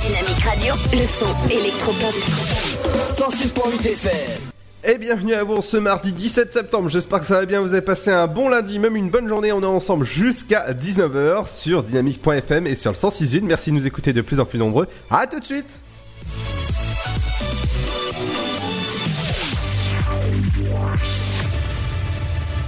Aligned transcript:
Dynamique 0.00 0.42
Radio. 0.44 0.74
Le 0.92 1.06
son 1.06 1.26
électropop. 1.50 2.14
106.8 2.14 3.86
FM. 3.86 4.40
Et 4.82 4.96
bienvenue 4.96 5.34
à 5.34 5.44
vous 5.44 5.60
ce 5.60 5.76
mardi 5.76 6.12
17 6.12 6.50
septembre. 6.52 6.88
J'espère 6.88 7.20
que 7.20 7.26
ça 7.26 7.40
va 7.40 7.44
bien. 7.44 7.60
Vous 7.60 7.74
avez 7.74 7.82
passé 7.82 8.10
un 8.10 8.26
bon 8.26 8.48
lundi, 8.48 8.78
même 8.78 8.96
une 8.96 9.10
bonne 9.10 9.28
journée. 9.28 9.52
On 9.52 9.60
est 9.62 9.66
ensemble 9.66 10.06
jusqu'à 10.06 10.72
19h 10.72 11.54
sur 11.54 11.82
dynamique.fm 11.82 12.66
et 12.66 12.76
sur 12.76 12.92
le 12.92 12.96
106.1. 12.96 13.42
Merci 13.42 13.72
de 13.72 13.76
nous 13.76 13.86
écouter 13.86 14.14
de 14.14 14.22
plus 14.22 14.40
en 14.40 14.46
plus 14.46 14.58
nombreux. 14.58 14.88
À 15.10 15.26
tout 15.26 15.38
de 15.38 15.44
suite. 15.44 15.80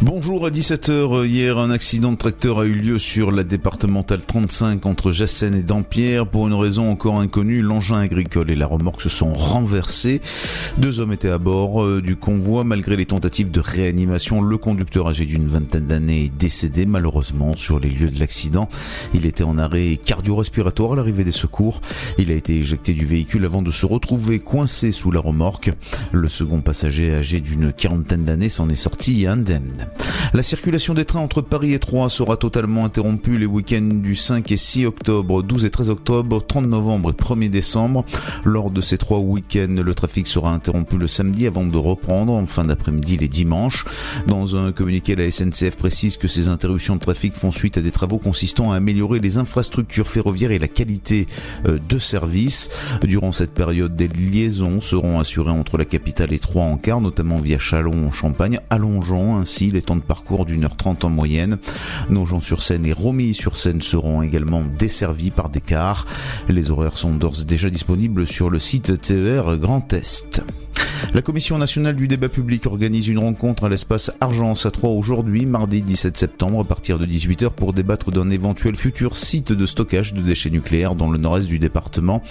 Bonjour 0.05 0.45
à 0.47 0.51
17h. 0.51 1.27
Hier, 1.27 1.59
un 1.59 1.71
accident 1.71 2.11
de 2.11 2.17
tracteur 2.17 2.59
a 2.59 2.65
eu 2.65 2.73
lieu 2.73 2.99
sur 2.99 3.31
la 3.31 3.45
départementale 3.45 4.21
35 4.27 4.85
entre 4.85 5.13
Jassen 5.13 5.55
et 5.55 5.63
Dampierre. 5.63 6.27
Pour 6.27 6.49
une 6.49 6.55
raison 6.55 6.91
encore 6.91 7.21
inconnue, 7.21 7.63
l'engin 7.63 8.01
agricole 8.01 8.51
et 8.51 8.57
la 8.57 8.67
remorque 8.67 9.01
se 9.01 9.09
sont 9.09 9.33
renversés. 9.33 10.21
Deux 10.79 10.99
hommes 10.99 11.13
étaient 11.13 11.31
à 11.31 11.39
bord 11.39 11.85
euh, 11.85 12.03
du 12.03 12.17
convoi. 12.17 12.65
Malgré 12.65 12.97
les 12.97 13.07
tentatives 13.07 13.53
de 13.53 13.61
réanimation, 13.61 14.43
le 14.43 14.59
conducteur 14.59 15.07
âgé 15.07 15.25
d'une 15.25 15.47
vingtaine 15.47 15.87
d'années 15.87 16.25
est 16.25 16.37
décédé 16.37 16.85
malheureusement 16.85 17.57
sur 17.57 17.79
les 17.79 17.89
lieux 17.89 18.11
de 18.11 18.19
l'accident. 18.19 18.69
Il 19.15 19.25
était 19.25 19.45
en 19.45 19.57
arrêt 19.57 20.01
cardio-respiratoire 20.05 20.95
à 20.95 20.97
l'arrivée 20.97 21.23
des 21.23 21.31
secours. 21.31 21.81
Il 22.19 22.33
a 22.33 22.35
été 22.35 22.57
éjecté 22.57 22.93
du 22.93 23.07
véhicule 23.07 23.45
avant 23.45 23.63
de 23.63 23.71
se 23.71 23.87
retrouver 23.87 24.41
coincé 24.41 24.91
sous 24.91 25.13
la 25.13 25.21
remorque. 25.21 25.71
Le 26.11 26.29
second 26.29 26.61
passager 26.61 27.15
âgé 27.15 27.41
d'une 27.41 27.73
quarantaine 27.73 28.25
d'années 28.25 28.49
s'en 28.49 28.69
est 28.69 28.75
sorti 28.75 29.29
indemne. 29.29 29.92
La 30.35 30.43
circulation 30.43 30.95
des 30.95 31.05
trains 31.05 31.21
entre 31.21 31.43
Paris 31.43 31.75
et 31.75 31.79
Troyes 31.79 32.09
sera 32.09 32.39
totalement 32.39 32.87
interrompue 32.87 33.37
les 33.37 33.45
week-ends 33.45 33.83
du 33.83 34.17
5 34.17 34.51
et 34.51 34.57
6 34.57 34.87
octobre, 34.87 35.43
12 35.43 35.67
et 35.67 35.71
13 35.71 35.91
octobre, 35.91 36.43
30 36.47 36.67
novembre 36.67 37.11
et 37.11 37.13
1er 37.13 37.51
décembre. 37.51 38.07
Lors 38.43 38.71
de 38.71 38.81
ces 38.81 38.97
trois 38.97 39.19
week-ends, 39.19 39.83
le 39.83 39.95
trafic 39.95 40.27
sera 40.27 40.51
interrompu 40.51 40.97
le 40.97 41.07
samedi 41.07 41.47
avant 41.47 41.67
de 41.67 41.77
reprendre 41.77 42.33
en 42.33 42.47
fin 42.47 42.65
d'après-midi 42.65 43.19
les 43.19 43.29
dimanches. 43.29 43.85
Dans 44.27 44.57
un 44.57 44.73
communiqué, 44.73 45.15
la 45.17 45.31
SNCF 45.31 45.77
précise 45.77 46.17
que 46.17 46.29
ces 46.29 46.49
interruptions 46.49 46.97
de 46.97 47.01
trafic 47.01 47.35
font 47.35 47.53
suite 47.53 47.77
à 47.77 47.83
des 47.83 47.91
travaux 47.91 48.19
consistant 48.19 48.73
à 48.73 48.77
améliorer 48.77 49.19
les 49.19 49.37
infrastructures 49.37 50.09
ferroviaires 50.09 50.53
et 50.53 50.59
la 50.59 50.69
qualité 50.69 51.27
euh, 51.67 51.79
de 51.87 51.99
service. 51.99 52.71
Durant 53.03 53.33
cette 53.33 53.53
période, 53.53 53.95
des 53.97 54.09
liaisons 54.09 54.81
seront 54.81 55.21
assurées 55.21 55.51
entre 55.51 55.77
la 55.77 55.85
capitale 55.85 56.33
et 56.33 56.39
Troyes 56.39 56.65
en 56.65 56.79
car, 56.79 57.03
notamment 57.03 57.37
via 57.37 57.59
Chalon 57.59 58.07
en 58.07 58.13
Champagne, 58.13 58.61
allongeant 58.71 59.37
ainsi 59.37 59.71
les 59.71 59.82
temps 59.83 59.97
de 59.97 60.01
parcours 60.01 60.47
d'une 60.47 60.65
heure 60.65 60.77
trente 60.77 61.05
en 61.05 61.11
moyenne. 61.11 61.59
Nogent-sur-Seine 62.11 62.87
et 62.87 62.93
Romilly-sur-Seine 62.93 63.83
seront 63.83 64.23
également 64.23 64.63
desservis 64.79 65.31
par 65.31 65.49
des 65.49 65.61
cars. 65.61 66.07
Les 66.49 66.71
horaires 66.71 66.99
sont 66.99 67.15
d'ores 67.15 67.41
et 67.43 67.45
déjà 67.45 67.71
disponibles 67.71 68.27
sur 68.27 68.51
le 68.51 68.59
site 68.59 69.01
TER 69.01 69.57
Grand 69.59 69.93
Est. 69.93 70.43
La 71.15 71.21
Commission 71.21 71.59
nationale 71.59 71.97
du 71.97 72.09
débat 72.09 72.31
public 72.31 72.65
organise 72.65 73.09
une 73.09 73.19
rencontre 73.19 73.65
à 73.65 73.69
l'espace 73.69 74.11
Argence 74.21 74.65
à 74.65 74.71
Troyes 74.71 74.93
aujourd'hui, 74.93 75.45
mardi 75.45 75.83
17 75.83 76.17
septembre, 76.17 76.61
à 76.61 76.65
partir 76.65 76.99
de 76.99 77.05
18h 77.05 77.51
pour 77.51 77.75
débattre 77.75 78.11
d'un 78.11 78.31
éventuel 78.31 78.77
futur 78.77 79.15
site 79.17 79.53
de 79.53 79.67
stockage 79.67 80.15
de 80.15 80.23
déchets 80.23 80.49
nucléaires 80.49 80.95
dans 80.95 81.11
le 81.11 81.19
nord-est 81.19 81.49
du 81.49 81.59
département. 81.59 82.23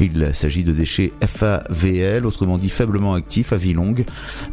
Il 0.00 0.30
s'agit 0.32 0.64
de 0.64 0.72
déchets 0.72 1.12
FAVL, 1.24 2.26
autrement 2.26 2.58
dit 2.58 2.70
faiblement 2.70 3.14
actifs 3.14 3.52
à 3.52 3.56
Villongue. 3.56 4.04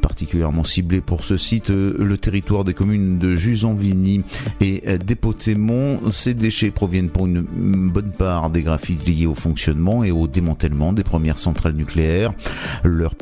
Particulièrement 0.02 0.64
ciblé 0.64 1.02
pour 1.02 1.24
ce 1.24 1.38
site, 1.38 1.70
le 1.70 2.18
territoire 2.18 2.64
des 2.64 2.76
communes 2.76 3.18
de 3.18 3.36
Jusanvigny 3.36 4.24
et 4.60 5.00
d'Épotémont. 5.00 6.12
Ces 6.12 6.36
déchets 6.36 6.70
proviennent 6.70 7.10
pour 7.10 7.26
une 7.26 7.42
bonne 7.42 8.12
part 8.12 8.52
des 8.52 8.62
graphites 8.62 9.08
liés 9.08 9.26
au 9.26 9.34
fonctionnement 9.34 10.04
et 10.04 10.12
au 10.12 10.28
démantèlement 10.28 10.94
des 10.94 11.04
premières 11.04 11.40
centrales 11.40 11.74
nucléaires. 11.74 12.34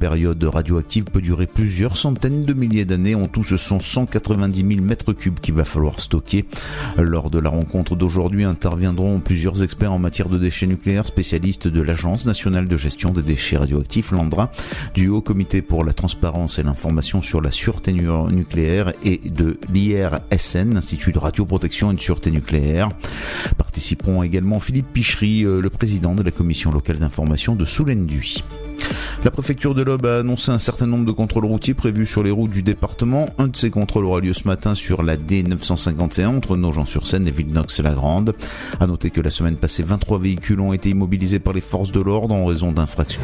Période 0.09 0.43
radioactive 0.43 1.03
peut 1.03 1.21
durer 1.21 1.45
plusieurs 1.45 1.95
centaines 1.95 2.43
de 2.43 2.53
milliers 2.53 2.83
d'années. 2.83 3.13
En 3.13 3.27
tout, 3.27 3.43
ce 3.43 3.57
sont 3.57 3.79
190 3.79 4.65
000 4.67 4.81
mètres 4.83 5.13
cubes 5.13 5.39
qu'il 5.39 5.53
va 5.53 5.65
falloir 5.65 5.99
stocker. 5.99 6.45
Lors 6.97 7.29
de 7.29 7.37
la 7.37 7.51
rencontre 7.51 7.95
d'aujourd'hui 7.95 8.43
interviendront 8.43 9.19
plusieurs 9.19 9.61
experts 9.61 9.93
en 9.93 9.99
matière 9.99 10.27
de 10.27 10.39
déchets 10.39 10.65
nucléaires, 10.65 11.05
spécialistes 11.05 11.67
de 11.67 11.79
l'Agence 11.83 12.25
nationale 12.25 12.67
de 12.67 12.75
gestion 12.75 13.11
des 13.11 13.21
déchets 13.21 13.57
radioactifs, 13.57 14.09
l'ANDRA, 14.11 14.51
du 14.95 15.09
Haut 15.09 15.21
Comité 15.21 15.61
pour 15.61 15.83
la 15.83 15.93
transparence 15.93 16.57
et 16.57 16.63
l'information 16.63 17.21
sur 17.21 17.39
la 17.39 17.51
sûreté 17.51 17.93
nu- 17.93 18.09
nucléaire 18.31 18.93
et 19.05 19.17
de 19.29 19.59
l'IRSN, 19.71 20.73
l'Institut 20.73 21.11
de 21.11 21.19
radioprotection 21.19 21.91
et 21.91 21.95
de 21.95 22.01
sûreté 22.01 22.31
nucléaire. 22.31 22.89
Participeront 23.59 24.23
également 24.23 24.59
Philippe 24.59 24.91
Pichery, 24.91 25.45
euh, 25.45 25.61
le 25.61 25.69
président 25.69 26.15
de 26.15 26.23
la 26.23 26.31
commission 26.31 26.71
locale 26.71 26.97
d'information 26.97 27.55
de 27.55 27.63
Soulenduy. 27.63 28.43
La 29.25 29.31
préfecture 29.31 29.75
de 29.75 29.81
l'Aube 29.81 30.05
a 30.05 30.19
annoncé 30.19 30.49
un 30.49 30.57
certain 30.57 30.87
nombre 30.87 31.05
de 31.05 31.11
contrôles 31.11 31.43
routiers 31.43 31.73
prévus 31.73 32.05
sur 32.05 32.23
les 32.23 32.31
routes 32.31 32.51
du 32.51 32.63
département. 32.63 33.27
Un 33.37 33.47
de 33.47 33.55
ces 33.57 33.69
contrôles 33.69 34.05
aura 34.05 34.21
lieu 34.21 34.31
ce 34.31 34.47
matin 34.47 34.75
sur 34.75 35.03
la 35.03 35.17
D951 35.17 36.27
entre 36.27 36.55
Nogent-sur-Seine 36.55 37.27
et 37.27 37.31
Villenox-la-Grande. 37.31 38.33
À 38.79 38.87
noter 38.87 39.09
que 39.09 39.19
la 39.19 39.29
semaine 39.29 39.57
passée, 39.57 39.83
23 39.83 40.19
véhicules 40.19 40.61
ont 40.61 40.71
été 40.71 40.91
immobilisés 40.91 41.39
par 41.39 41.51
les 41.51 41.59
forces 41.59 41.91
de 41.91 41.99
l'ordre 41.99 42.33
en 42.33 42.45
raison 42.45 42.71
d'infractions. 42.71 43.21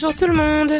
Bonjour 0.00 0.14
tout 0.14 0.28
le 0.28 0.34
monde. 0.34 0.70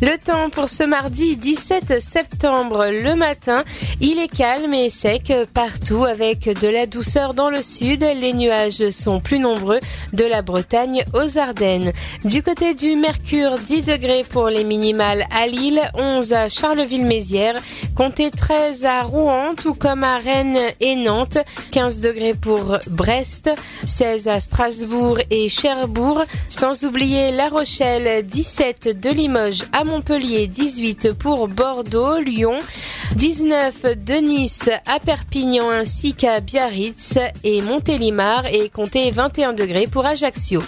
Le 0.00 0.16
temps 0.16 0.48
pour 0.48 0.68
ce 0.68 0.84
mardi 0.84 1.36
17 1.36 2.00
septembre 2.00 2.86
le 2.86 3.16
matin, 3.16 3.64
il 4.00 4.20
est 4.20 4.28
calme 4.28 4.72
et 4.72 4.90
sec 4.90 5.32
partout 5.52 6.04
avec 6.04 6.48
de 6.60 6.68
la 6.68 6.86
douceur 6.86 7.34
dans 7.34 7.50
le 7.50 7.62
sud. 7.62 8.06
Les 8.14 8.32
nuages 8.32 8.90
sont 8.90 9.18
plus 9.18 9.40
nombreux 9.40 9.80
de 10.12 10.24
la 10.24 10.42
Bretagne 10.42 11.04
aux 11.14 11.36
Ardennes. 11.36 11.92
Du 12.24 12.44
côté 12.44 12.74
du 12.74 12.94
Mercure, 12.94 13.58
10 13.58 13.82
degrés 13.82 14.22
pour 14.22 14.48
les 14.48 14.62
minimales 14.62 15.26
à 15.36 15.48
Lille, 15.48 15.80
11 15.94 16.32
à 16.32 16.48
Charleville-Mézières, 16.48 17.60
comptez 17.96 18.30
13 18.30 18.84
à 18.84 19.02
Rouen, 19.02 19.54
tout 19.60 19.74
comme 19.74 20.04
à 20.04 20.18
Rennes 20.18 20.60
et 20.78 20.94
Nantes, 20.94 21.38
15 21.72 22.00
degrés 22.00 22.34
pour 22.34 22.78
Brest, 22.86 23.50
16 23.84 24.28
à 24.28 24.38
Strasbourg 24.38 25.18
et 25.30 25.48
Cherbourg, 25.48 26.22
sans 26.48 26.84
oublier 26.84 27.32
La 27.32 27.48
Rochelle, 27.48 28.24
17 28.24 28.59
de 28.60 29.08
Limoges 29.08 29.64
à 29.72 29.84
Montpellier, 29.84 30.46
18 30.46 31.14
pour 31.14 31.48
Bordeaux, 31.48 32.18
Lyon, 32.18 32.60
19 33.16 34.04
de 34.04 34.20
Nice 34.20 34.68
à 34.84 35.00
Perpignan 35.00 35.70
ainsi 35.70 36.12
qu'à 36.12 36.40
Biarritz 36.40 37.16
et 37.42 37.62
Montélimar 37.62 38.44
et 38.52 38.68
comptez 38.68 39.10
21 39.12 39.54
degrés 39.54 39.86
pour 39.86 40.04
Ajaccio. 40.04 40.62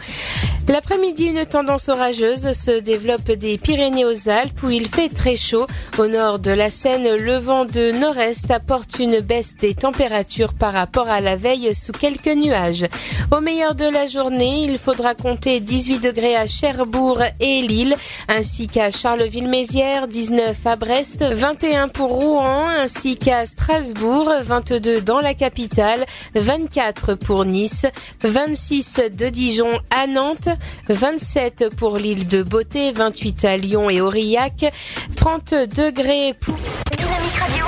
L'après-midi, 0.69 1.27
une 1.27 1.45
tendance 1.45 1.89
orageuse 1.89 2.53
se 2.53 2.81
développe 2.81 3.33
des 3.33 3.59
Pyrénées 3.59 4.05
aux 4.05 4.29
Alpes 4.29 4.63
où 4.63 4.71
il 4.71 4.89
fait 4.89 5.09
très 5.09 5.37
chaud. 5.37 5.67
Au 5.99 6.07
nord 6.07 6.39
de 6.39 6.53
la 6.53 6.71
Seine, 6.71 7.17
le 7.17 7.37
vent 7.37 7.65
de 7.65 7.91
nord-est 7.91 8.51
apporte 8.51 8.99
une 8.99 9.21
baisse 9.21 9.57
des 9.57 9.75
températures 9.75 10.55
par 10.55 10.73
rapport 10.73 11.09
à 11.09 11.21
la 11.21 11.37
veille 11.37 11.75
sous 11.75 11.93
quelques 11.93 12.35
nuages. 12.35 12.87
Au 13.33 13.41
meilleur 13.41 13.75
de 13.75 13.85
la 13.85 14.07
journée, 14.07 14.65
il 14.65 14.79
faudra 14.79 15.15
compter 15.15 15.61
18 15.61 15.99
degrés 15.99 16.37
à 16.37 16.47
Cherbourg 16.47 17.21
et 17.41 17.63
Lille, 17.63 17.97
ainsi 18.29 18.69
qu'à 18.69 18.91
Charleville-Mézières, 18.91 20.07
19 20.07 20.57
à 20.65 20.77
Brest, 20.77 21.23
21 21.23 21.89
pour 21.89 22.09
Rouen, 22.09 22.69
ainsi 22.69 23.17
qu'à 23.17 23.45
Strasbourg, 23.47 24.31
22 24.43 25.01
dans 25.01 25.21
la 25.21 25.35
capitale, 25.35 26.07
24 26.35 27.15
pour 27.17 27.45
Nice, 27.45 27.85
26 28.23 29.01
de 29.19 29.29
Dijon 29.29 29.79
à 29.91 30.07
Nantes, 30.07 30.49
27 30.89 31.75
pour 31.77 31.99
l'île 31.99 32.27
de 32.27 32.43
Beauté, 32.43 32.93
28 32.93 33.45
à 33.45 33.57
Lyon 33.57 33.91
et 33.91 34.01
Aurillac, 34.01 34.73
30 35.17 35.55
degrés 35.77 36.35
pour... 36.41 36.57
Dynamique 36.97 37.39
Radio. 37.39 37.67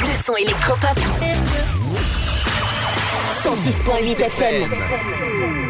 Le 0.00 0.24
son 0.24 0.36
électropop. 0.36 0.98
106.8 3.42 4.20
FM. 4.20 5.69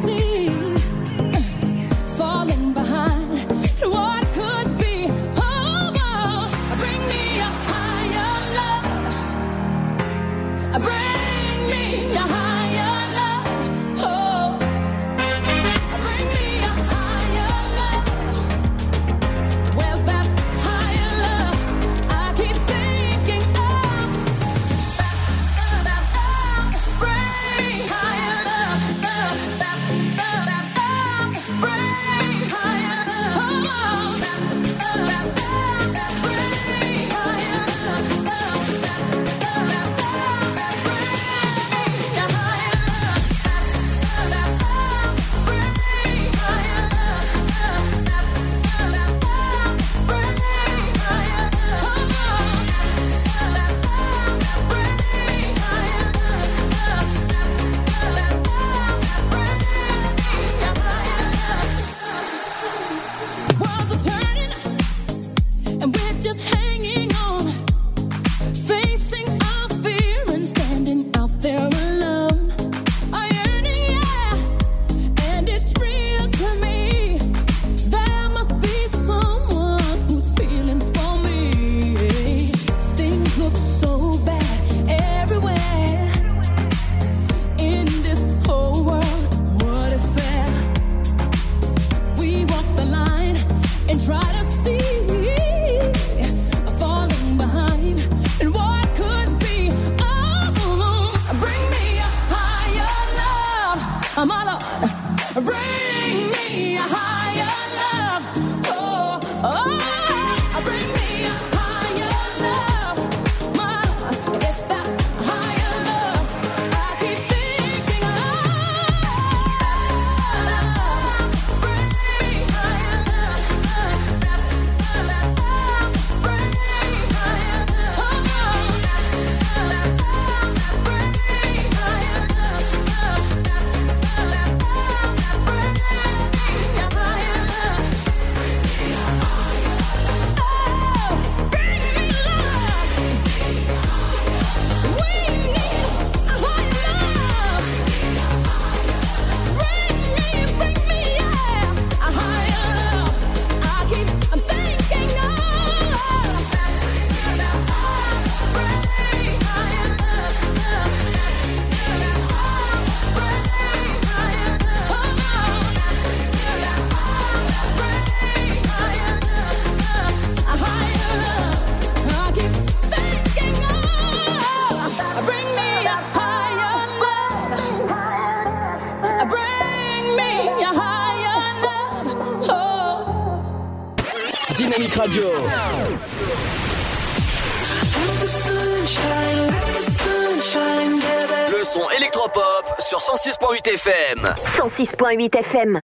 106.8 194.85 195.43
FM. 195.43 195.80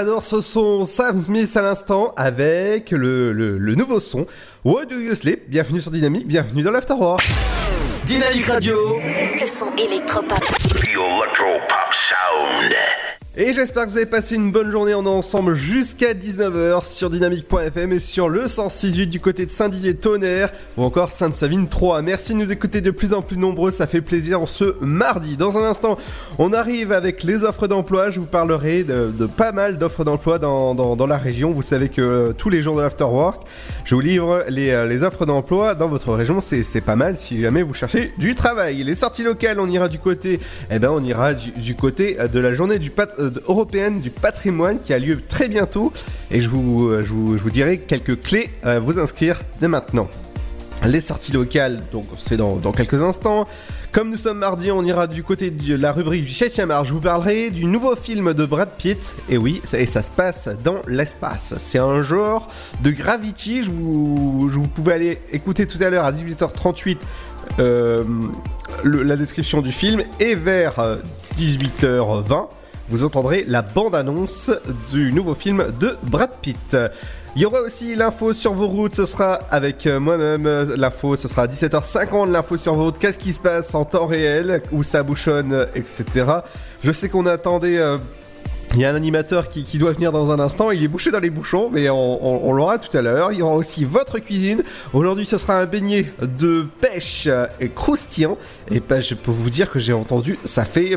J'adore 0.00 0.24
ce 0.24 0.40
son 0.40 0.86
Sam 0.86 1.22
Smith 1.22 1.54
à 1.58 1.60
l'instant 1.60 2.14
avec 2.16 2.90
le, 2.90 3.34
le, 3.34 3.58
le 3.58 3.74
nouveau 3.74 4.00
son 4.00 4.26
What 4.64 4.86
Do 4.86 4.98
You 4.98 5.14
Sleep? 5.14 5.50
Bienvenue 5.50 5.82
sur 5.82 5.90
Dynamique, 5.90 6.26
bienvenue 6.26 6.62
dans 6.62 6.70
l'Afterwork. 6.70 7.22
Dynamique 8.06 8.46
Radio. 8.46 8.98
Le 8.98 9.46
son 9.46 9.70
électropop. 9.76 10.38
The 10.38 10.88
Electro 10.88 11.58
Pop 11.68 11.92
Sound. 11.92 12.72
Et 13.36 13.52
j'espère 13.52 13.84
que 13.86 13.90
vous 13.90 13.96
avez 13.96 14.06
passé 14.06 14.34
une 14.34 14.50
bonne 14.50 14.72
journée. 14.72 14.92
On 14.92 15.06
ensemble 15.06 15.54
jusqu'à 15.54 16.14
19h 16.14 16.84
sur 16.84 17.10
dynamique.fm 17.10 17.92
et 17.92 18.00
sur 18.00 18.28
le 18.28 18.46
106.8 18.46 19.06
du 19.06 19.20
côté 19.20 19.46
de 19.46 19.52
Saint-Dizier-Tonnerre 19.52 20.50
ou 20.76 20.82
encore 20.82 21.12
Sainte-Savine 21.12 21.68
3. 21.68 22.02
Merci 22.02 22.32
de 22.32 22.38
nous 22.38 22.50
écouter 22.50 22.80
de 22.80 22.90
plus 22.90 23.14
en 23.14 23.22
plus 23.22 23.36
nombreux. 23.36 23.70
Ça 23.70 23.86
fait 23.86 24.00
plaisir 24.00 24.40
en 24.40 24.48
ce 24.48 24.74
mardi. 24.80 25.36
Dans 25.36 25.56
un 25.58 25.62
instant, 25.62 25.96
on 26.38 26.52
arrive 26.52 26.90
avec 26.90 27.22
les 27.22 27.44
offres 27.44 27.68
d'emploi. 27.68 28.10
Je 28.10 28.18
vous 28.18 28.26
parlerai 28.26 28.82
de, 28.82 29.26
pas 29.26 29.52
mal 29.52 29.78
d'offres 29.78 30.02
d'emploi 30.02 30.40
dans, 30.40 30.74
dans, 30.74 31.06
la 31.06 31.16
région. 31.16 31.52
Vous 31.52 31.62
savez 31.62 31.88
que 31.88 32.02
euh, 32.02 32.32
tous 32.32 32.50
les 32.50 32.62
jours 32.62 32.74
de 32.74 32.82
l'Afterwork, 32.82 33.46
je 33.84 33.94
vous 33.94 34.00
livre 34.00 34.42
les, 34.48 34.70
euh, 34.70 34.86
les 34.86 35.04
offres 35.04 35.24
d'emploi 35.24 35.76
dans 35.76 35.86
votre 35.86 36.12
région. 36.14 36.40
C'est 36.40 36.80
pas 36.80 36.96
mal 36.96 37.16
si 37.16 37.40
jamais 37.40 37.62
vous 37.62 37.74
cherchez 37.74 38.12
du 38.18 38.34
travail. 38.34 38.82
Les 38.82 38.96
sorties 38.96 39.22
locales, 39.22 39.60
on 39.60 39.70
ira 39.70 39.86
du 39.88 40.00
côté, 40.00 40.40
eh 40.68 40.80
ben, 40.80 40.90
on 40.90 41.04
ira 41.04 41.32
du, 41.32 41.76
côté 41.76 42.18
euh, 42.18 42.26
de 42.26 42.40
la 42.40 42.52
journée 42.54 42.80
du 42.80 42.90
pat- 42.90 43.19
européenne 43.48 44.00
du 44.00 44.10
patrimoine 44.10 44.80
qui 44.80 44.92
a 44.92 44.98
lieu 44.98 45.20
très 45.28 45.48
bientôt. 45.48 45.92
Et 46.30 46.40
je 46.40 46.48
vous, 46.48 46.88
euh, 46.88 47.02
je 47.02 47.12
vous, 47.12 47.36
je 47.36 47.42
vous 47.42 47.50
dirai 47.50 47.78
quelques 47.78 48.20
clés 48.20 48.50
à 48.62 48.78
vous 48.78 48.98
inscrire 48.98 49.40
dès 49.60 49.68
maintenant. 49.68 50.08
Les 50.86 51.02
sorties 51.02 51.32
locales, 51.32 51.82
donc 51.92 52.06
c'est 52.18 52.38
dans, 52.38 52.56
dans 52.56 52.72
quelques 52.72 53.02
instants. 53.02 53.46
Comme 53.92 54.10
nous 54.10 54.16
sommes 54.16 54.38
mardi, 54.38 54.70
on 54.70 54.84
ira 54.84 55.08
du 55.08 55.24
côté 55.24 55.50
de 55.50 55.74
la 55.74 55.92
rubrique 55.92 56.24
du 56.24 56.32
7 56.32 56.60
art. 56.70 56.84
Je 56.84 56.92
vous 56.92 57.00
parlerai 57.00 57.50
du 57.50 57.64
nouveau 57.64 57.96
film 57.96 58.34
de 58.34 58.46
Brad 58.46 58.68
Pitt. 58.78 59.16
Et 59.28 59.36
oui, 59.36 59.60
ça, 59.68 59.80
et 59.80 59.86
ça 59.86 60.02
se 60.02 60.12
passe 60.12 60.48
dans 60.62 60.76
l'espace. 60.86 61.54
C'est 61.58 61.80
un 61.80 62.00
genre 62.02 62.48
de 62.84 62.92
Gravity. 62.92 63.64
Je 63.64 63.70
vous, 63.72 64.48
je 64.48 64.60
vous 64.60 64.68
pouvez 64.68 64.92
aller 64.92 65.18
écouter 65.32 65.66
tout 65.66 65.82
à 65.82 65.90
l'heure 65.90 66.04
à 66.04 66.12
18h38 66.12 66.98
euh, 67.58 68.04
la 68.84 69.16
description 69.16 69.60
du 69.60 69.72
film. 69.72 70.04
Et 70.20 70.36
vers 70.36 70.78
euh, 70.78 70.98
18h20, 71.36 72.46
vous 72.90 73.04
entendrez 73.04 73.44
la 73.46 73.62
bande-annonce 73.62 74.50
du 74.92 75.12
nouveau 75.12 75.34
film 75.34 75.66
de 75.78 75.96
Brad 76.02 76.30
Pitt. 76.42 76.76
Il 77.36 77.42
y 77.42 77.46
aura 77.46 77.60
aussi 77.60 77.94
l'info 77.94 78.32
sur 78.32 78.54
vos 78.54 78.66
routes, 78.66 78.96
ce 78.96 79.04
sera 79.06 79.34
avec 79.52 79.86
euh, 79.86 80.00
moi-même. 80.00 80.46
euh, 80.46 80.76
L'info, 80.76 81.16
ce 81.16 81.28
sera 81.28 81.42
à 81.42 81.46
17h50. 81.46 82.28
L'info 82.32 82.56
sur 82.56 82.74
vos 82.74 82.86
routes, 82.86 82.98
qu'est-ce 82.98 83.18
qui 83.18 83.32
se 83.32 83.38
passe 83.38 83.72
en 83.76 83.84
temps 83.84 84.06
réel, 84.06 84.62
où 84.72 84.82
ça 84.82 85.04
bouchonne, 85.04 85.68
etc. 85.76 86.04
Je 86.82 86.90
sais 86.90 87.08
qu'on 87.08 87.26
attendait. 87.26 87.78
euh, 87.78 87.98
il 88.74 88.80
y 88.80 88.84
a 88.84 88.90
un 88.90 88.94
animateur 88.94 89.48
qui, 89.48 89.78
doit 89.78 89.92
venir 89.92 90.12
dans 90.12 90.30
un 90.30 90.38
instant, 90.38 90.70
il 90.70 90.82
est 90.84 90.88
bouché 90.88 91.10
dans 91.10 91.18
les 91.18 91.30
bouchons, 91.30 91.70
mais 91.72 91.90
on, 91.90 92.52
l'aura 92.52 92.78
tout 92.78 92.96
à 92.96 93.02
l'heure. 93.02 93.32
Il 93.32 93.40
y 93.40 93.42
aura 93.42 93.56
aussi 93.56 93.84
votre 93.84 94.20
cuisine. 94.20 94.62
Aujourd'hui, 94.92 95.26
ce 95.26 95.38
sera 95.38 95.58
un 95.58 95.66
beignet 95.66 96.12
de 96.22 96.66
pêche 96.80 97.28
et 97.58 97.68
croustillant. 97.68 98.38
Et 98.70 98.78
ben, 98.78 99.00
je 99.00 99.16
peux 99.16 99.32
vous 99.32 99.50
dire 99.50 99.72
que 99.72 99.80
j'ai 99.80 99.92
entendu, 99.92 100.38
ça 100.44 100.64
fait... 100.64 100.96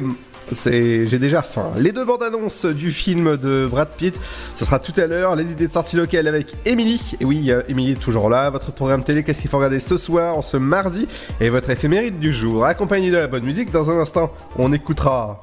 C'est, 0.52 1.06
j'ai 1.06 1.20
déjà 1.20 1.42
faim. 1.42 1.72
Les 1.78 1.92
deux 1.92 2.06
bandes 2.06 2.24
annonces 2.24 2.66
du 2.66 2.92
film 2.92 3.38
de 3.38 3.68
Brad 3.70 3.88
Pitt, 3.98 4.20
ce 4.56 4.66
sera 4.66 4.80
tout 4.80 4.94
à 4.98 5.08
l'heure. 5.08 5.36
Les 5.36 5.52
idées 5.52 5.68
de 5.68 5.74
sortie 5.74 5.96
locale 5.96 6.28
avec 6.28 6.56
Émilie. 6.66 7.16
Et 7.22 7.26
oui, 7.26 7.52
euh, 7.52 7.62
Émilie 7.70 7.94
est 7.94 8.02
toujours 8.02 8.30
là. 8.30 8.50
Votre 8.50 8.72
programme 8.72 9.04
télé, 9.04 9.24
qu'est-ce 9.24 9.42
qu'il 9.42 9.50
faut 9.50 9.58
regarder 9.58 9.80
ce 9.80 9.98
soir, 9.98 10.38
en 10.38 10.42
ce 10.42 10.58
mardi? 10.58 11.08
Et 11.40 11.50
votre 11.50 11.70
éphéméride 11.70 12.20
du 12.20 12.34
jour, 12.34 12.66
accompagné 12.66 13.10
de 13.10 13.18
la 13.18 13.28
bonne 13.28 13.44
musique. 13.46 13.72
Dans 13.72 13.90
un 13.90 14.00
instant, 14.00 14.32
on 14.58 14.74
écoutera. 14.74 15.42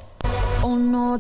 Oh 0.63 0.77
no. 0.77 1.19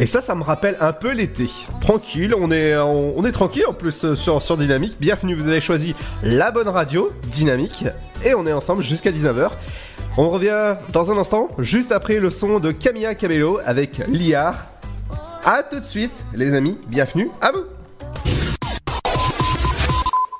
Et 0.00 0.06
ça, 0.06 0.20
ça 0.20 0.36
me 0.36 0.44
rappelle 0.44 0.76
un 0.80 0.92
peu 0.92 1.10
l'été. 1.12 1.50
Tranquille, 1.80 2.32
on 2.38 2.52
est, 2.52 2.76
on, 2.76 3.18
on 3.18 3.24
est 3.24 3.32
tranquille 3.32 3.64
en 3.66 3.72
plus 3.72 4.04
euh, 4.04 4.14
sur, 4.14 4.40
sur 4.40 4.56
Dynamique. 4.56 4.94
Bienvenue, 5.00 5.34
vous 5.34 5.48
avez 5.48 5.60
choisi 5.60 5.96
la 6.22 6.52
bonne 6.52 6.68
radio, 6.68 7.10
Dynamique. 7.32 7.84
Et 8.24 8.32
on 8.34 8.46
est 8.46 8.52
ensemble 8.52 8.84
jusqu'à 8.84 9.10
19h. 9.10 9.50
On 10.16 10.30
revient 10.30 10.76
dans 10.92 11.12
un 11.12 11.18
instant, 11.18 11.48
juste 11.58 11.92
après 11.92 12.18
le 12.18 12.30
son 12.30 12.58
de 12.58 12.72
Camilla 12.72 13.14
Cabello 13.14 13.60
avec 13.64 13.98
Liard. 14.08 14.66
A 15.44 15.62
tout 15.62 15.80
de 15.80 15.84
suite, 15.84 16.24
les 16.34 16.54
amis, 16.54 16.78
bienvenue 16.88 17.30
à 17.40 17.52
vous. 17.52 17.77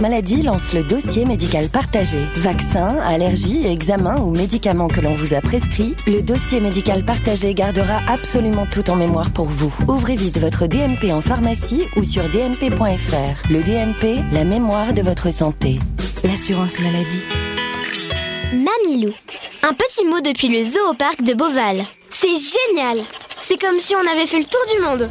maladie 0.00 0.42
lance 0.42 0.72
le 0.72 0.82
dossier 0.82 1.24
médical 1.24 1.68
partagé. 1.68 2.26
Vaccins, 2.34 2.98
allergies, 3.04 3.66
examens 3.66 4.20
ou 4.20 4.30
médicaments 4.30 4.88
que 4.88 5.00
l'on 5.00 5.14
vous 5.14 5.34
a 5.34 5.40
prescrits, 5.40 5.94
le 6.06 6.22
dossier 6.22 6.60
médical 6.60 7.04
partagé 7.04 7.54
gardera 7.54 8.00
absolument 8.08 8.66
tout 8.66 8.88
en 8.90 8.96
mémoire 8.96 9.30
pour 9.30 9.46
vous. 9.46 9.74
Ouvrez 9.88 10.16
vite 10.16 10.38
votre 10.38 10.66
DMP 10.66 11.12
en 11.12 11.20
pharmacie 11.20 11.84
ou 11.96 12.04
sur 12.04 12.28
dmp.fr. 12.28 13.50
Le 13.50 13.62
DMP, 13.62 14.22
la 14.32 14.44
mémoire 14.44 14.92
de 14.92 15.02
votre 15.02 15.32
santé. 15.32 15.78
L'assurance 16.24 16.78
maladie. 16.80 17.26
Mamilou. 18.52 19.12
Un 19.62 19.74
petit 19.74 20.04
mot 20.04 20.20
depuis 20.20 20.48
le 20.48 20.64
zoo 20.64 20.90
au 20.90 20.94
parc 20.94 21.22
de 21.22 21.34
Beauval. 21.34 21.82
C'est 22.10 22.28
génial 22.28 22.98
C'est 23.36 23.60
comme 23.60 23.78
si 23.78 23.94
on 23.94 24.12
avait 24.12 24.26
fait 24.26 24.38
le 24.38 24.44
tour 24.44 24.60
du 24.74 24.82
monde 24.82 25.10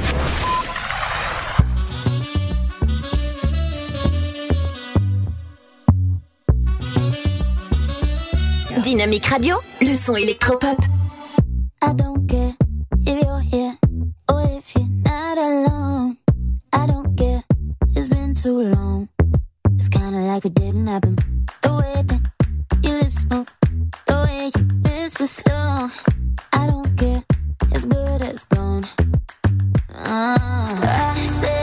Dynamique 8.83 9.25
Radio, 9.27 9.57
le 9.79 9.95
son 9.95 10.15
électropop. 10.15 10.77
I 11.83 11.93
don't 11.93 12.27
care 12.27 12.53
if 13.05 13.23
you're 13.23 13.39
here 13.39 13.73
or 14.29 14.41
if 14.57 14.73
you're 14.75 14.87
not 15.03 15.37
alone. 15.37 16.17
I 16.73 16.87
don't 16.87 17.15
care, 17.15 17.43
it's 17.95 18.07
been 18.07 18.33
too 18.33 18.61
long. 18.61 19.07
It's 19.75 19.87
kinda 19.87 20.19
like 20.19 20.45
it 20.45 20.55
didn't 20.55 20.87
happen. 20.87 21.15
The 21.61 21.69
way 21.69 22.03
that 22.03 22.21
your 22.83 22.99
lips 23.01 23.23
move, 23.29 23.47
the 24.07 24.13
way 24.25 24.51
you 24.55 24.67
whisper 24.83 25.27
slow. 25.27 25.89
I 26.53 26.67
don't 26.67 26.97
care, 26.97 27.23
it's 27.71 27.85
good 27.85 28.21
as 28.23 28.45
gone. 28.45 28.85
Ah, 29.95 31.13
I 31.13 31.25
said 31.27 31.60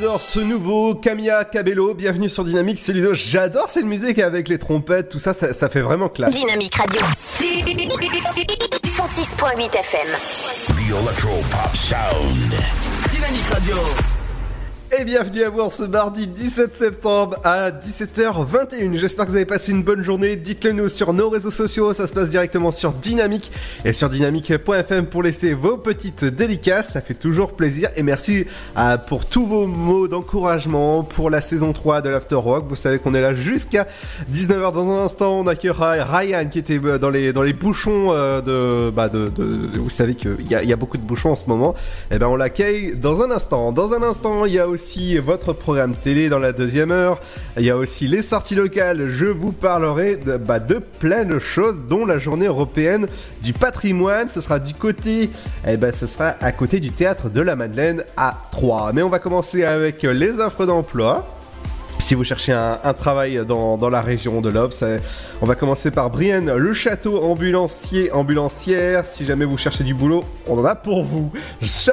j'adore 0.00 0.20
ce 0.20 0.38
nouveau 0.38 0.94
Camilla 0.94 1.44
Cabello. 1.44 1.92
Bienvenue 1.92 2.28
sur 2.28 2.44
Dynamique, 2.44 2.78
c'est 2.78 2.92
Ludo. 2.92 3.14
J'adore 3.14 3.68
cette 3.68 3.84
musique 3.84 4.20
avec 4.20 4.48
les 4.48 4.56
trompettes, 4.56 5.08
tout 5.08 5.18
ça, 5.18 5.34
ça, 5.34 5.52
ça 5.52 5.68
fait 5.68 5.80
vraiment 5.80 6.08
classe. 6.08 6.36
Dynamique 6.36 6.76
Radio. 6.76 7.00
106.8 7.40 9.76
FM. 9.76 10.06
The 10.68 10.92
Electro 11.02 11.30
Pop 11.50 11.74
Sound. 11.74 12.52
Dynamique 13.10 13.48
Radio. 13.50 13.74
Et 14.96 15.04
bienvenue 15.04 15.42
à 15.42 15.50
vous 15.50 15.70
ce 15.70 15.82
mardi 15.82 16.26
17 16.26 16.74
septembre 16.74 17.36
à 17.44 17.70
17h21. 17.70 18.94
J'espère 18.94 19.26
que 19.26 19.30
vous 19.30 19.36
avez 19.36 19.44
passé 19.44 19.70
une 19.70 19.82
bonne 19.82 20.02
journée. 20.02 20.34
Dites-le 20.34 20.72
nous 20.72 20.88
sur 20.88 21.12
nos 21.12 21.28
réseaux 21.28 21.50
sociaux. 21.50 21.92
Ça 21.92 22.06
se 22.06 22.14
passe 22.14 22.30
directement 22.30 22.72
sur 22.72 22.92
Dynamique 22.92 23.52
et 23.84 23.92
sur 23.92 24.08
dynamique.fm 24.08 25.06
pour 25.06 25.22
laisser 25.22 25.54
vos 25.54 25.76
petites 25.76 26.24
dédicaces. 26.24 26.92
Ça 26.92 27.00
fait 27.00 27.14
toujours 27.14 27.52
plaisir. 27.54 27.90
Et 27.96 28.02
merci 28.02 28.44
à- 28.76 28.98
pour 28.98 29.26
tous 29.26 29.46
vos 29.46 29.66
mots 29.66 30.08
d'encouragement 30.08 31.02
pour 31.02 31.30
la 31.30 31.40
saison 31.40 31.72
3 31.72 32.00
de 32.02 32.08
l'After 32.08 32.34
Rock. 32.34 32.64
Vous 32.68 32.76
savez 32.76 32.98
qu'on 32.98 33.14
est 33.14 33.20
là 33.20 33.34
jusqu'à 33.34 33.86
19h 34.32 34.72
dans 34.72 34.90
un 34.90 35.04
instant. 35.04 35.38
On 35.38 35.46
accueillera 35.46 35.92
Ryan 36.04 36.46
qui 36.50 36.58
était 36.58 36.80
euh, 36.82 36.98
dans 36.98 37.10
les, 37.10 37.32
dans 37.32 37.42
les 37.42 37.52
bouchons 37.52 38.08
euh, 38.12 38.40
de, 38.40 38.90
bah 38.90 39.08
de, 39.08 39.30
Vous 39.78 39.90
savez 39.90 40.14
qu'il 40.14 40.36
y 40.48 40.54
a, 40.72 40.76
beaucoup 40.76 40.96
de 40.98 41.02
bouchons 41.02 41.30
en 41.32 41.36
ce 41.36 41.48
moment. 41.48 41.74
Et 42.10 42.18
ben 42.18 42.26
on 42.26 42.36
l'accueille 42.36 42.96
dans 42.96 43.22
un 43.22 43.30
instant. 43.30 43.72
Dans 43.72 43.92
un 43.92 44.02
instant, 44.02 44.44
il 44.44 44.52
y 44.52 44.58
a 44.58 44.68
aussi 44.68 45.18
votre 45.18 45.52
programme 45.52 45.94
télé 45.94 46.28
dans 46.28 46.38
la 46.38 46.52
deuxième 46.52 46.90
heure. 46.90 47.20
Il 47.56 47.64
y 47.64 47.70
a 47.70 47.76
aussi 47.76 48.08
les 48.08 48.22
sorties 48.22 48.54
locales. 48.54 49.10
Je 49.10 49.26
vous 49.26 49.52
parlerai 49.52 50.16
de, 50.16 50.36
bah, 50.36 50.58
de 50.60 50.80
plein 50.98 51.24
de 51.24 51.38
choses, 51.38 51.76
dont 51.88 52.04
la 52.06 52.18
journée 52.18 52.46
européenne 52.46 53.06
du 53.42 53.52
patrimoine. 53.52 53.67
Ce 54.28 54.40
sera 54.40 54.58
du 54.58 54.74
côté, 54.74 55.30
eh 55.66 55.76
ben, 55.76 55.92
ce 55.92 56.06
sera 56.06 56.34
à 56.40 56.52
côté 56.52 56.80
du 56.80 56.90
théâtre 56.90 57.28
de 57.28 57.40
la 57.40 57.56
Madeleine 57.56 58.04
à 58.16 58.36
3. 58.52 58.92
Mais 58.92 59.02
on 59.02 59.08
va 59.08 59.18
commencer 59.18 59.64
avec 59.64 60.02
les 60.02 60.40
offres 60.40 60.66
d'emploi. 60.66 61.37
Si 61.98 62.14
vous 62.14 62.24
cherchez 62.24 62.52
un, 62.52 62.78
un 62.84 62.94
travail 62.94 63.40
dans, 63.46 63.76
dans 63.76 63.90
la 63.90 64.00
région 64.00 64.40
de 64.40 64.48
ça- 64.72 64.86
on 65.42 65.46
va 65.46 65.54
commencer 65.56 65.90
par 65.90 66.08
Brienne, 66.10 66.50
le 66.54 66.72
château 66.72 67.22
ambulancier, 67.22 68.10
ambulancière. 68.12 69.04
Si 69.04 69.26
jamais 69.26 69.44
vous 69.44 69.58
cherchez 69.58 69.84
du 69.84 69.92
boulot, 69.94 70.24
on 70.46 70.58
en 70.58 70.64
a 70.64 70.74
pour 70.74 71.04
vous. 71.04 71.30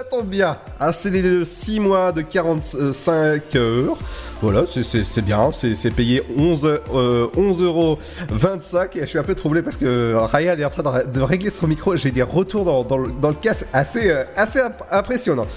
Tombe 0.09 0.27
bien. 0.27 0.57
Un 0.79 0.93
CDD 0.93 1.39
de 1.39 1.43
6 1.43 1.79
mois 1.81 2.11
de 2.13 2.21
45 2.21 3.55
heures. 3.55 3.97
Voilà, 4.41 4.63
c'est- 4.67 4.83
bien. 5.21 5.49
C'est 5.51 5.91
payé 5.91 6.23
11, 6.37 6.79
euh, 6.93 7.27
11 7.35 7.61
euros 7.61 7.99
25. 8.29 8.95
Et 8.97 9.01
je 9.01 9.05
suis 9.07 9.19
un 9.19 9.23
peu 9.23 9.35
troublé 9.35 9.63
parce 9.63 9.75
que 9.75 10.13
Ryan 10.31 10.55
est 10.57 10.65
en 10.65 10.69
train 10.69 10.83
de, 10.83 10.87
ré- 10.87 11.05
de 11.13 11.21
régler 11.21 11.49
son 11.49 11.67
micro. 11.67 11.95
J'ai 11.97 12.11
des 12.11 12.21
retours 12.23 12.63
dans, 12.63 12.83
dans 12.83 12.97
le, 12.97 13.09
dans 13.21 13.29
le 13.29 13.35
casque 13.35 13.65
assez, 13.73 14.11
euh, 14.11 14.23
assez 14.37 14.59
imp- 14.59 14.83
impressionnants. 14.91 15.47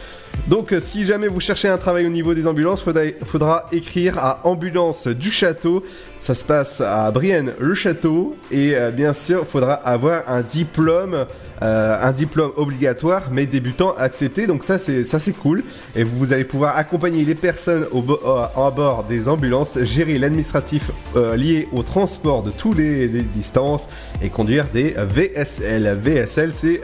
Donc, 0.48 0.72
euh, 0.72 0.80
si 0.80 1.04
jamais 1.04 1.28
vous 1.28 1.40
cherchez 1.40 1.68
un 1.68 1.76
travail 1.76 2.06
au 2.06 2.10
niveau 2.10 2.32
des 2.32 2.46
ambulances, 2.46 2.80
faudra, 2.80 3.02
faudra 3.24 3.66
écrire 3.70 4.16
à 4.16 4.40
Ambulance 4.44 5.06
du 5.06 5.30
Château. 5.30 5.84
Ça 6.20 6.34
se 6.34 6.42
passe 6.42 6.80
à 6.80 7.10
Brienne, 7.10 7.52
le 7.60 7.74
Château. 7.74 8.34
Et 8.50 8.74
euh, 8.74 8.90
bien 8.90 9.12
sûr, 9.12 9.46
faudra 9.46 9.74
avoir 9.74 10.22
un 10.26 10.40
diplôme, 10.40 11.26
euh, 11.60 11.98
un 12.00 12.12
diplôme 12.12 12.52
obligatoire, 12.56 13.24
mais 13.30 13.44
débutant 13.44 13.94
accepté. 13.98 14.46
Donc 14.46 14.64
ça, 14.64 14.78
c'est 14.78 15.04
ça, 15.04 15.20
c'est 15.20 15.32
cool. 15.32 15.62
Et 15.94 16.02
vous 16.02 16.32
allez 16.32 16.44
pouvoir 16.44 16.78
accompagner 16.78 17.26
les 17.26 17.34
personnes 17.34 17.84
à 17.84 18.70
bord 18.70 19.04
des 19.06 19.28
ambulances, 19.28 19.78
gérer 19.82 20.18
l'administratif 20.18 20.90
lié 21.36 21.68
au 21.72 21.82
transport 21.82 22.42
de 22.42 22.50
tous 22.50 22.72
les, 22.72 23.08
distances 23.34 23.86
et 24.22 24.30
conduire 24.30 24.64
des 24.72 24.94
VSL. 24.96 25.98
VSL, 26.02 26.54
c'est 26.54 26.80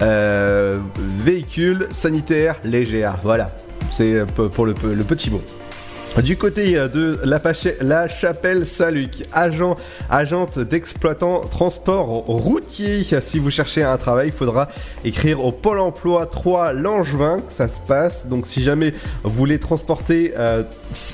véhicule 0.00 1.88
sanitaire 1.92 2.56
légère. 2.64 3.18
Voilà, 3.22 3.50
c'est 3.90 4.14
euh, 4.14 4.24
pour 4.24 4.66
le, 4.66 4.74
le 4.82 5.04
petit 5.04 5.30
mot. 5.30 5.42
Du 6.18 6.36
côté 6.36 6.76
euh, 6.76 6.86
de 6.88 7.18
la, 7.24 7.40
la 7.80 8.08
chapelle 8.08 8.66
Saint-Luc, 8.66 9.22
agent, 9.32 9.76
agente 10.10 10.58
d'exploitant 10.58 11.40
transport 11.40 12.08
routier. 12.26 13.04
Si 13.20 13.38
vous 13.38 13.48
cherchez 13.50 13.82
un 13.84 13.96
travail, 13.96 14.26
il 14.28 14.32
faudra 14.32 14.68
écrire 15.04 15.42
au 15.42 15.50
Pôle 15.50 15.78
emploi 15.78 16.26
3 16.26 16.74
Langevin 16.74 17.38
ça 17.48 17.68
se 17.68 17.78
passe. 17.86 18.26
Donc 18.26 18.46
si 18.46 18.62
jamais 18.62 18.92
vous 19.22 19.30
voulez 19.30 19.58
transporter 19.58 20.34
euh, 20.36 20.62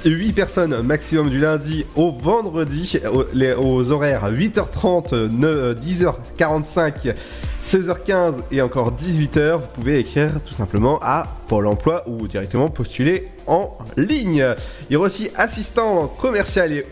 8 0.04 0.32
personnes 0.32 0.82
maximum 0.82 1.28
du 1.30 1.38
lundi 1.38 1.84
au 1.94 2.10
vendredi, 2.10 2.98
aux, 3.12 3.24
les- 3.32 3.54
aux 3.54 3.92
horaires 3.92 4.28
8h30, 4.32 5.28
ne- 5.30 5.74
10h45, 5.74 7.14
16h15 7.62 8.34
et 8.50 8.60
encore 8.60 8.92
18h, 8.92 9.52
vous 9.58 9.66
pouvez 9.74 10.00
écrire 10.00 10.30
tout 10.44 10.54
simplement 10.54 10.98
à 11.02 11.28
Pôle 11.46 11.66
emploi 11.68 12.02
ou 12.08 12.26
directement 12.26 12.70
postuler 12.70 13.28
en 13.46 13.76
ligne. 13.96 14.44
Il 14.88 14.94
y 14.94 14.96
aura 14.96 15.06
aussi 15.06 15.30
assistant 15.36 16.06
commercial 16.06 16.72
et 16.72 16.86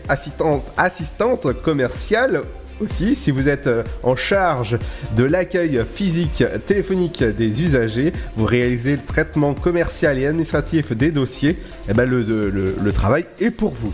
assistante 0.77 1.61
commerciale 1.61 2.43
aussi, 2.81 3.15
si 3.15 3.31
vous 3.31 3.47
êtes 3.47 3.67
euh, 3.67 3.83
en 4.03 4.15
charge 4.15 4.77
de 5.15 5.23
l'accueil 5.23 5.81
physique 5.93 6.43
téléphonique 6.65 7.23
des 7.23 7.61
usagers, 7.61 8.11
vous 8.35 8.45
réalisez 8.45 8.97
le 8.97 9.01
traitement 9.01 9.53
commercial 9.53 10.19
et 10.19 10.27
administratif 10.27 10.91
des 10.91 11.11
dossiers, 11.11 11.57
et 11.89 11.93
ben 11.93 12.09
le, 12.09 12.91
travail 12.91 13.25
est 13.39 13.51
pour 13.51 13.71
vous. 13.71 13.93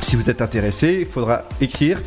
Si 0.00 0.16
vous 0.16 0.30
êtes 0.30 0.42
intéressé, 0.42 0.98
il 1.00 1.06
faudra 1.06 1.44
écrire 1.60 2.00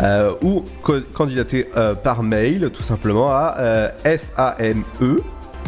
euh, 0.00 0.32
ou 0.40 0.64
candidater 1.12 1.68
euh, 1.76 1.94
par 1.94 2.22
mail 2.22 2.70
tout 2.72 2.82
simplement 2.82 3.30
à 3.30 3.56
euh, 3.58 3.88
SAME 4.04 4.84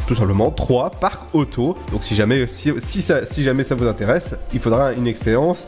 tout 0.07 0.15
simplement 0.15 0.51
3 0.51 0.91
Parc 0.91 1.35
Auto. 1.35 1.77
Donc 1.91 2.05
si 2.05 2.15
jamais 2.15 2.47
si, 2.47 2.73
si 2.79 3.03
ça, 3.03 3.27
si 3.27 3.43
jamais 3.43 3.65
ça 3.65 3.75
vous 3.75 3.87
intéresse, 3.87 4.35
il 4.53 4.61
faudra 4.61 4.93
une 4.93 5.07
expérience 5.07 5.67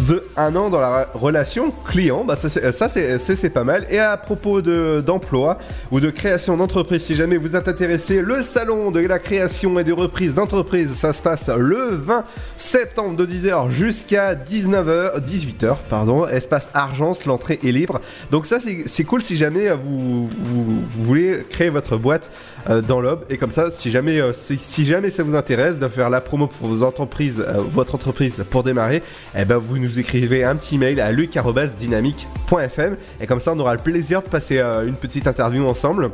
de 0.00 0.24
un 0.36 0.54
an 0.56 0.70
dans 0.70 0.80
la 0.80 1.08
relation 1.14 1.72
client. 1.86 2.24
Bah 2.24 2.36
ça 2.36 2.88
c'est 2.88 3.50
pas 3.50 3.64
mal. 3.64 3.86
Et 3.90 3.98
à 3.98 4.16
propos 4.16 4.62
de 4.62 5.02
d'emploi 5.04 5.58
ou 5.90 6.00
de 6.00 6.10
création 6.10 6.56
d'entreprise, 6.56 7.02
si 7.02 7.14
jamais 7.14 7.36
vous 7.36 7.56
êtes 7.56 7.68
intéressé, 7.68 8.20
le 8.20 8.42
salon 8.42 8.90
de 8.90 9.00
la 9.00 9.18
création 9.18 9.78
et 9.78 9.84
de 9.84 9.92
reprise 9.92 10.34
d'entreprise, 10.34 10.94
ça 10.94 11.12
se 11.12 11.22
passe 11.22 11.48
le 11.48 11.90
20 11.92 12.24
septembre 12.56 13.16
de 13.16 13.26
10h 13.26 13.70
jusqu'à 13.70 14.34
19h 14.34 15.20
18h 15.20 15.76
pardon, 15.88 16.26
espace 16.26 16.68
Argence, 16.74 17.24
l'entrée 17.24 17.58
est 17.64 17.72
libre. 17.72 18.00
Donc 18.30 18.46
ça 18.46 18.58
c'est 18.86 19.04
cool 19.04 19.22
si 19.22 19.36
jamais 19.36 19.68
euh, 19.68 19.76
vous, 19.76 20.28
vous, 20.28 20.82
voulez 20.98 21.44
créer 21.50 21.70
votre 21.70 21.96
boîte 21.96 22.30
euh, 22.68 22.80
dans 22.80 23.00
l'Aube 23.00 23.24
et 23.30 23.36
comme 23.36 23.52
ça 23.52 23.70
si 23.70 23.90
jamais 23.90 24.20
euh, 24.20 24.32
si, 24.34 24.84
jamais 24.84 25.10
ça 25.10 25.22
vous 25.22 25.34
intéresse 25.34 25.78
de 25.78 25.88
faire 25.88 26.10
la 26.10 26.20
promo 26.20 26.46
pour 26.46 26.68
vos 26.68 26.82
entreprises 26.82 27.44
votre 27.72 27.94
entreprise 27.94 28.42
pour 28.50 28.62
démarrer 28.62 29.02
eh 29.38 29.44
ben 29.44 29.56
vous 29.56 29.76
nous 29.84 29.98
écrivez 29.98 30.44
un 30.44 30.56
petit 30.56 30.78
mail 30.78 31.00
à 31.00 31.12
luc@dynamique.fm 31.12 32.96
et 33.20 33.26
comme 33.26 33.40
ça 33.40 33.52
on 33.54 33.58
aura 33.60 33.74
le 33.74 33.80
plaisir 33.80 34.22
de 34.22 34.28
passer 34.28 34.58
euh, 34.58 34.86
une 34.86 34.94
petite 34.96 35.26
interview 35.26 35.66
ensemble 35.66 36.10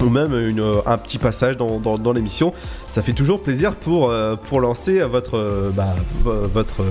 ou 0.00 0.10
même 0.10 0.32
une, 0.32 0.60
euh, 0.60 0.74
un 0.86 0.96
petit 0.96 1.18
passage 1.18 1.56
dans, 1.56 2.12
l'émission. 2.12 2.54
Ça 2.88 3.02
fait 3.02 3.14
toujours 3.14 3.42
plaisir 3.42 3.74
pour, 3.74 4.10
euh, 4.10 4.36
pour 4.36 4.60
lancer 4.60 5.00
votre, 5.00 5.36
euh, 5.36 5.70
bah, 5.74 5.96
vo- 6.22 6.46
votre, 6.54 6.84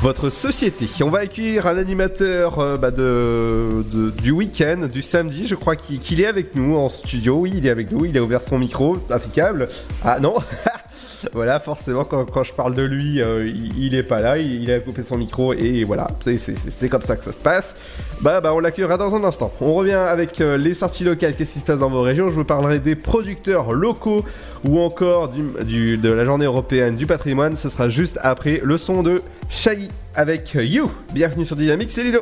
votre 0.00 0.30
société. 0.30 0.88
On 1.04 1.10
va 1.10 1.18
accueillir 1.18 1.66
un 1.66 1.76
animateur 1.76 2.58
euh, 2.58 2.78
bah, 2.78 2.90
de, 2.90 3.84
du 4.22 4.30
week-end, 4.30 4.88
du 4.90 5.02
samedi. 5.02 5.46
Je 5.46 5.54
crois 5.54 5.76
qu'il 5.76 6.00
qu'il 6.00 6.18
est 6.22 6.26
avec 6.26 6.54
nous 6.54 6.76
en 6.76 6.88
studio. 6.88 7.34
Oui, 7.40 7.52
il 7.56 7.66
est 7.66 7.70
avec 7.70 7.90
nous. 7.92 8.06
Il 8.06 8.16
a 8.16 8.22
ouvert 8.22 8.40
son 8.40 8.58
micro. 8.58 8.96
Impeccable. 9.10 9.68
Ah 10.02 10.18
non 10.18 10.36
Voilà, 11.32 11.60
forcément, 11.60 12.04
quand, 12.04 12.24
quand 12.30 12.42
je 12.42 12.52
parle 12.52 12.74
de 12.74 12.82
lui, 12.82 13.20
euh, 13.20 13.46
il, 13.46 13.94
est 13.94 14.02
pas 14.02 14.20
là, 14.20 14.38
il, 14.38 14.70
a 14.70 14.80
coupé 14.80 15.02
son 15.02 15.16
micro 15.16 15.52
et 15.52 15.84
voilà, 15.84 16.08
c'est- 16.20 16.88
comme 16.88 17.02
ça 17.02 17.16
que 17.16 17.24
ça 17.24 17.32
se 17.32 17.38
passe. 17.40 17.74
Bah, 18.22 18.40
bah, 18.40 18.52
on 18.54 18.60
l'accueillera 18.60 18.96
dans 18.96 19.14
un 19.14 19.24
instant. 19.24 19.52
On 19.60 19.74
revient 19.74 19.92
avec 19.92 20.40
euh, 20.40 20.56
les 20.56 20.74
sorties 20.74 21.04
locales, 21.04 21.34
qu'est-ce 21.34 21.54
qui 21.54 21.60
se 21.60 21.64
passe 21.64 21.80
dans 21.80 21.90
vos 21.90 22.02
régions? 22.02 22.28
Je 22.28 22.34
vous 22.34 22.44
parlerai 22.44 22.78
des 22.78 22.94
producteurs 22.96 23.72
locaux 23.72 24.24
ou 24.64 24.78
encore 24.80 25.28
de 25.30 26.08
la 26.12 26.24
journée 26.24 26.46
européenne 26.46 26.96
du 26.96 27.06
patrimoine. 27.06 27.56
Ce 27.56 27.68
sera 27.68 27.88
juste 27.88 28.18
après 28.22 28.60
le 28.62 28.78
son 28.78 29.02
de 29.02 29.22
Shaggy 29.48 29.90
avec 30.14 30.54
You. 30.54 30.90
Bienvenue 31.12 31.44
sur 31.44 31.56
Dynamique, 31.56 31.90
c'est 31.90 32.04
Lido. 32.04 32.20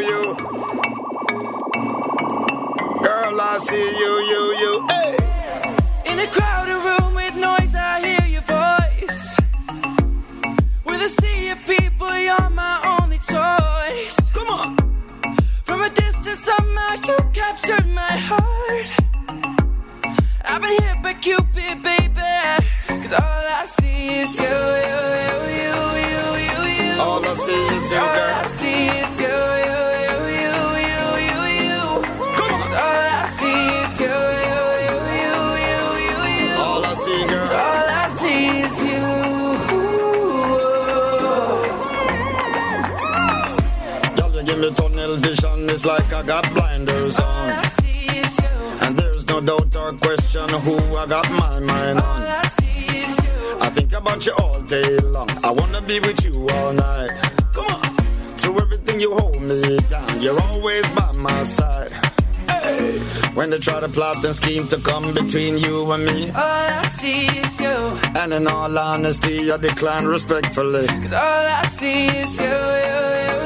You. 0.00 0.17
Girl, 3.38 3.46
I 3.46 3.58
see 3.58 3.76
you, 3.76 4.12
you, 4.30 4.42
you. 4.62 4.86
Hey. 4.88 5.14
In 6.10 6.18
a 6.18 6.26
crowded 6.26 6.80
room 6.86 7.14
with 7.14 7.36
noise, 7.36 7.72
I 7.72 8.04
hear 8.04 8.26
your 8.26 8.42
voice. 8.42 9.38
With 10.84 11.00
a 11.02 11.08
sea 11.08 11.50
of 11.50 11.58
people, 11.64 12.12
you're 12.18 12.50
my 12.50 12.82
only 12.98 13.18
choice. 13.18 14.18
Come 14.34 14.48
on. 14.48 14.76
From 15.62 15.82
a 15.82 15.90
distance, 15.90 16.40
somehow 16.40 16.94
you 17.06 17.16
captured 17.32 17.86
my 17.86 18.14
heart. 18.28 18.90
I've 20.44 20.60
been 20.60 20.82
hit 20.82 21.00
by 21.00 21.14
Cupid, 21.14 21.80
baby. 21.80 22.34
Cause 22.88 23.12
all 23.12 23.44
I 23.60 23.66
see 23.66 24.18
is 24.18 24.36
you, 24.36 24.58
you, 24.90 25.02
you, 25.62 25.76
you, 26.10 26.24
you, 26.48 26.60
you. 26.80 27.00
All 27.00 27.24
I 27.24 27.34
see 27.36 27.66
is 27.76 27.88
you, 27.88 27.98
girl. 27.98 28.34
All. 28.34 28.42
I 28.42 28.46
see 28.48 28.88
is 28.98 29.20
you, 29.20 29.28
you, 29.28 29.77
it's 45.78 45.86
like 45.86 46.12
I 46.12 46.22
got 46.24 46.42
blinders 46.54 47.20
on. 47.20 47.50
And 48.82 48.98
there's 48.98 49.24
no 49.28 49.40
doubt 49.40 49.76
or 49.76 49.92
question 49.92 50.48
who 50.66 50.74
I 50.96 51.06
got 51.06 51.30
my 51.30 51.60
mind 51.60 52.00
on. 52.00 52.22
I 52.26 52.42
I 53.60 53.70
think 53.70 53.92
about 53.92 54.26
you 54.26 54.32
all 54.40 54.60
day 54.62 54.96
long. 55.14 55.30
I 55.44 55.52
wanna 55.52 55.80
be 55.82 56.00
with 56.00 56.24
you 56.24 56.34
all 56.54 56.72
night. 56.72 57.12
Come 57.54 57.66
on. 57.66 57.90
To 58.42 58.48
everything 58.62 59.00
you 59.00 59.14
hold 59.14 59.40
me 59.40 59.78
down, 59.94 60.20
you're 60.20 60.40
always 60.50 60.84
by 60.98 61.12
my 61.12 61.44
side. 61.44 61.92
Hey. 62.50 62.98
When 63.38 63.50
they 63.50 63.58
try 63.58 63.78
to 63.78 63.88
plot 63.88 64.24
and 64.24 64.34
scheme 64.34 64.66
to 64.68 64.78
come 64.78 65.06
between 65.14 65.58
you 65.58 65.92
and 65.92 66.04
me. 66.06 66.30
All 66.30 66.66
I 66.82 66.88
see 66.88 67.26
is 67.26 67.60
you. 67.60 67.76
And 68.20 68.32
in 68.32 68.48
all 68.48 68.76
honesty, 68.76 69.52
I 69.52 69.56
decline 69.58 70.06
respectfully. 70.06 70.88
Cause 70.88 71.12
all 71.12 71.46
I 71.60 71.64
see 71.66 72.06
is 72.06 72.40
you, 72.40 72.56
you, 72.86 73.02
you, 73.26 73.37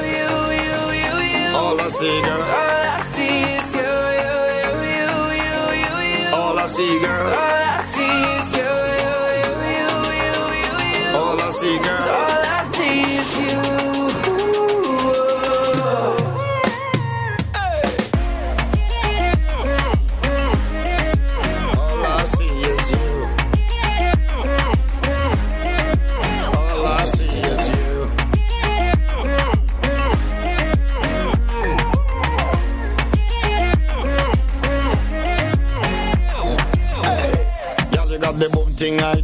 I 1.83 1.89
see, 1.89 2.21
girl. 2.21 2.41
All 2.41 2.47
I 2.47 3.01
see 3.01 3.43
is 3.55 3.75
you, 3.75 3.81
you, 4.23 4.37
you, 4.55 4.71
you, 4.95 5.11
you, 5.43 5.57
you, 5.83 5.95
you. 6.15 6.33
All 6.33 6.57
I 6.57 6.65
see, 6.65 6.99
girl. 6.99 7.27
All 7.27 7.33
I 7.33 7.81
see 7.81 8.15
is 8.37 8.55
you, 8.55 8.71
you, 9.03 9.15
you, 9.43 9.51
you, 9.75 9.91
you, 10.63 10.75
you. 10.95 11.17
All 11.17 11.39
I 11.41 11.51
see, 11.51 11.77
girl. 11.79 12.07
All 12.07 12.42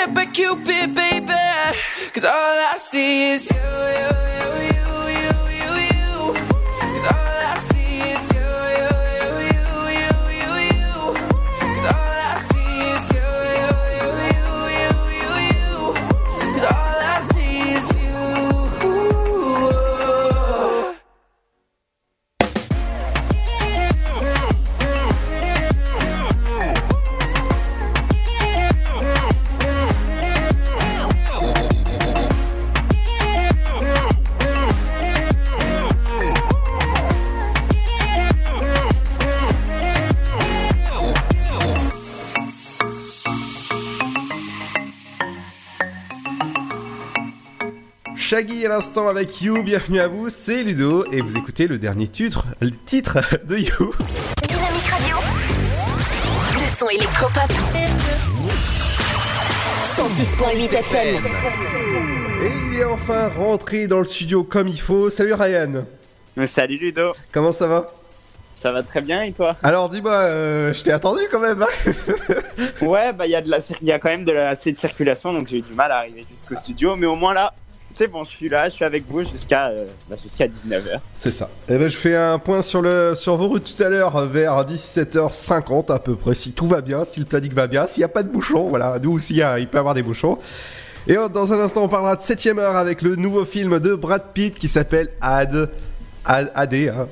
hit 0.00 0.14
by 0.14 0.26
Cupid, 0.26 0.94
baby. 0.94 1.42
Cause 2.12 2.24
all 2.24 2.58
I 2.72 2.76
see 2.78 3.32
is 3.32 3.50
you, 3.50 3.56
you, 3.56 4.12
you, 4.36 4.48
you, 4.64 4.74
you, 4.74 4.79
Shaggy 48.30 48.64
à 48.64 48.68
l'instant 48.68 49.08
avec 49.08 49.42
You, 49.42 49.60
bienvenue 49.60 49.98
à 49.98 50.06
vous, 50.06 50.28
c'est 50.28 50.62
Ludo 50.62 51.04
et 51.10 51.20
vous 51.20 51.34
écoutez 51.34 51.66
le 51.66 51.78
dernier 51.78 52.06
titre, 52.06 52.44
le 52.60 52.70
titre 52.70 53.18
de 53.44 53.56
You. 53.56 53.92
Dynamique 54.46 54.86
Radio. 54.88 55.16
Le 56.54 56.78
son 56.78 56.88
électropop. 56.90 57.50
106.8 59.96 60.74
FM. 60.74 61.26
Et 62.44 62.52
il 62.70 62.78
est 62.78 62.84
enfin 62.84 63.30
rentré 63.30 63.88
dans 63.88 63.98
le 63.98 64.04
studio 64.04 64.44
comme 64.44 64.68
il 64.68 64.80
faut. 64.80 65.10
Salut 65.10 65.34
Ryan. 65.34 65.84
Salut 66.46 66.76
Ludo. 66.78 67.14
Comment 67.32 67.50
ça 67.50 67.66
va? 67.66 67.90
Ça 68.54 68.70
va 68.70 68.84
très 68.84 69.00
bien 69.00 69.22
et 69.22 69.32
toi? 69.32 69.56
Alors 69.64 69.88
dis-moi, 69.88 70.12
euh, 70.12 70.72
je 70.72 70.84
t'ai 70.84 70.92
attendu 70.92 71.22
quand 71.32 71.40
même. 71.40 71.62
hein 71.62 71.92
Ouais, 72.86 73.12
bah 73.12 73.26
il 73.26 73.30
y 73.30 73.34
a 73.34 73.40
de 73.40 73.50
la, 73.50 73.58
il 73.80 73.88
y 73.88 73.90
a 73.90 73.98
quand 73.98 74.10
même 74.10 74.24
de 74.24 74.30
la, 74.32 74.50
assez 74.50 74.70
de 74.70 74.78
circulation, 74.78 75.32
donc 75.32 75.48
j'ai 75.48 75.56
eu 75.56 75.62
du 75.62 75.72
mal 75.72 75.90
à 75.90 75.96
arriver 75.96 76.24
jusqu'au 76.30 76.54
studio, 76.54 76.94
mais 76.94 77.06
au 77.06 77.16
moins 77.16 77.34
là, 77.34 77.54
c'est 77.94 78.08
bon, 78.08 78.24
je 78.24 78.30
suis 78.30 78.48
là, 78.48 78.68
je 78.68 78.74
suis 78.74 78.84
avec 78.84 79.04
vous 79.08 79.24
jusqu'à 79.24 79.68
euh, 79.68 79.86
bah, 80.08 80.16
jusqu'à 80.22 80.46
19h. 80.46 81.00
C'est 81.14 81.30
ça. 81.30 81.48
Eh 81.68 81.76
ben, 81.78 81.88
je 81.88 81.96
fais 81.96 82.16
un 82.16 82.38
point 82.38 82.62
sur, 82.62 82.80
le, 82.82 83.14
sur 83.16 83.36
vos 83.36 83.48
routes 83.48 83.74
tout 83.76 83.82
à 83.82 83.88
l'heure 83.88 84.26
vers 84.26 84.64
17h50 84.66 85.92
à 85.92 85.98
peu 85.98 86.14
près, 86.16 86.34
si 86.34 86.52
tout 86.52 86.66
va 86.66 86.80
bien, 86.80 87.04
si 87.04 87.20
le 87.20 87.26
planning 87.26 87.52
va 87.52 87.66
bien, 87.66 87.86
s'il 87.86 88.00
n'y 88.00 88.04
a 88.04 88.08
pas 88.08 88.22
de 88.22 88.28
bouchons, 88.30 88.68
voilà, 88.68 88.98
nous 89.02 89.12
aussi 89.12 89.42
a- 89.42 89.58
il 89.58 89.68
peut 89.68 89.76
y 89.76 89.80
avoir 89.80 89.94
des 89.94 90.02
bouchons. 90.02 90.38
Et 91.06 91.14
dans 91.14 91.52
un 91.52 91.60
instant, 91.60 91.82
on 91.84 91.88
parlera 91.88 92.14
de 92.16 92.20
7ème 92.22 92.58
heure 92.58 92.76
avec 92.76 93.00
le 93.02 93.16
nouveau 93.16 93.44
film 93.44 93.80
de 93.80 93.94
Brad 93.94 94.22
Pitt 94.34 94.58
qui 94.58 94.68
s'appelle 94.68 95.08
Ad, 95.20 95.70
Ad, 96.24 96.74
hein, 96.74 97.08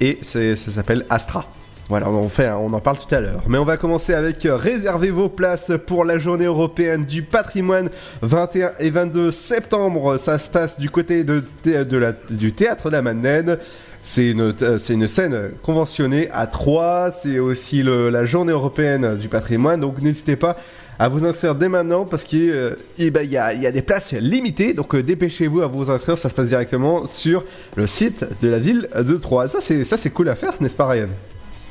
et 0.00 0.18
ça 0.22 0.56
s'appelle 0.56 1.04
Astra. 1.10 1.46
Voilà, 1.88 2.08
on 2.08 2.24
en, 2.24 2.28
fait, 2.30 2.48
on 2.50 2.72
en 2.72 2.80
parle 2.80 2.96
tout 2.98 3.14
à 3.14 3.20
l'heure. 3.20 3.42
Mais 3.46 3.58
on 3.58 3.64
va 3.64 3.76
commencer 3.76 4.14
avec 4.14 4.46
euh, 4.46 4.56
réservez 4.56 5.10
vos 5.10 5.28
places 5.28 5.72
pour 5.86 6.04
la 6.04 6.18
journée 6.18 6.46
européenne 6.46 7.04
du 7.04 7.22
patrimoine 7.22 7.90
21 8.22 8.72
et 8.78 8.90
22 8.90 9.30
septembre. 9.30 10.16
Ça 10.16 10.38
se 10.38 10.48
passe 10.48 10.80
du 10.80 10.88
côté 10.88 11.24
de, 11.24 11.42
de 11.64 11.96
la, 11.96 12.12
du 12.12 12.52
théâtre 12.54 12.86
de 12.88 12.92
la 12.96 13.02
Madeleine. 13.02 13.58
C'est 14.02 14.30
une, 14.30 14.54
euh, 14.62 14.78
une 14.78 15.08
scène 15.08 15.50
conventionnée 15.62 16.30
à 16.32 16.46
Troyes. 16.46 17.10
C'est 17.10 17.38
aussi 17.38 17.82
la 17.82 18.24
journée 18.24 18.52
européenne 18.52 19.18
du 19.18 19.28
patrimoine. 19.28 19.80
Donc 19.80 20.00
n'hésitez 20.00 20.36
pas 20.36 20.56
à 20.98 21.10
vous 21.10 21.26
inscrire 21.26 21.54
dès 21.54 21.68
maintenant 21.68 22.06
parce 22.06 22.24
qu'il 22.24 22.50
euh, 22.50 22.76
eh 22.98 23.10
ben, 23.10 23.30
y, 23.30 23.36
a, 23.36 23.72
des 23.72 23.82
places 23.82 24.14
limitées. 24.14 24.72
Donc 24.72 24.96
dépêchez-vous 24.96 25.60
à 25.60 25.66
vous 25.66 25.90
inscrire. 25.90 26.16
Ça 26.16 26.30
se 26.30 26.34
passe 26.34 26.48
directement 26.48 27.04
sur 27.04 27.44
le 27.76 27.86
site 27.86 28.24
de 28.40 28.48
la 28.48 28.58
ville 28.58 28.88
de 28.96 29.16
Troyes. 29.18 29.48
Ça, 29.48 29.60
c'est 29.60 30.10
cool 30.10 30.30
à 30.30 30.34
faire, 30.34 30.54
n'est-ce 30.62 30.76
pas, 30.76 30.86
Ryan? 30.86 31.08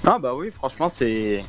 Ah 0.06 0.20
bah 0.20 0.34
oui, 0.36 0.52
franchement, 0.52 0.90
c'est 0.90 1.44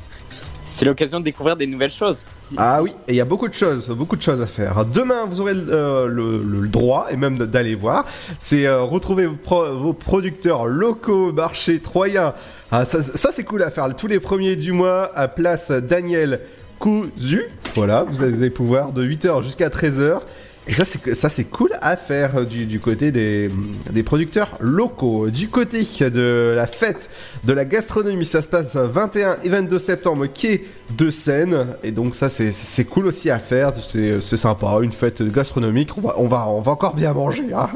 l'occasion 0.83 1.19
de 1.19 1.25
découvrir 1.25 1.55
des 1.57 1.67
nouvelles 1.67 1.89
choses. 1.91 2.25
Ah 2.57 2.81
oui, 2.81 2.91
et 3.07 3.13
il 3.13 3.15
y 3.15 3.21
a 3.21 3.25
beaucoup 3.25 3.47
de 3.47 3.53
choses, 3.53 3.89
beaucoup 3.89 4.15
de 4.15 4.21
choses 4.21 4.41
à 4.41 4.45
faire. 4.47 4.85
Demain, 4.85 5.25
vous 5.25 5.41
aurez 5.41 5.53
euh, 5.55 6.07
le, 6.07 6.41
le 6.41 6.67
droit, 6.67 7.07
et 7.11 7.17
même 7.17 7.37
d'aller 7.37 7.75
voir, 7.75 8.05
c'est 8.39 8.65
euh, 8.65 8.81
retrouver 8.83 9.25
vos, 9.25 9.35
pro- 9.35 9.73
vos 9.75 9.93
producteurs 9.93 10.65
locaux, 10.67 11.31
marché 11.33 11.79
troyen. 11.79 12.33
Ah, 12.71 12.85
ça, 12.85 13.01
ça, 13.01 13.29
c'est 13.33 13.43
cool 13.43 13.63
à 13.63 13.71
faire. 13.71 13.93
Tous 13.95 14.07
les 14.07 14.19
premiers 14.19 14.55
du 14.55 14.71
mois, 14.71 15.11
à 15.15 15.27
place 15.27 15.71
Daniel 15.71 16.41
Cousu. 16.79 17.43
Voilà, 17.75 18.03
vous 18.03 18.23
allez 18.23 18.49
pouvoir 18.49 18.91
de 18.93 19.05
8h 19.05 19.43
jusqu'à 19.43 19.69
13h. 19.69 20.19
Et 20.67 20.73
ça, 20.73 20.83
c'est 20.83 21.13
ça, 21.13 21.29
c'est 21.29 21.43
cool 21.43 21.73
à 21.81 21.95
faire 21.95 22.37
euh, 22.37 22.43
du, 22.43 22.65
du 22.65 22.79
côté 22.79 23.11
des, 23.11 23.51
des 23.91 24.01
producteurs 24.01 24.57
locaux. 24.59 25.29
Du 25.29 25.47
côté 25.47 25.83
de 26.01 26.53
la 26.55 26.65
fête 26.65 27.09
de 27.43 27.53
la 27.53 27.65
gastronomie, 27.65 28.25
ça 28.25 28.41
se 28.41 28.47
passe 28.47 28.75
21 28.75 29.37
et 29.43 29.49
22 29.49 29.77
septembre, 29.77 30.25
quai 30.25 30.65
de 30.97 31.11
Seine. 31.11 31.67
Et 31.83 31.91
donc 31.91 32.15
ça, 32.15 32.29
c'est 32.29 32.51
c'est 32.51 32.83
cool 32.85 33.05
aussi 33.05 33.29
à 33.29 33.37
faire. 33.37 33.73
C'est 33.79 34.21
c'est 34.21 34.37
sympa, 34.37 34.79
une 34.81 34.91
fête 34.91 35.21
gastronomique. 35.21 35.95
On 35.97 36.01
va, 36.01 36.15
on 36.17 36.27
va, 36.27 36.47
on 36.49 36.61
va 36.61 36.71
encore 36.71 36.95
bien 36.95 37.13
manger. 37.13 37.45
Hein. 37.53 37.69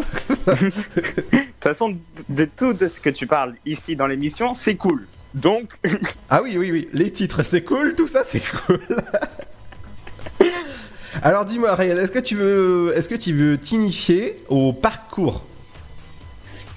De 0.48 0.72
toute 1.66 1.74
façon, 1.74 1.90
de- 1.90 1.98
de 2.30 2.46
tout 2.46 2.74
de 2.74 2.88
ce 2.88 3.00
que 3.02 3.10
tu 3.10 3.28
parles 3.28 3.54
ici 3.66 3.96
dans 3.98 4.08
l'émission, 4.08 4.54
c'est 4.54 4.76
cool. 4.76 5.06
Donc, 5.36 5.74
Ah 6.30 6.42
oui, 6.42 6.58
oui, 6.58 6.72
oui. 6.72 6.90
Les 6.94 7.12
titres, 7.12 7.44
c'est 7.44 7.64
cool. 7.64 7.94
Tout 7.96 8.08
ça, 8.08 8.24
c'est 8.26 8.42
cool. 8.66 8.80
Alors 11.24 11.46
dis-moi, 11.46 11.76
Ryan, 11.76 11.98
est-ce 11.98 12.12
que 12.12 12.20
tu 12.20 12.36
veux, 12.36 12.94
est-ce 12.96 13.10
que 13.10 13.16
tu 13.16 13.34
veux 13.34 13.58
t'initier 13.58 14.44
au 14.48 14.74
parcours? 14.74 15.44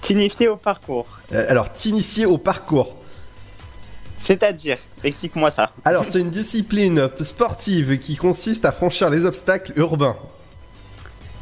T'initier 0.01 0.49
au 0.49 0.57
parcours. 0.57 1.07
Euh, 1.33 1.47
Alors, 1.49 1.73
t'initier 1.73 2.27
au 2.27 2.39
parcours. 2.39 2.97
C'est-à-dire, 4.19 4.79
explique-moi 5.05 5.51
ça. 5.51 5.71
Alors, 5.85 6.05
c'est 6.09 6.21
une 6.21 6.31
discipline 6.31 7.09
sportive 7.23 7.99
qui 7.99 8.17
consiste 8.17 8.65
à 8.65 8.73
franchir 8.73 9.11
les 9.11 9.27
obstacles 9.27 9.73
urbains. 9.77 10.17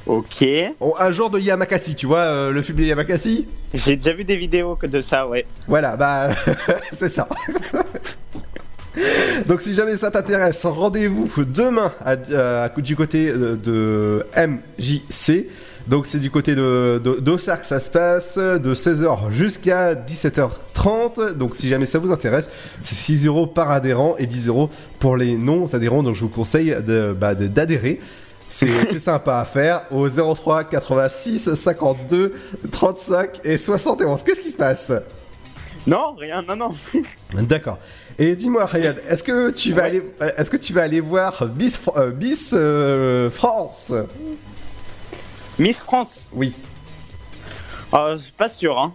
Ok. 0.07 0.45
un 0.99 1.13
genre 1.13 1.31
de 1.31 1.39
Yamakasi, 1.39 1.95
tu 1.95 2.07
vois, 2.07 2.19
euh, 2.21 2.51
le 2.51 2.63
film 2.63 2.79
de 2.79 2.85
Yamakasi? 2.85 3.47
J'ai 3.75 3.97
déjà 3.97 4.13
vu 4.13 4.25
des 4.25 4.37
vidéos 4.37 4.75
que 4.75 4.87
de 4.87 5.01
ça, 5.01 5.27
ouais. 5.27 5.47
Voilà, 5.69 5.97
bah, 5.97 6.31
c'est 6.93 7.11
ça. 7.11 7.29
Donc 9.47 9.63
si 9.63 9.75
jamais 9.75 9.97
ça 9.97 10.11
t'intéresse, 10.11 10.65
rendez-vous 10.67 11.31
demain 11.45 11.93
à, 12.05 12.13
à- 12.65 12.69
du 12.81 12.97
côté 12.97 13.33
de, 13.33 13.57
de 13.57 14.27
MJC. 14.37 15.47
Donc 15.87 16.07
c'est 16.07 16.19
du 16.19 16.31
côté 16.31 16.55
de 16.55 17.01
de- 17.03 17.19
que 17.57 17.67
ça 17.67 17.81
se 17.81 17.91
passe, 17.91 18.37
de 18.39 18.75
16h 18.75 19.31
jusqu'à 19.33 19.95
17h30. 19.95 21.33
Donc 21.35 21.57
si 21.57 21.69
jamais 21.69 21.87
ça 21.87 21.99
vous 21.99 22.13
intéresse, 22.13 22.51
c'est 22.81 22.95
6 22.95 23.27
euros 23.27 23.47
par 23.47 23.71
adhérent 23.71 24.15
et 24.19 24.27
10 24.27 24.49
euros 24.49 24.71
pour 24.99 25.17
les 25.17 25.37
non-adhérents. 25.37 26.03
Donc 26.03 26.15
je 26.17 26.21
vous 26.21 26.29
conseille 26.29 26.77
de- 26.87 27.15
bah, 27.19 27.35
d'adhérer. 27.35 28.01
C'est 28.51 28.67
c'est 28.93 28.99
sympa 28.99 29.39
à 29.39 29.45
faire 29.45 29.83
au 29.91 30.09
03 30.09 30.65
86 30.65 31.55
52 31.55 32.35
35 32.73 33.41
et 33.45 33.57
71. 33.57 34.23
Qu'est-ce 34.23 34.41
qui 34.41 34.51
se 34.51 34.57
passe? 34.57 34.93
Non, 35.87 36.15
rien, 36.19 36.43
non, 36.43 36.57
non. 36.57 36.75
D'accord. 37.33 37.79
Et 38.19 38.37
dis-moi, 38.37 38.67
Ryan, 38.67 38.95
est-ce 39.09 39.23
que 39.23 39.51
tu 39.51 39.73
vas 39.73 39.85
aller, 39.85 40.03
est-ce 40.37 40.51
que 40.51 40.57
tu 40.57 40.73
vas 40.73 40.83
aller 40.83 41.01
voir 41.01 41.49
Miss, 41.59 41.79
euh, 41.97 42.13
Miss 42.13 42.51
euh, 42.53 43.31
France? 43.31 43.93
Miss 45.59 45.81
France? 45.83 46.23
Oui. 46.33 46.55
Euh, 47.95 48.19
pas 48.37 48.49
sûr, 48.49 48.79
hein. 48.79 48.93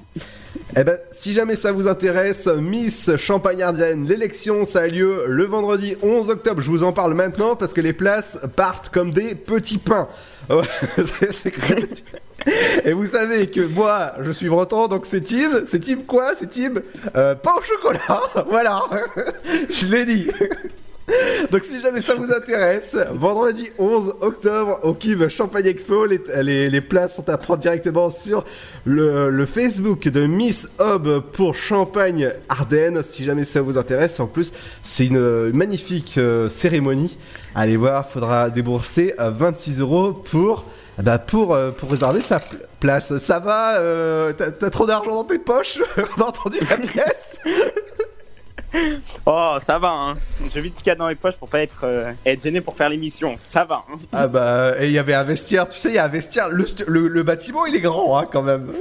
Eh 0.77 0.83
ben, 0.83 0.97
si 1.11 1.33
jamais 1.33 1.55
ça 1.55 1.71
vous 1.71 1.87
intéresse, 1.87 2.47
Miss 2.47 3.15
Champagne-Ardenne, 3.17 4.05
l'élection, 4.07 4.65
ça 4.65 4.81
a 4.81 4.87
lieu 4.87 5.25
le 5.27 5.45
vendredi 5.45 5.95
11 6.01 6.29
octobre. 6.29 6.61
Je 6.61 6.69
vous 6.69 6.83
en 6.83 6.93
parle 6.93 7.13
maintenant 7.13 7.55
parce 7.55 7.73
que 7.73 7.81
les 7.81 7.93
places 7.93 8.39
partent 8.55 8.89
comme 8.89 9.11
des 9.11 9.35
petits 9.35 9.77
pains. 9.77 10.07
Et 12.85 12.93
vous 12.93 13.07
savez 13.07 13.49
que 13.49 13.61
moi, 13.61 14.13
je 14.21 14.31
suis 14.31 14.47
breton, 14.49 14.87
donc 14.87 15.05
c'est 15.05 15.21
team. 15.21 15.63
C'est 15.65 15.79
team 15.79 16.03
quoi? 16.03 16.35
C'est 16.35 16.47
team 16.47 16.81
euh, 17.15 17.35
pain 17.35 17.51
au 17.57 17.63
chocolat. 17.63 18.21
voilà. 18.49 18.83
je 19.69 19.87
l'ai 19.87 20.05
dit. 20.05 20.27
Donc 21.51 21.63
si 21.63 21.79
jamais 21.81 22.01
ça 22.01 22.15
vous 22.15 22.31
intéresse, 22.31 22.97
vendredi 23.13 23.69
11 23.77 24.15
octobre 24.21 24.79
au 24.81 24.93
Cube 24.95 25.27
Champagne 25.27 25.67
Expo, 25.67 26.05
les, 26.07 26.19
les- 26.69 26.81
places 26.81 27.15
sont 27.15 27.29
à 27.29 27.37
prendre 27.37 27.59
directement 27.59 28.09
sur 28.09 28.43
le, 28.85 29.29
le 29.29 29.45
Facebook 29.45 30.07
de 30.07 30.25
Miss 30.25 30.67
Hob 30.79 31.21
pour 31.33 31.55
Champagne 31.55 32.31
Ardennes. 32.49 33.03
Si 33.07 33.23
jamais 33.23 33.43
ça 33.43 33.61
vous 33.61 33.77
intéresse, 33.77 34.19
en 34.19 34.25
plus 34.25 34.51
c'est 34.81 35.05
une 35.05 35.17
euh, 35.17 35.51
magnifique 35.53 36.15
euh, 36.17 36.49
cérémonie. 36.49 37.17
Allez 37.53 37.77
voir, 37.77 38.09
faudra 38.09 38.49
débourser 38.49 39.13
euh, 39.19 39.29
26 39.29 39.81
euros 39.81 40.11
pour 40.13 40.65
ah 40.97 41.01
bah 41.03 41.19
pour, 41.19 41.53
euh, 41.53 41.71
pour 41.71 41.91
réserver 41.91 42.21
sa 42.21 42.39
pl- 42.39 42.61
place. 42.79 43.15
Ça 43.17 43.37
va 43.39 43.75
euh, 43.77 44.33
t'as 44.33 44.69
trop 44.71 44.87
d'argent 44.87 45.13
dans 45.13 45.23
tes 45.25 45.37
poches? 45.39 45.77
On 46.17 46.21
a 46.21 46.25
entendu 46.25 46.57
la 46.67 46.77
pièce 46.77 47.39
Oh, 49.25 49.55
ça 49.59 49.79
va, 49.79 49.91
hein. 49.91 50.17
Je 50.53 50.59
vite 50.59 50.77
ce 50.77 50.83
qu'il 50.83 50.89
y 50.91 50.93
a 50.93 50.95
dans 50.95 51.07
les 51.07 51.15
poches 51.15 51.35
pour 51.37 51.49
pas 51.49 51.61
être, 51.61 51.81
euh, 51.83 52.11
être 52.25 52.43
gêné 52.43 52.61
pour 52.61 52.75
faire 52.75 52.89
l'émission. 52.89 53.37
Ça 53.43 53.63
va, 53.65 53.83
hein. 53.91 53.97
Ah 54.13 54.27
bah, 54.27 54.73
et 54.79 54.85
il 54.87 54.91
y 54.91 54.99
avait 54.99 55.13
un 55.13 55.23
vestiaire, 55.23 55.67
tu 55.67 55.77
sais, 55.77 55.89
il 55.89 55.95
y 55.95 55.99
a 55.99 56.05
un 56.05 56.09
vestiaire, 56.09 56.49
le, 56.49 56.63
stu- 56.65 56.85
le, 56.87 57.07
le 57.07 57.23
bâtiment 57.23 57.65
il 57.65 57.75
est 57.75 57.81
grand 57.81 58.17
hein, 58.19 58.27
quand 58.31 58.41
même. 58.43 58.71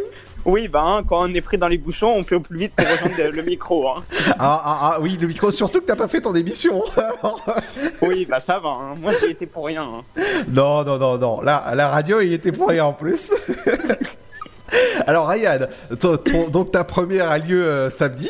Oui, 0.44 0.68
bah, 0.68 0.82
hein, 0.84 1.02
quand 1.08 1.22
on 1.22 1.32
est 1.32 1.40
pris 1.40 1.56
dans 1.56 1.68
les 1.68 1.78
bouchons, 1.78 2.12
on 2.14 2.22
fait 2.22 2.34
au 2.34 2.40
plus 2.40 2.58
vite 2.58 2.74
pour 2.76 2.86
rejoindre 2.86 3.30
le 3.34 3.42
micro, 3.42 3.88
hein. 3.88 4.04
Ah, 4.38 4.60
ah, 4.64 4.78
ah 4.82 4.98
oui, 5.00 5.16
le 5.18 5.26
micro, 5.26 5.50
surtout 5.50 5.80
que 5.80 5.86
t'as 5.86 5.96
pas 5.96 6.08
fait 6.08 6.20
ton 6.20 6.34
émission. 6.34 6.82
Oui, 8.02 8.26
bah, 8.28 8.40
ça 8.40 8.58
va, 8.58 8.68
hein. 8.68 8.94
Moi, 9.00 9.12
j'y 9.18 9.30
étais 9.30 9.46
pour 9.46 9.64
rien, 9.66 9.86
non, 10.48 10.84
non, 10.84 10.98
non, 10.98 11.16
non, 11.16 11.40
là, 11.40 11.72
la 11.74 11.88
radio 11.88 12.20
il 12.20 12.32
était 12.34 12.52
pour 12.52 12.68
rien 12.68 12.84
en 12.84 12.92
plus. 12.92 13.32
Alors 15.06 15.28
Ryan, 15.28 15.60
ton- 16.00 16.16
ton- 16.16 16.48
donc 16.48 16.72
ta 16.72 16.84
première 16.84 17.30
a 17.30 17.38
lieu 17.38 17.64
euh, 17.64 17.90
samedi. 17.90 18.28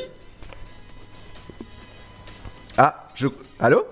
Je... 3.15 3.29
Allô? 3.59 3.85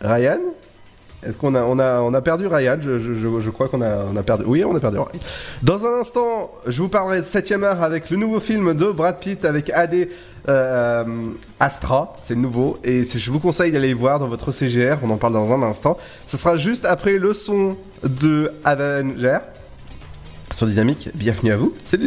Ryan? 0.00 0.40
Est-ce 1.22 1.36
qu'on 1.36 1.54
a, 1.54 1.62
on 1.62 1.78
a, 1.78 2.00
on 2.00 2.14
a 2.14 2.22
perdu 2.22 2.46
Ryan? 2.46 2.78
Je, 2.80 2.98
je, 2.98 3.12
je, 3.14 3.50
crois 3.50 3.68
qu'on 3.68 3.82
a, 3.82 4.06
on 4.06 4.16
a 4.16 4.22
perdu. 4.22 4.44
Oui, 4.46 4.64
on 4.64 4.74
a 4.74 4.80
perdu. 4.80 4.98
Ryan. 4.98 5.20
Dans 5.62 5.84
un 5.84 6.00
instant, 6.00 6.50
je 6.66 6.80
vous 6.80 6.88
parlerai 6.88 7.18
de 7.18 7.26
7ème 7.26 7.64
art 7.64 7.82
avec 7.82 8.08
le 8.10 8.16
nouveau 8.16 8.40
film 8.40 8.72
de 8.72 8.86
Brad 8.86 9.18
Pitt 9.18 9.44
avec 9.44 9.68
AD 9.70 10.08
euh, 10.48 11.04
Astra. 11.58 12.16
C'est 12.20 12.36
nouveau. 12.36 12.78
Et 12.84 13.04
je 13.04 13.30
vous 13.30 13.40
conseille 13.40 13.72
d'aller 13.72 13.90
le 13.90 13.98
voir 13.98 14.18
dans 14.18 14.28
votre 14.28 14.50
CGR. 14.52 14.96
On 15.02 15.10
en 15.10 15.18
parle 15.18 15.34
dans 15.34 15.52
un 15.52 15.62
instant. 15.62 15.98
Ce 16.26 16.38
sera 16.38 16.56
juste 16.56 16.86
après 16.86 17.18
le 17.18 17.34
son 17.34 17.76
de 18.02 18.52
Avenger. 18.64 19.38
Sur 20.52 20.66
Dynamique, 20.66 21.10
bienvenue 21.14 21.52
à 21.52 21.56
vous. 21.56 21.74
C'est 21.84 22.00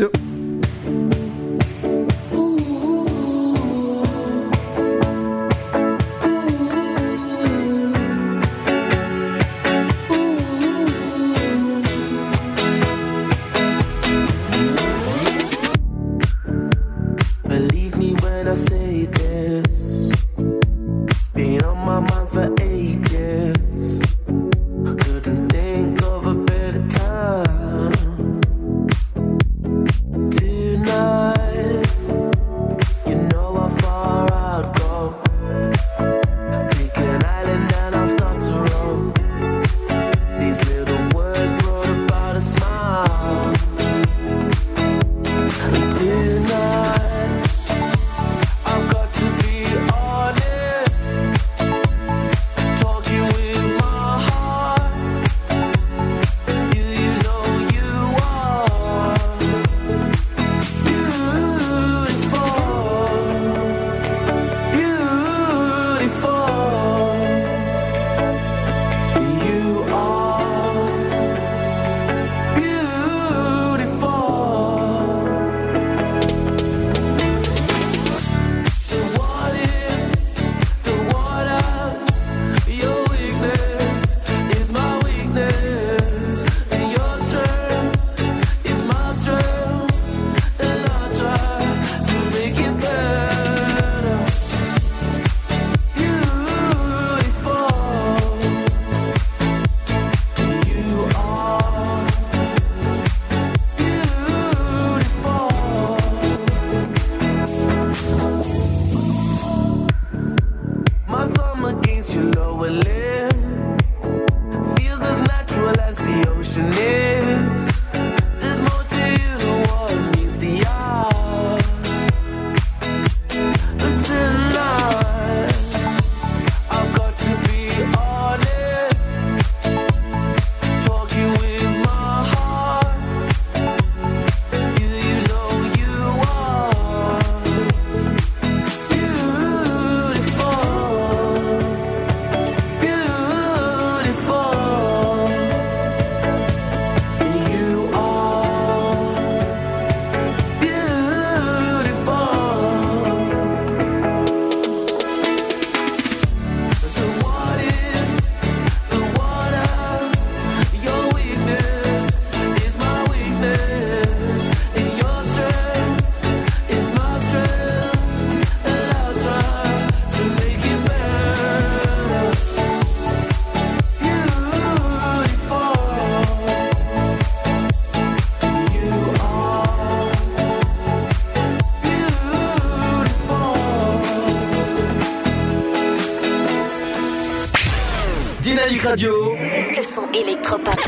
Radio. 188.93 189.33
Le 189.75 189.81
son 189.81 190.07
électropop. 190.11 190.79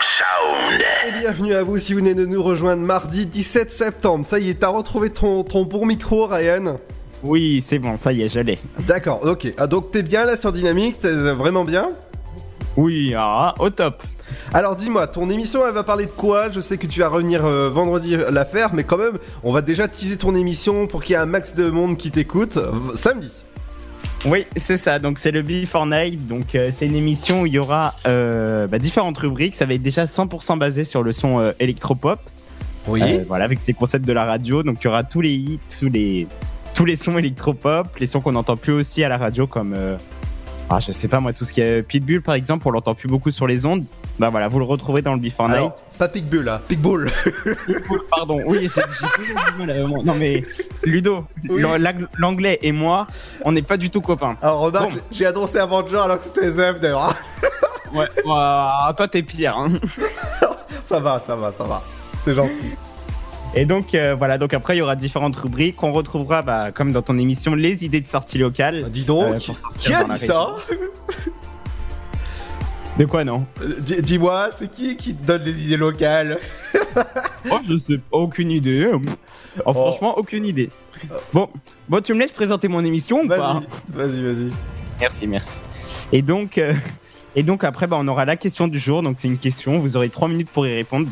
Sound. 0.00 0.82
Et 1.06 1.12
bienvenue 1.20 1.54
à 1.54 1.62
vous 1.62 1.78
si 1.78 1.92
vous 1.92 2.00
venez 2.00 2.16
de 2.16 2.26
nous 2.26 2.42
rejoindre 2.42 2.82
mardi 2.82 3.24
17 3.24 3.70
septembre. 3.70 4.26
Ça 4.26 4.40
y 4.40 4.50
est, 4.50 4.54
t'as 4.54 4.66
retrouvé 4.66 5.10
ton, 5.10 5.44
ton 5.44 5.62
bon 5.62 5.86
micro, 5.86 6.26
Ryan 6.26 6.80
Oui, 7.22 7.64
c'est 7.64 7.78
bon, 7.78 7.96
ça 7.98 8.12
y 8.12 8.22
est, 8.22 8.28
je 8.28 8.40
l'ai. 8.40 8.58
D'accord, 8.80 9.20
ok. 9.22 9.46
Ah, 9.58 9.68
donc 9.68 9.92
t'es 9.92 10.02
bien 10.02 10.24
là 10.24 10.36
sur 10.36 10.50
Dynamique 10.50 10.98
T'es 10.98 11.06
euh, 11.06 11.34
vraiment 11.34 11.62
bien 11.62 11.90
Oui, 12.76 13.14
ah, 13.16 13.54
au 13.60 13.70
top. 13.70 14.02
Alors 14.52 14.74
dis-moi, 14.74 15.06
ton 15.06 15.30
émission 15.30 15.64
elle 15.64 15.72
va 15.72 15.84
parler 15.84 16.06
de 16.06 16.10
quoi? 16.10 16.50
Je 16.50 16.58
sais 16.58 16.78
que 16.78 16.88
tu 16.88 16.98
vas 16.98 17.08
revenir 17.08 17.46
euh, 17.46 17.70
vendredi 17.70 18.16
la 18.28 18.44
faire, 18.44 18.74
mais 18.74 18.82
quand 18.82 18.98
même, 18.98 19.18
on 19.44 19.52
va 19.52 19.62
déjà 19.62 19.86
teaser 19.86 20.16
ton 20.16 20.34
émission 20.34 20.88
pour 20.88 21.04
qu'il 21.04 21.12
y 21.12 21.16
ait 21.16 21.22
un 21.22 21.26
max 21.26 21.54
de 21.54 21.70
monde 21.70 21.96
qui 21.96 22.10
t'écoute 22.10 22.56
euh, 22.56 22.72
samedi. 22.96 23.30
Oui, 24.26 24.44
c'est 24.56 24.76
ça. 24.76 24.98
Donc 24.98 25.20
c'est 25.20 25.30
le 25.30 25.42
Before 25.42 25.86
Night. 25.86 26.26
Donc 26.26 26.54
euh, 26.54 26.70
c'est 26.76 26.86
une 26.86 26.96
émission 26.96 27.42
où 27.42 27.46
il 27.46 27.52
y 27.52 27.58
aura 27.58 27.94
euh, 28.06 28.66
bah, 28.66 28.78
différentes 28.78 29.18
rubriques. 29.18 29.54
Ça 29.54 29.66
va 29.66 29.74
être 29.74 29.82
déjà 29.82 30.06
100% 30.06 30.58
basé 30.58 30.82
sur 30.82 31.02
le 31.02 31.12
son 31.12 31.38
euh, 31.38 31.52
électropop. 31.60 32.18
Oui. 32.88 33.02
Voilà, 33.28 33.44
avec 33.44 33.60
ces 33.62 33.72
concepts 33.72 34.04
de 34.04 34.12
la 34.12 34.24
radio. 34.24 34.62
Donc 34.62 34.78
il 34.80 34.84
y 34.84 34.88
aura 34.88 35.04
tous 35.04 35.20
les 35.20 35.32
hits, 35.32 35.60
tous 35.78 35.88
les 35.88 36.26
tous 36.74 36.84
les 36.84 36.96
sons 36.96 37.16
électropop, 37.16 37.96
les 37.98 38.06
sons 38.06 38.20
qu'on 38.20 38.32
n'entend 38.32 38.56
plus 38.56 38.72
aussi 38.72 39.02
à 39.02 39.08
la 39.08 39.16
radio 39.16 39.46
comme 39.46 39.74
ah, 40.68 40.78
je 40.78 40.92
sais 40.92 41.08
pas 41.08 41.20
moi 41.20 41.32
tout 41.32 41.46
ce 41.46 41.54
qui 41.54 41.62
est 41.62 41.82
Pitbull 41.82 42.20
par 42.20 42.34
exemple, 42.34 42.68
on 42.68 42.70
l'entend 42.70 42.94
plus 42.94 43.08
beaucoup 43.08 43.30
sur 43.30 43.46
les 43.46 43.64
ondes. 43.64 43.84
Bah 44.18 44.30
voilà, 44.30 44.48
vous 44.48 44.58
le 44.58 44.64
retrouverez 44.64 45.02
dans 45.02 45.12
le 45.12 45.20
Before 45.20 45.48
Night. 45.48 45.56
Alors, 45.58 45.76
pas 45.98 46.08
Pitbull 46.08 46.44
là, 46.44 46.60
Pitbull. 46.66 47.10
Pardon, 48.10 48.40
oui, 48.46 48.62
j'ai 48.74 48.82
toujours 48.82 49.10
du 49.56 49.58
mal 49.66 49.70
à- 49.70 49.78
Non 50.04 50.14
mais 50.14 50.42
Ludo, 50.84 51.24
Oui. 51.50 51.62
l'anglais 52.18 52.58
et 52.62 52.72
moi, 52.72 53.06
on 53.44 53.52
n'est 53.52 53.62
pas 53.62 53.76
du 53.76 53.90
tout 53.90 54.00
copains. 54.00 54.36
Alors 54.40 54.60
remarque, 54.60 54.94
Bon. 54.94 55.00
j'ai- 55.10 55.26
annoncé 55.26 55.58
Avenger 55.58 55.98
alors 55.98 56.18
que 56.18 56.24
c'était 56.24 56.50
The 56.50 56.76
F 56.76 56.80
d'ailleurs. 56.80 57.14
Ouais, 57.94 58.06
ouah, 58.24 58.92
toi 58.96 59.06
t'es 59.06 59.22
pire. 59.22 59.56
Hein. 59.58 59.72
ça 60.84 60.98
va, 60.98 61.18
ça 61.18 61.36
va, 61.36 61.52
ça 61.52 61.64
va. 61.64 61.82
C'est 62.24 62.34
gentil. 62.34 62.74
Et 63.54 63.64
donc 63.64 63.94
euh, 63.94 64.14
voilà, 64.16 64.38
donc 64.38 64.52
après 64.54 64.76
il 64.76 64.78
y 64.78 64.82
aura 64.82 64.96
différentes 64.96 65.36
rubriques. 65.36 65.82
On 65.82 65.92
retrouvera, 65.92 66.42
bah, 66.42 66.72
comme 66.72 66.90
dans 66.92 67.02
ton 67.02 67.16
émission, 67.18 67.54
les 67.54 67.84
idées 67.84 68.00
de 68.00 68.08
sortie 68.08 68.38
locale. 68.38 68.90
Dis 68.90 69.04
donc, 69.04 69.34
Euh, 69.34 69.38
qui 69.78 69.92
a 69.94 70.04
dit 70.04 70.18
ça 70.18 70.54
De 72.98 73.04
quoi 73.04 73.24
non 73.24 73.44
Euh, 73.62 73.76
dis- 73.80 74.00
Dis-moi, 74.02 74.48
c'est 74.52 74.70
qui 74.72 74.96
qui 74.96 75.14
te 75.14 75.26
donne 75.26 75.42
les 75.44 75.62
idées 75.62 75.76
locales 75.76 76.38
Oh, 77.50 77.58
je 77.62 77.76
sais, 77.78 78.00
aucune 78.10 78.50
idée. 78.50 78.90
Oh, 79.64 79.72
franchement, 79.72 80.16
aucune 80.18 80.44
idée. 80.46 80.70
Bon, 81.32 81.48
bon, 81.88 82.00
tu 82.00 82.14
me 82.14 82.20
laisses 82.20 82.32
présenter 82.32 82.68
mon 82.68 82.84
émission 82.84 83.20
ou 83.22 83.28
pas 83.28 83.62
Vas-y, 83.90 84.20
vas-y, 84.20 84.22
vas-y. 84.22 84.50
Merci, 85.00 85.26
merci. 85.26 85.58
Et 86.12 86.22
donc, 86.22 86.56
euh, 86.56 86.72
et 87.34 87.42
donc 87.42 87.64
après, 87.64 87.86
bah, 87.86 87.98
on 88.00 88.08
aura 88.08 88.24
la 88.24 88.36
question 88.36 88.66
du 88.66 88.78
jour. 88.78 89.02
Donc 89.02 89.16
c'est 89.18 89.28
une 89.28 89.38
question. 89.38 89.78
Vous 89.78 89.96
aurez 89.96 90.08
trois 90.08 90.28
minutes 90.28 90.48
pour 90.50 90.66
y 90.66 90.74
répondre. 90.74 91.06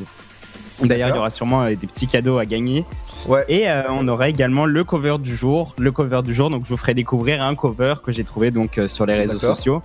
D'ailleurs, 0.82 1.10
il 1.10 1.14
y 1.14 1.18
aura 1.18 1.30
sûrement 1.30 1.62
euh, 1.64 1.68
des 1.74 1.86
petits 1.86 2.06
cadeaux 2.06 2.38
à 2.38 2.46
gagner. 2.46 2.84
Ouais. 3.26 3.44
Et 3.48 3.68
euh, 3.68 3.82
on 3.90 4.08
aura 4.08 4.28
également 4.30 4.64
le 4.66 4.84
cover 4.84 5.16
du 5.20 5.36
jour. 5.36 5.74
Le 5.78 5.92
cover 5.92 6.22
du 6.24 6.32
jour. 6.34 6.48
Donc 6.50 6.64
je 6.64 6.70
vous 6.70 6.76
ferai 6.78 6.94
découvrir 6.94 7.42
un 7.42 7.54
cover 7.54 7.96
que 8.02 8.10
j'ai 8.10 8.24
trouvé 8.24 8.50
donc 8.50 8.78
euh, 8.78 8.86
sur 8.86 9.04
les 9.06 9.14
réseaux 9.14 9.34
D'accord. 9.34 9.54
sociaux. 9.54 9.82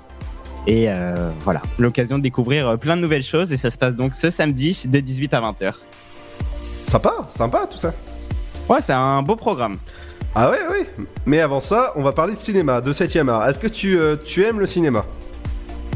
Et 0.68 0.86
euh, 0.88 1.32
voilà, 1.42 1.62
l'occasion 1.78 2.18
de 2.18 2.24
découvrir 2.24 2.68
euh, 2.68 2.78
plein 2.78 2.96
de 2.96 3.02
nouvelles 3.02 3.24
choses. 3.24 3.52
Et 3.52 3.58
ça 3.58 3.72
se 3.72 3.78
passe 3.78 3.96
donc 3.96 4.16
ce 4.16 4.30
samedi 4.30 4.84
de 4.86 5.00
18 5.00 5.34
à 5.34 5.42
20h. 5.42 5.74
Sympa, 6.88 7.14
sympa 7.30 7.68
tout 7.70 7.78
ça. 7.78 7.94
Ouais, 8.68 8.82
c'est 8.82 8.94
un 8.94 9.22
beau 9.22 9.36
programme. 9.36 9.78
Ah 10.36 10.50
ouais, 10.52 10.60
oui. 10.72 11.06
Mais 11.26 11.40
avant 11.40 11.62
ça, 11.62 11.94
on 11.96 12.04
va 12.04 12.12
parler 12.12 12.34
de 12.34 12.40
cinéma, 12.40 12.82
de 12.82 12.94
7 12.94 13.16
art. 13.28 13.48
Est-ce 13.48 13.60
que 13.60 13.68
tu, 13.68 13.98
euh, 13.98 14.16
tu 14.16 14.46
aimes 14.46 14.60
le 14.60 14.68
cinéma? 14.68 15.06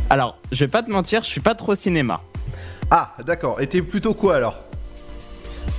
Alors, 0.09 0.37
je 0.51 0.65
vais 0.65 0.69
pas 0.69 0.83
te 0.83 0.91
mentir, 0.91 1.23
je 1.23 1.29
suis 1.29 1.41
pas 1.41 1.55
trop 1.55 1.75
cinéma. 1.75 2.21
Ah, 2.89 3.15
d'accord. 3.25 3.61
Et 3.61 3.67
t'es 3.67 3.81
plutôt 3.81 4.13
quoi 4.13 4.35
alors? 4.35 4.57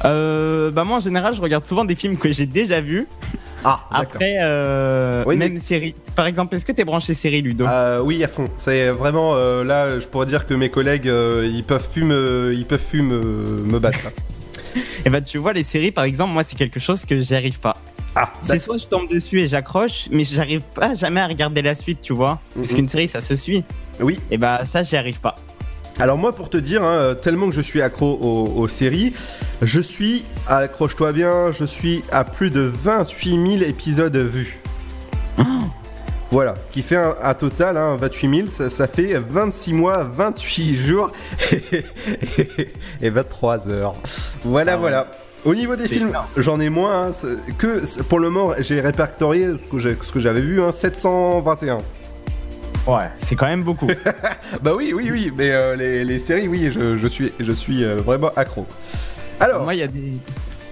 Euh, 0.05 0.71
bah 0.71 0.85
moi 0.85 0.97
en 0.97 1.01
général 1.01 1.35
je 1.35 1.41
regarde 1.41 1.67
souvent 1.67 1.85
des 1.85 1.95
films 1.95 2.17
que 2.17 2.33
j'ai 2.33 2.47
déjà 2.47 2.81
vus. 2.81 3.07
Ah, 3.65 3.81
Après, 3.91 4.37
euh, 4.43 5.25
Oui, 5.27 5.37
mais- 5.37 5.49
même 5.49 5.59
série. 5.59 5.95
Par 6.15 6.27
exemple, 6.27 6.55
est-ce 6.55 6.65
que 6.67 6.73
t'es 6.73 6.85
branché 6.85 7.15
série 7.15 7.41
Ludo? 7.43 7.65
Euh, 7.67 8.01
oui, 8.01 8.23
à 8.23 8.29
fond. 8.29 8.49
C'est 8.59 8.89
vraiment 8.91 9.35
euh, 9.35 9.65
là, 9.65 9.99
je 9.99 10.07
pourrais 10.07 10.27
dire 10.27 10.47
que 10.47 10.55
mes 10.55 10.69
collègues, 10.71 11.07
ils 11.07 11.65
peuvent 11.67 11.89
plus 11.91 12.05
me, 12.05 12.53
ils 12.55 12.67
peuvent 12.67 12.85
plus 12.85 13.03
me, 13.03 13.21
me 13.65 13.79
battre. 13.79 13.99
Et 15.07 15.11
bah 15.11 15.21
tu 15.21 15.39
vois 15.39 15.53
les 15.53 15.63
séries 15.63 15.93
par 15.93 16.05
exemple, 16.05 16.33
moi 16.33 16.43
c'est 16.45 16.57
quelque 16.57 16.81
chose 16.81 17.05
que 17.05 17.21
j'y 17.21 17.35
arrive 17.35 17.61
pas. 17.61 17.77
Ah, 18.17 18.33
C'est 18.43 18.59
soit 18.59 18.79
je 18.79 18.87
tombe 18.87 19.09
dessus 19.09 19.41
et 19.41 19.49
j'accroche, 19.49 20.09
mais 20.11 20.25
j'arrive 20.25 20.63
pas 20.75 20.95
jamais 20.95 21.21
à 21.21 21.27
regarder 21.27 21.63
la 21.63 21.75
suite, 21.75 22.01
tu 22.01 22.13
vois. 22.13 22.41
Parce 22.57 22.71
Mhm. 22.71 22.77
qu'une 22.77 22.89
série 22.89 23.09
ça 23.09 23.21
se 23.21 23.35
suit. 23.37 23.65
Oui. 24.01 24.19
Et 24.31 24.39
bah 24.39 24.63
ça 24.67 24.83
j'y 24.83 24.97
arrive 24.97 25.21
pas. 25.21 25.37
Alors 26.01 26.19
moi, 26.19 26.35
pour 26.35 26.51
te 26.51 26.57
dire, 26.57 26.83
hein, 26.83 27.15
tellement 27.21 27.47
que 27.49 27.55
je 27.55 27.61
suis 27.61 27.81
accro 27.81 28.19
aux, 28.21 28.61
aux 28.61 28.69
séries, 28.69 29.13
je 29.63 29.81
suis, 29.81 30.25
accroche-toi 30.49 31.13
bien, 31.13 31.53
je 31.53 31.65
suis 31.65 32.03
à 32.11 32.25
plus 32.25 32.51
de 32.51 32.61
28 32.61 33.59
000 33.59 33.63
épisodes 33.69 34.17
vus. 34.17 34.59
Voilà, 36.33 36.55
qui 36.73 36.83
fait 36.83 36.97
un, 36.97 37.15
un 37.23 37.35
total, 37.35 37.77
hein, 37.77 37.97
28 38.01 38.37
000, 38.37 38.49
ça, 38.49 38.69
ça 38.71 38.89
fait 38.89 39.15
26 39.15 39.73
mois, 39.73 40.03
28 40.03 40.75
jours 40.77 41.13
et 43.01 43.11
23 43.11 43.69
heures. 43.69 43.95
Voilà, 44.43 44.73
Ah 44.73 44.75
ouais. 44.75 44.81
voilà. 44.81 45.11
Au 45.45 45.55
niveau 45.55 45.77
des 45.77 45.87
films, 45.87 46.11
j'en 46.37 46.59
ai 46.59 46.71
moins, 46.71 47.09
hein, 47.09 47.13
que 47.59 47.83
pour 48.05 48.19
le 48.19 48.31
moment, 48.31 48.55
j'ai 48.59 48.81
répertorié 48.81 49.49
ce 49.63 50.11
que 50.13 50.19
j'avais 50.19 50.41
vu, 50.41 50.61
hein, 50.61 50.73
721. 50.73 51.79
Ouais, 52.87 53.09
c'est 53.21 53.35
quand 53.35 53.47
même 53.47 53.63
beaucoup. 53.63 53.89
Bah 54.63 54.73
oui, 54.77 54.93
oui, 54.95 55.11
oui, 55.11 55.33
mais 55.37 55.51
euh, 55.51 55.75
les, 55.75 56.05
les 56.05 56.19
séries, 56.19 56.49
oui, 56.49 56.71
je, 56.71 56.97
je 56.97 57.09
suis, 57.09 57.33
je 57.41 57.53
suis 57.53 57.83
euh, 57.83 57.97
vraiment 58.01 58.31
accro. 58.37 58.67
Alors, 59.41 59.65
moi 59.65 59.75
il 59.75 59.81
y 59.81 59.83
a 59.83 59.87
des. 59.89 60.13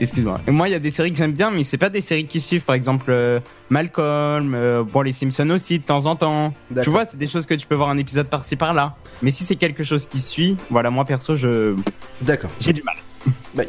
Excuse-moi. 0.00 0.40
Moi 0.48 0.68
il 0.68 0.72
y 0.72 0.74
a 0.74 0.78
des 0.78 0.90
séries 0.90 1.10
que 1.12 1.18
j'aime 1.18 1.32
bien, 1.32 1.50
mais 1.50 1.64
c'est 1.64 1.78
pas 1.78 1.88
des 1.88 2.00
séries 2.00 2.26
qui 2.26 2.40
suivent. 2.40 2.64
Par 2.64 2.74
exemple 2.74 3.06
euh, 3.10 3.40
Malcolm, 3.70 4.84
bon 4.92 5.00
les 5.02 5.12
Simpsons 5.12 5.50
aussi 5.50 5.78
de 5.78 5.84
temps 5.84 6.06
en 6.06 6.16
temps. 6.16 6.52
Tu 6.82 6.90
vois, 6.90 7.04
c'est 7.04 7.16
des 7.16 7.28
choses 7.28 7.46
que 7.46 7.54
tu 7.54 7.66
peux 7.66 7.74
voir 7.74 7.88
un 7.88 7.98
épisode 7.98 8.26
par-ci 8.26 8.56
par-là. 8.56 8.94
Mais 9.22 9.30
si 9.30 9.44
c'est 9.44 9.56
quelque 9.56 9.84
chose 9.84 10.06
qui 10.06 10.20
suit, 10.20 10.56
voilà 10.70 10.90
moi 10.90 11.04
perso 11.04 11.36
je. 11.36 11.74
D'accord. 12.20 12.50
J'ai 12.60 12.72
du 12.72 12.82
mal. 12.82 12.96
Bah, 13.54 13.62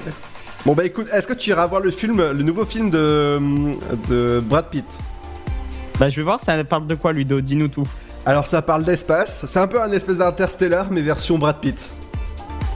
bon 0.66 0.74
bah 0.74 0.86
écoute, 0.86 1.08
est-ce 1.14 1.28
que 1.28 1.34
tu 1.34 1.52
iras 1.52 1.68
voir 1.68 1.82
le 1.82 1.92
film, 1.92 2.18
le 2.18 2.44
nouveau 2.44 2.66
film 2.66 2.90
de, 2.90 3.40
de 4.10 4.42
Brad 4.44 4.70
Pitt? 4.70 4.86
Bah 6.00 6.10
je 6.10 6.16
vais 6.16 6.24
voir, 6.24 6.40
ça 6.40 6.64
parle 6.64 6.88
de 6.88 6.96
quoi 6.96 7.14
Ludo? 7.14 7.42
Dis-nous 7.42 7.68
tout. 7.68 7.88
Alors 8.26 8.48
ça 8.48 8.62
parle 8.62 8.86
d'espace, 8.86 9.46
c'est 9.46 9.60
un 9.60 9.68
peu 9.68 9.82
un 9.82 9.92
espèce 9.92 10.18
d'interstellar 10.18 10.88
mais 10.92 11.02
version 11.02 11.38
Brad 11.38 11.58
Pitt. 11.58 11.90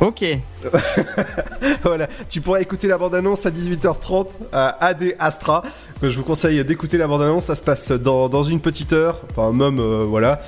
Ok. 0.02 0.24
voilà, 1.84 2.08
tu 2.30 2.42
pourras 2.42 2.60
écouter 2.60 2.88
la 2.88 2.98
bande-annonce 2.98 3.46
à 3.46 3.50
18h30 3.50 4.28
à 4.52 4.86
AD 4.86 5.16
Astra. 5.18 5.64
Je 6.04 6.16
vous 6.16 6.24
conseille 6.24 6.64
d'écouter 6.66 6.98
la 6.98 7.08
bande-annonce, 7.08 7.46
ça 7.46 7.56
se 7.56 7.62
passe 7.62 7.92
dans, 7.92 8.30
dans 8.30 8.44
une 8.44 8.60
petite 8.60 8.94
heure, 8.94 9.22
enfin 9.32 9.54
même 9.54 9.80
euh, 9.80 10.06
voilà. 10.08 10.42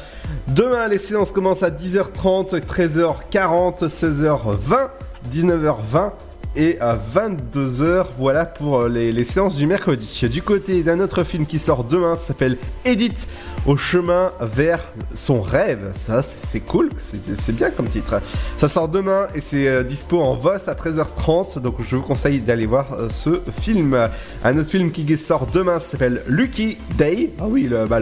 Demain 0.50 0.88
les 0.88 1.00
séances 1.00 1.32
commencent 1.32 1.64
à 1.64 1.72
10h30, 1.72 2.60
13h40, 2.62 3.88
16h20, 3.88 4.89
19h20 5.34 6.12
et 6.56 6.80
à 6.80 6.97
22h, 6.97 8.08
voilà 8.18 8.45
pour 8.45 8.82
euh, 8.82 8.89
les, 8.89 9.24
séances 9.24 9.56
du 9.56 9.68
mercredi. 9.68 10.28
Du 10.32 10.41
côté 10.41 10.82
d'un 10.84 11.00
autre 11.00 11.24
film 11.24 11.45
qui 11.45 11.60
sort 11.60 11.84
demain, 11.84 12.16
ça 12.16 12.28
s'appelle 12.28 12.58
Edith 12.86 13.28
au 13.66 13.78
chemin 13.78 14.32
vers 14.41 14.88
son 15.14 15.41
rêve. 15.41 15.91
Ça, 15.95 16.24
c'est 16.24 16.62
cool, 16.62 16.89
c'est- 16.97 17.52
bien 17.52 17.70
comme 17.70 17.88
titre. 17.88 18.22
Ça 18.58 18.70
sort 18.70 18.88
demain 18.88 19.28
et 19.36 19.41
c'est 19.41 19.68
euh, 19.68 19.84
dispo 19.84 20.22
en 20.22 20.36
VOS 20.36 20.68
à 20.68 20.74
13h30, 20.74 21.60
donc 21.60 21.76
je 21.88 21.95
vous 21.95 22.02
conseille 22.02 22.39
d'aller 22.39 22.66
voir 22.66 22.93
euh, 22.93 23.10
ce 23.10 23.41
film. 23.62 23.97
Un 24.43 24.58
autre 24.58 24.70
film 24.70 24.91
qui 24.91 25.18
sort 25.18 25.47
demain 25.54 25.80
s'appelle 25.80 26.24
Lucky 26.28 26.78
Day. 26.97 27.32
Ah 27.39 27.45
oui, 27.47 27.64
le, 27.64 27.86
bah, 27.86 28.00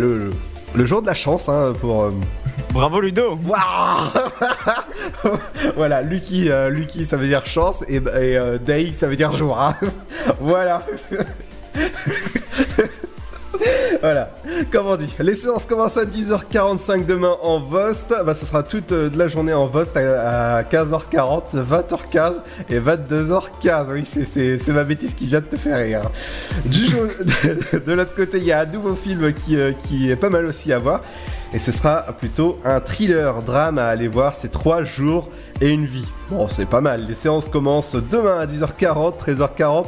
jour 0.85 1.01
de 1.01 1.07
la 1.07 1.15
chance 1.15 1.49
hein, 1.49 1.73
pour. 1.79 2.03
euh, 2.03 2.11
Bravo 2.71 2.99
Ludo 3.01 3.37
voilà, 5.75 6.01
Lucky, 6.01 6.49
euh, 6.49 6.69
Lucky 6.69 7.05
ça 7.05 7.17
veut 7.17 7.27
dire 7.27 7.45
chance 7.45 7.83
et, 7.87 7.95
et, 7.95 8.01
euh, 8.37 8.57
Day 8.57 8.91
ça 8.93 9.07
veut 9.07 9.15
dire 9.15 9.31
jour. 9.31 9.59
hein. 9.69 9.75
voilà. 10.39 10.83
voilà, 14.01 14.29
comme 14.71 14.87
on 14.87 14.95
dit. 14.95 15.13
Les 15.19 15.35
séances 15.35 15.65
commencent 15.65 15.97
à 15.97 16.05
10h45 16.05 17.05
demain 17.05 17.35
en 17.41 17.59
Vost. 17.59 18.13
Bah, 18.25 18.33
ce 18.33 18.45
sera 18.45 18.63
toute 18.63 18.91
euh, 18.91 19.09
de 19.09 19.17
la 19.17 19.27
journée 19.27 19.53
en 19.53 19.67
Vost 19.67 19.95
à, 19.97 20.57
à 20.57 20.63
15h40, 20.63 21.55
20h15 21.55 22.33
et 22.69 22.79
22h15. 22.79 23.85
Oui, 23.91 24.05
c'est- 24.05 24.67
ma 24.71 24.83
bêtise 24.83 25.13
qui 25.15 25.25
vient 25.27 25.39
de 25.39 25.45
te 25.45 25.55
faire 25.55 25.77
rire. 25.77 26.09
Du 26.65 26.85
jour, 26.91 27.05
de 27.85 27.91
l'autre 27.93 28.15
côté, 28.15 28.37
il 28.37 28.43
y 28.45 28.51
a 28.51 28.61
un 28.61 28.65
nouveau 28.65 28.95
film 28.95 29.33
qui, 29.33 29.57
euh, 29.57 29.71
qui 29.83 30.11
est 30.11 30.15
pas 30.15 30.29
mal 30.29 30.45
aussi 30.45 30.71
à 30.73 30.79
voir. 30.79 31.01
Et 31.53 31.59
ce 31.59 31.71
sera 31.71 32.03
plutôt 32.19 32.59
un 32.65 32.81
thriller 32.81 33.41
drame 33.41 33.77
à 33.77 33.87
aller 33.87 34.09
voir. 34.09 34.35
C'est 34.35 34.51
3 34.51 34.83
jours 34.83 35.29
et 35.61 35.69
une 35.69 35.85
vie. 35.85 36.05
Bon, 36.29 36.47
c'est 36.49 36.65
pas 36.65 36.81
mal. 36.81 37.05
Les 37.07 37.15
séances 37.15 37.47
commencent 37.47 37.95
demain 37.95 38.39
à 38.39 38.45
10h40, 38.45 39.13
13h40. 39.17 39.85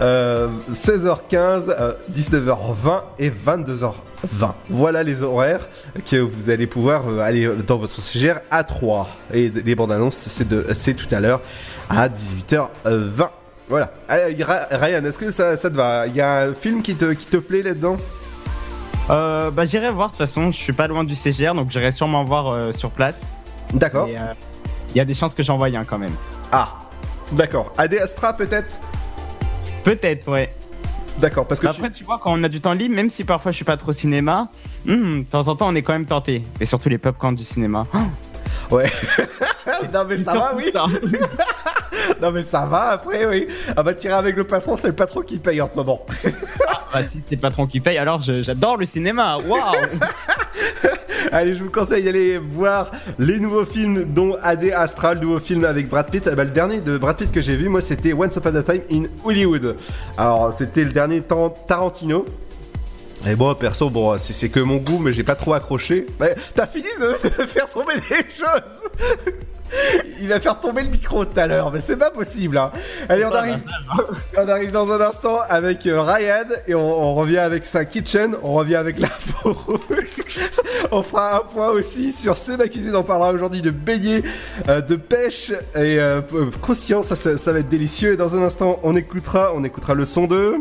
Euh, 0.00 0.48
16h15, 0.72 1.68
euh, 1.68 1.92
19h20 2.12 3.02
et 3.18 3.30
22h20. 3.30 3.92
Voilà 4.70 5.02
les 5.02 5.22
horaires 5.22 5.68
que 6.10 6.16
vous 6.16 6.50
allez 6.50 6.66
pouvoir 6.66 7.02
euh, 7.08 7.20
aller 7.20 7.48
dans 7.66 7.76
votre 7.76 8.00
CGR 8.00 8.36
à 8.50 8.64
3. 8.64 9.08
Et 9.32 9.50
les 9.50 9.74
bandes 9.74 9.92
annonces, 9.92 10.16
c'est 10.16 10.48
de- 10.48 10.66
c'est 10.74 10.94
tout 10.94 11.12
à 11.14 11.20
l'heure 11.20 11.40
à 11.88 12.08
18h20. 12.08 13.28
Voilà. 13.68 13.92
Allez, 14.08 14.36
Ryan, 14.70 15.04
est-ce 15.04 15.18
que 15.18 15.30
ça, 15.30 15.56
ça 15.56 15.70
te 15.70 15.74
va? 15.76 16.06
Il 16.06 16.14
y 16.16 16.20
a 16.20 16.40
un 16.42 16.54
film 16.54 16.82
qui 16.82 16.94
te, 16.94 17.12
qui 17.12 17.26
te 17.26 17.36
plaît 17.38 17.62
là-dedans? 17.62 17.96
Euh, 19.10 19.50
bah 19.50 19.64
j'irai 19.66 19.90
voir, 19.90 20.08
de 20.08 20.12
toute 20.16 20.26
façon, 20.26 20.50
je 20.50 20.56
suis 20.56 20.72
pas 20.72 20.86
loin 20.88 21.04
du 21.04 21.14
CGR, 21.14 21.54
donc 21.54 21.70
j'irai 21.70 21.92
sûrement 21.92 22.24
voir 22.24 22.48
euh, 22.50 22.72
sur 22.72 22.90
place. 22.90 23.20
D'accord. 23.72 24.06
Euh, 24.10 24.32
Il 24.94 24.96
y 24.98 25.00
a 25.00 25.04
des 25.04 25.14
chances 25.14 25.34
que 25.34 25.42
j'en 25.42 25.56
voie 25.58 25.66
un 25.68 25.84
quand 25.84 25.98
même. 25.98 26.14
Ah, 26.52 26.74
d'accord. 27.32 27.72
AD 27.76 27.94
Astra 27.94 28.32
peut-être? 28.34 28.78
Peut-être, 29.84 30.26
ouais. 30.28 30.52
D'accord, 31.18 31.46
parce 31.46 31.60
que 31.60 31.66
Après, 31.66 31.90
tu... 31.90 32.04
vois, 32.04 32.18
quand 32.18 32.38
on 32.38 32.42
a 32.42 32.48
du 32.48 32.60
temps 32.60 32.72
libre, 32.72 32.94
même 32.94 33.10
si 33.10 33.22
parfois 33.24 33.52
je 33.52 33.56
suis 33.56 33.64
pas 33.64 33.76
trop 33.76 33.92
cinéma, 33.92 34.48
hmm, 34.86 35.20
de 35.20 35.24
temps 35.24 35.46
en 35.46 35.54
temps 35.54 35.68
on 35.68 35.74
est 35.74 35.82
quand 35.82 35.92
même 35.92 36.06
tenté. 36.06 36.42
Et 36.60 36.66
surtout 36.66 36.88
les 36.88 36.98
popcorns 36.98 37.36
du 37.36 37.44
cinéma. 37.44 37.86
Ouais. 38.70 38.90
non 39.92 40.06
mais 40.08 40.16
ça 40.16 40.32
va, 40.32 40.54
oui. 40.56 40.72
non 42.22 42.30
mais 42.32 42.44
ça 42.44 42.64
va 42.64 42.92
après, 42.92 43.26
oui. 43.26 43.46
Ah 43.76 43.82
bah 43.82 43.92
tirer 43.92 44.14
avec 44.14 44.36
le 44.36 44.44
patron, 44.44 44.78
c'est 44.78 44.88
le 44.88 44.94
patron 44.94 45.20
qui 45.20 45.38
paye 45.38 45.60
en 45.60 45.68
ce 45.68 45.74
moment. 45.74 46.00
Bah 46.92 47.02
si 47.02 47.20
c'est 47.28 47.34
le 47.34 47.40
patron 47.42 47.66
qui 47.66 47.80
paye, 47.80 47.98
alors 47.98 48.22
j'adore 48.22 48.78
le 48.78 48.86
cinéma. 48.86 49.36
Waouh 49.36 49.60
Allez, 51.32 51.54
je 51.54 51.62
vous 51.64 51.70
conseille 51.70 52.04
d'aller 52.04 52.38
voir 52.38 52.90
les 53.18 53.38
nouveaux 53.38 53.64
films, 53.64 54.04
dont 54.04 54.36
AD 54.42 54.70
Astra, 54.74 55.14
le 55.14 55.20
nouveau 55.20 55.38
film 55.40 55.64
avec 55.64 55.88
Brad 55.88 56.10
Pitt. 56.10 56.28
Eh 56.30 56.34
ben, 56.34 56.44
le 56.44 56.50
dernier 56.50 56.80
de 56.80 56.98
Brad 56.98 57.16
Pitt 57.16 57.30
que 57.32 57.40
j'ai 57.40 57.56
vu, 57.56 57.68
moi, 57.68 57.80
c'était 57.80 58.12
Once 58.12 58.36
Upon 58.36 58.54
a 58.54 58.62
Time 58.62 58.82
in 58.90 59.02
Hollywood. 59.24 59.76
Alors, 60.16 60.54
c'était 60.56 60.84
le 60.84 60.92
dernier 60.92 61.20
Tar- 61.22 61.52
Tarantino. 61.66 62.24
Et 63.26 63.34
bon, 63.36 63.54
perso, 63.54 63.88
bon, 63.88 64.16
c'est 64.18 64.50
que 64.50 64.60
mon 64.60 64.76
goût, 64.76 64.98
mais 64.98 65.12
j'ai 65.12 65.22
pas 65.22 65.34
trop 65.34 65.54
accroché. 65.54 66.06
T'as 66.54 66.66
fini 66.66 66.88
de, 67.00 67.06
de 67.42 67.46
faire 67.46 67.68
tomber 67.68 67.94
des 68.10 68.16
choses 68.36 69.24
Il 70.20 70.28
va 70.28 70.40
faire 70.40 70.58
tomber 70.60 70.82
le 70.82 70.90
micro 70.90 71.24
tout 71.24 71.38
à 71.38 71.46
l'heure, 71.46 71.72
mais 71.72 71.80
c'est 71.80 71.96
pas 71.96 72.10
possible. 72.10 72.58
Hein. 72.58 72.70
Allez, 73.08 73.24
on 73.24 73.32
arrive, 73.32 73.62
on 74.36 74.48
arrive 74.48 74.72
dans 74.72 74.90
un 74.92 75.00
instant 75.00 75.38
avec 75.48 75.86
euh, 75.86 76.00
Ryan 76.00 76.46
et 76.66 76.74
on, 76.74 77.02
on 77.02 77.14
revient 77.14 77.38
avec 77.38 77.66
sa 77.66 77.84
kitchen, 77.84 78.36
on 78.42 78.54
revient 78.54 78.76
avec 78.76 78.98
la 78.98 79.08
On 80.92 81.02
fera 81.02 81.36
un 81.36 81.40
point 81.40 81.68
aussi 81.68 82.12
sur 82.12 82.36
C'est 82.36 82.56
ma 82.56 82.68
cuisine. 82.68 82.94
On 82.96 83.02
parlera 83.02 83.32
aujourd'hui 83.32 83.62
de 83.62 83.70
beignets, 83.70 84.22
euh, 84.68 84.80
de 84.80 84.96
pêche 84.96 85.50
et 85.74 85.98
euh, 85.98 86.20
euh, 86.34 86.50
croustillant. 86.60 87.02
Ça, 87.02 87.16
ça, 87.16 87.36
ça 87.36 87.52
va 87.52 87.60
être 87.60 87.68
délicieux. 87.68 88.14
Et 88.14 88.16
dans 88.16 88.34
un 88.34 88.42
instant, 88.42 88.80
on 88.82 88.96
écoutera, 88.96 89.52
on 89.54 89.64
écoutera 89.64 89.94
le 89.94 90.06
son 90.06 90.26
de. 90.26 90.54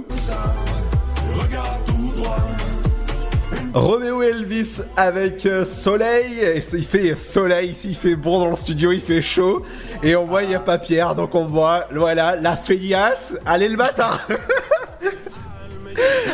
Roméo 3.73 4.21
Elvis 4.21 4.81
avec 4.95 5.47
euh, 5.47 5.65
soleil, 5.65 6.63
il 6.73 6.85
fait 6.85 7.15
soleil 7.15 7.71
ici, 7.71 7.89
il 7.89 7.95
fait 7.95 8.15
bon 8.15 8.39
dans 8.39 8.51
le 8.51 8.55
studio, 8.55 8.91
il 8.91 9.01
fait 9.01 9.21
chaud, 9.21 9.65
et 10.03 10.15
on 10.15 10.25
voit 10.25 10.43
il 10.43 10.49
n'y 10.49 10.55
a 10.55 10.59
pas 10.59 10.77
Pierre, 10.77 11.15
donc 11.15 11.33
on 11.33 11.45
voit, 11.45 11.87
voilà, 11.91 12.35
la 12.35 12.55
feignasse, 12.55 13.35
allez 13.45 13.67
le 13.67 13.77
matin. 13.77 14.11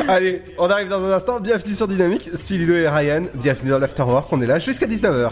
Allez, 0.08 0.42
on 0.58 0.70
arrive 0.70 0.88
dans 0.88 1.04
un 1.04 1.12
instant, 1.12 1.40
bienvenue 1.40 1.76
sur 1.76 1.88
Dynamique, 1.88 2.30
c'est 2.34 2.56
et 2.56 2.90
Ryan, 2.90 3.24
bienvenue 3.36 3.70
dans 3.70 3.78
l'Afterwork, 3.78 4.28
on 4.32 4.42
est 4.42 4.48
là 4.48 4.58
jusqu'à 4.58 4.88
19h. 4.88 5.32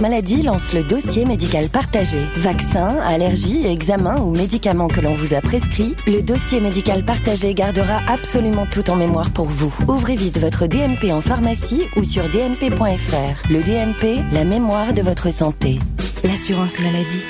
maladie 0.00 0.42
lance 0.42 0.72
le 0.72 0.82
dossier 0.82 1.24
médical 1.24 1.68
partagé. 1.68 2.26
Vaccins, 2.34 2.98
allergies, 3.04 3.66
examens 3.66 4.20
ou 4.20 4.30
médicaments 4.30 4.88
que 4.88 5.00
l'on 5.00 5.14
vous 5.14 5.34
a 5.34 5.40
prescrits, 5.40 5.94
le 6.06 6.22
dossier 6.22 6.60
médical 6.60 7.04
partagé 7.04 7.54
gardera 7.54 8.00
absolument 8.08 8.66
tout 8.66 8.90
en 8.90 8.96
mémoire 8.96 9.30
pour 9.30 9.46
vous. 9.46 9.74
Ouvrez 9.88 10.16
vite 10.16 10.38
votre 10.38 10.66
DMP 10.66 11.12
en 11.12 11.20
pharmacie 11.20 11.82
ou 11.96 12.04
sur 12.04 12.28
dmp.fr. 12.28 13.50
Le 13.50 13.62
DMP, 13.62 14.22
la 14.32 14.44
mémoire 14.44 14.92
de 14.92 15.02
votre 15.02 15.32
santé. 15.32 15.78
L'assurance 16.24 16.78
maladie. 16.80 17.26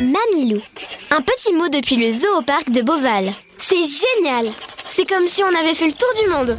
Mamilou. 0.00 0.60
Un 1.10 1.22
petit 1.22 1.52
mot 1.52 1.68
depuis 1.68 1.96
le 1.96 2.12
zoo 2.12 2.42
de 2.72 2.82
Beauval. 2.82 3.30
C'est 3.58 3.76
génial 3.76 4.46
C'est 4.84 5.08
comme 5.08 5.26
si 5.26 5.42
on 5.42 5.60
avait 5.60 5.74
fait 5.74 5.86
le 5.86 5.92
tour 5.92 6.08
du 6.22 6.30
monde 6.30 6.58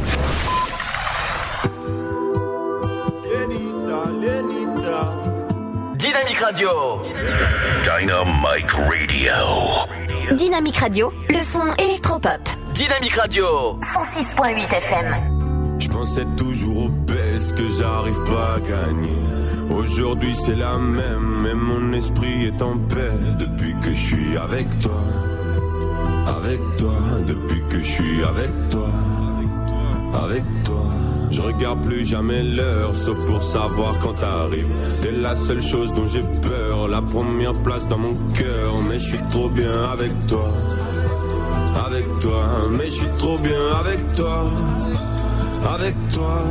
Dynamique 6.01 6.39
Radio. 6.39 6.69
Dynamic 7.83 8.71
Radio. 8.71 9.33
Dynamique 10.35 10.77
Radio, 10.77 11.13
le 11.29 11.39
son 11.43 11.75
électropop. 11.77 12.41
Dynamique 12.73 13.13
Radio. 13.13 13.45
106.8 13.83 14.73
FM. 14.77 15.15
Je 15.77 15.87
pensais 15.89 16.25
toujours 16.35 16.85
aux 16.85 16.89
baisses 16.89 17.53
que 17.53 17.69
j'arrive 17.69 18.19
pas 18.23 18.55
à 18.55 18.59
gagner. 18.61 19.15
Aujourd'hui 19.69 20.33
c'est 20.33 20.55
la 20.55 20.79
même, 20.79 21.43
mais 21.43 21.53
mon 21.53 21.93
esprit 21.93 22.47
est 22.47 22.61
en 22.63 22.79
paix 22.79 23.11
depuis 23.37 23.75
que 23.83 23.91
je 23.91 24.03
suis 24.03 24.37
avec 24.37 24.79
toi. 24.79 25.03
Avec 26.35 26.59
toi, 26.79 26.95
depuis 27.27 27.61
que 27.69 27.77
je 27.77 27.91
suis 27.91 28.23
avec 28.23 28.69
toi. 28.71 28.89
Avec 30.15 30.43
toi. 30.63 30.83
Je 31.31 31.41
regarde 31.41 31.81
plus 31.81 32.05
jamais 32.05 32.43
l'heure, 32.43 32.95
sauf 32.95 33.25
pour 33.25 33.41
savoir 33.41 33.97
quand 33.99 34.13
t'arrives. 34.13 34.71
T'es 35.01 35.11
la 35.11 35.35
seule 35.35 35.61
chose 35.61 35.93
dont 35.93 36.07
j'ai 36.07 36.23
peur, 36.41 36.87
la 36.89 37.01
première 37.01 37.53
place 37.53 37.87
dans 37.87 37.97
mon 37.97 38.13
cœur. 38.33 38.81
Mais 38.87 38.99
je 38.99 39.09
suis 39.09 39.23
trop 39.29 39.49
bien 39.49 39.83
avec 39.93 40.11
toi. 40.27 40.51
Avec 41.87 42.05
toi, 42.19 42.43
mais 42.71 42.85
je 42.85 42.91
suis 42.91 43.11
trop 43.17 43.37
bien 43.37 43.63
avec 43.79 44.15
toi 44.15 44.51
avec 45.65 45.95
toi. 46.13 46.43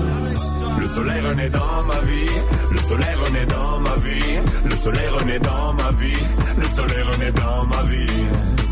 Le 0.78 0.88
soleil 0.88 1.20
renaît 1.20 1.50
dans 1.50 1.82
ma 1.86 2.00
vie, 2.00 2.30
le 2.70 2.78
soleil 2.78 3.14
renaît 3.24 3.46
dans 3.46 3.80
ma 3.80 3.96
vie, 3.96 4.38
le 4.64 4.76
soleil 4.76 5.08
renaît 5.18 5.38
dans 5.40 5.72
ma 5.74 5.90
vie, 5.92 6.22
le 6.56 6.64
soleil 6.64 7.02
renaît 7.12 7.32
dans 7.32 7.64
ma 7.66 7.82
vie. 7.82 8.06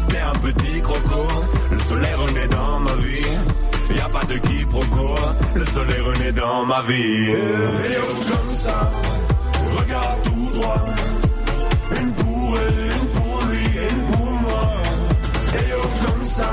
T'es 0.08 0.18
un 0.18 0.38
petit 0.38 0.80
croco, 0.80 1.26
le 1.70 1.78
soleil 1.80 2.14
renaît 2.14 2.48
dans 2.48 2.80
ma 2.80 2.94
vie. 2.94 3.67
Y 3.94 4.00
a 4.00 4.08
pas 4.08 4.24
de 4.26 4.38
quiproquo, 4.38 5.14
le 5.54 5.64
soleil 5.64 6.00
renaît 6.00 6.32
dans 6.32 6.64
ma 6.66 6.82
vie. 6.82 7.30
Et 7.30 7.98
oh, 8.00 8.14
comme 8.30 8.56
ça, 8.56 8.90
regarde 9.78 10.22
tout 10.24 10.50
droit. 10.60 10.84
Une 12.00 12.12
pour 12.12 12.58
elle, 12.58 12.80
une 12.96 13.08
pour 13.16 13.42
lui, 13.50 13.64
une 13.90 14.02
pour 14.12 14.30
moi. 14.30 14.64
Et 15.54 15.72
oh, 15.76 15.88
comme 16.04 16.28
ça, 16.28 16.52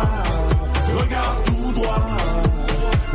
regarde 0.97 1.43
tout 1.45 1.71
droit. 1.73 2.01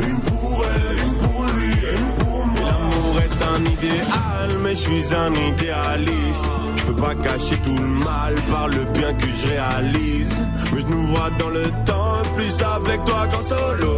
Une 0.07 0.19
pour 0.19 0.65
elle, 0.73 0.97
une 1.07 1.17
pour 1.27 1.43
lui, 1.55 1.71
une 1.97 2.23
pour 2.23 2.45
moi. 2.45 2.69
L'amour 2.71 3.15
est 3.25 3.39
un 3.55 3.61
idéal, 3.71 4.49
mais 4.63 4.75
je 4.75 4.81
suis 4.81 5.15
un 5.15 5.33
idéaliste. 5.33 6.45
Je 6.77 6.83
peux 6.85 7.01
pas 7.01 7.15
cacher 7.15 7.57
tout 7.57 7.77
le 7.77 7.87
mal 7.87 8.35
par 8.51 8.67
le 8.67 8.83
bien 8.93 9.13
que 9.13 9.27
je 9.27 9.47
réalise. 9.47 10.35
Mais 10.73 10.81
je 10.81 10.87
nous 10.87 11.07
vois 11.07 11.29
dans 11.39 11.49
le 11.49 11.65
temps, 11.85 12.00
plus 12.35 12.55
avec 12.61 13.03
toi 13.05 13.27
qu'en 13.31 13.41
solo. 13.41 13.93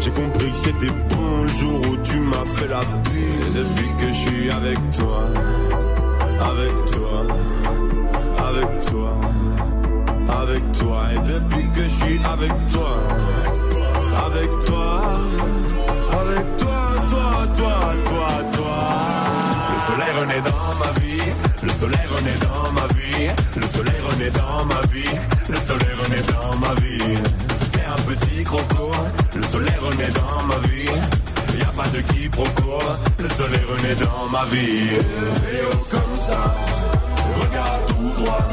J'ai 0.00 0.10
compris 0.10 0.50
que 0.50 0.56
c'était 0.56 0.94
bon 1.10 1.42
le 1.42 1.48
jour 1.48 1.80
où 1.90 1.96
tu 2.02 2.18
m'as 2.18 2.44
fait 2.56 2.68
la 2.68 2.80
bise. 2.80 3.54
Depuis 3.54 3.90
que 3.98 4.08
je 4.08 4.18
suis 4.18 4.50
avec 4.50 4.78
toi, 4.92 5.20
avec 6.50 6.72
toi, 6.92 7.16
avec 8.48 8.80
toi, 8.86 9.12
avec 10.40 10.72
toi. 10.72 10.98
Et 11.14 11.18
depuis 11.32 11.70
que 11.72 11.82
je 11.84 11.88
suis 11.88 12.20
avec 12.24 12.52
toi, 12.72 12.90
avec 14.26 14.50
toi, 14.66 15.02
avec 16.20 16.56
toi, 16.56 16.80
toi, 17.08 17.28
toi, 17.56 17.94
toi, 18.04 18.28
toi. 18.52 18.78
Le 19.74 19.80
soleil 19.86 20.12
renaît 20.20 20.42
dans 20.42 20.74
ma 20.78 21.00
vie, 21.00 21.32
le 21.62 21.70
soleil 21.70 22.06
renaît 22.16 22.38
dans 22.40 22.72
ma 22.72 22.86
vie, 22.94 23.28
le 23.56 23.68
soleil 23.68 24.00
renaît 24.10 24.30
dans 24.30 24.64
ma 24.64 24.86
vie, 24.92 25.14
le 25.48 25.56
soleil 25.56 25.94
renaît 26.02 26.24
dans 26.32 26.56
ma 26.58 26.74
vie. 26.80 27.47
Petit 28.06 28.44
croco, 28.44 28.90
le 29.34 29.42
soleil 29.42 29.76
renaît 29.80 30.10
dans 30.10 30.42
ma 30.44 30.56
vie. 30.66 30.90
Y 31.58 31.62
a 31.62 31.72
pas 31.76 31.88
de 31.88 32.00
quiproquo, 32.00 32.78
le 33.18 33.28
soleil 33.28 33.64
renaît 33.68 33.96
dans 33.96 34.28
ma 34.30 34.44
vie. 34.46 34.94
Et 35.52 35.62
oh 35.70 35.76
comme 35.90 36.18
ça, 36.26 36.54
regarde 37.40 37.86
tout 37.86 38.22
droit. 38.22 38.48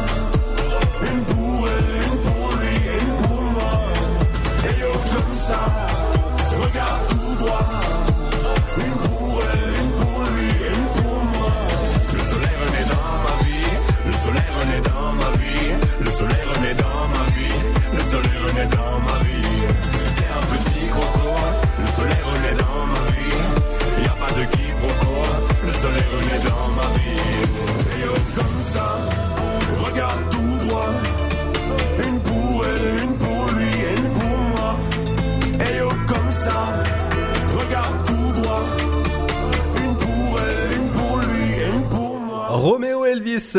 Une 1.01 1.23
pour 1.23 1.67
elle, 1.67 1.91
une 2.03 2.19
pour 2.27 2.49
lui, 2.59 2.75
une 2.99 3.27
pour 3.27 3.41
moi. 3.41 3.75
Et 4.65 4.83
oh 4.83 4.97
comme 5.13 5.37
ça, 5.47 5.61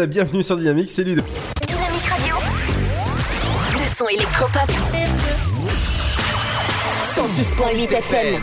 bienvenue 0.07 0.43
sur 0.43 0.57
Dynamique, 0.57 0.89
c'est 0.89 1.05
Ludo. 1.05 1.23
Dynamique 1.67 2.07
Radio, 2.09 2.37
le 3.73 3.97
son 3.97 4.09
électropop. 4.09 4.71
106.8 7.15 7.93
FM. 7.93 8.43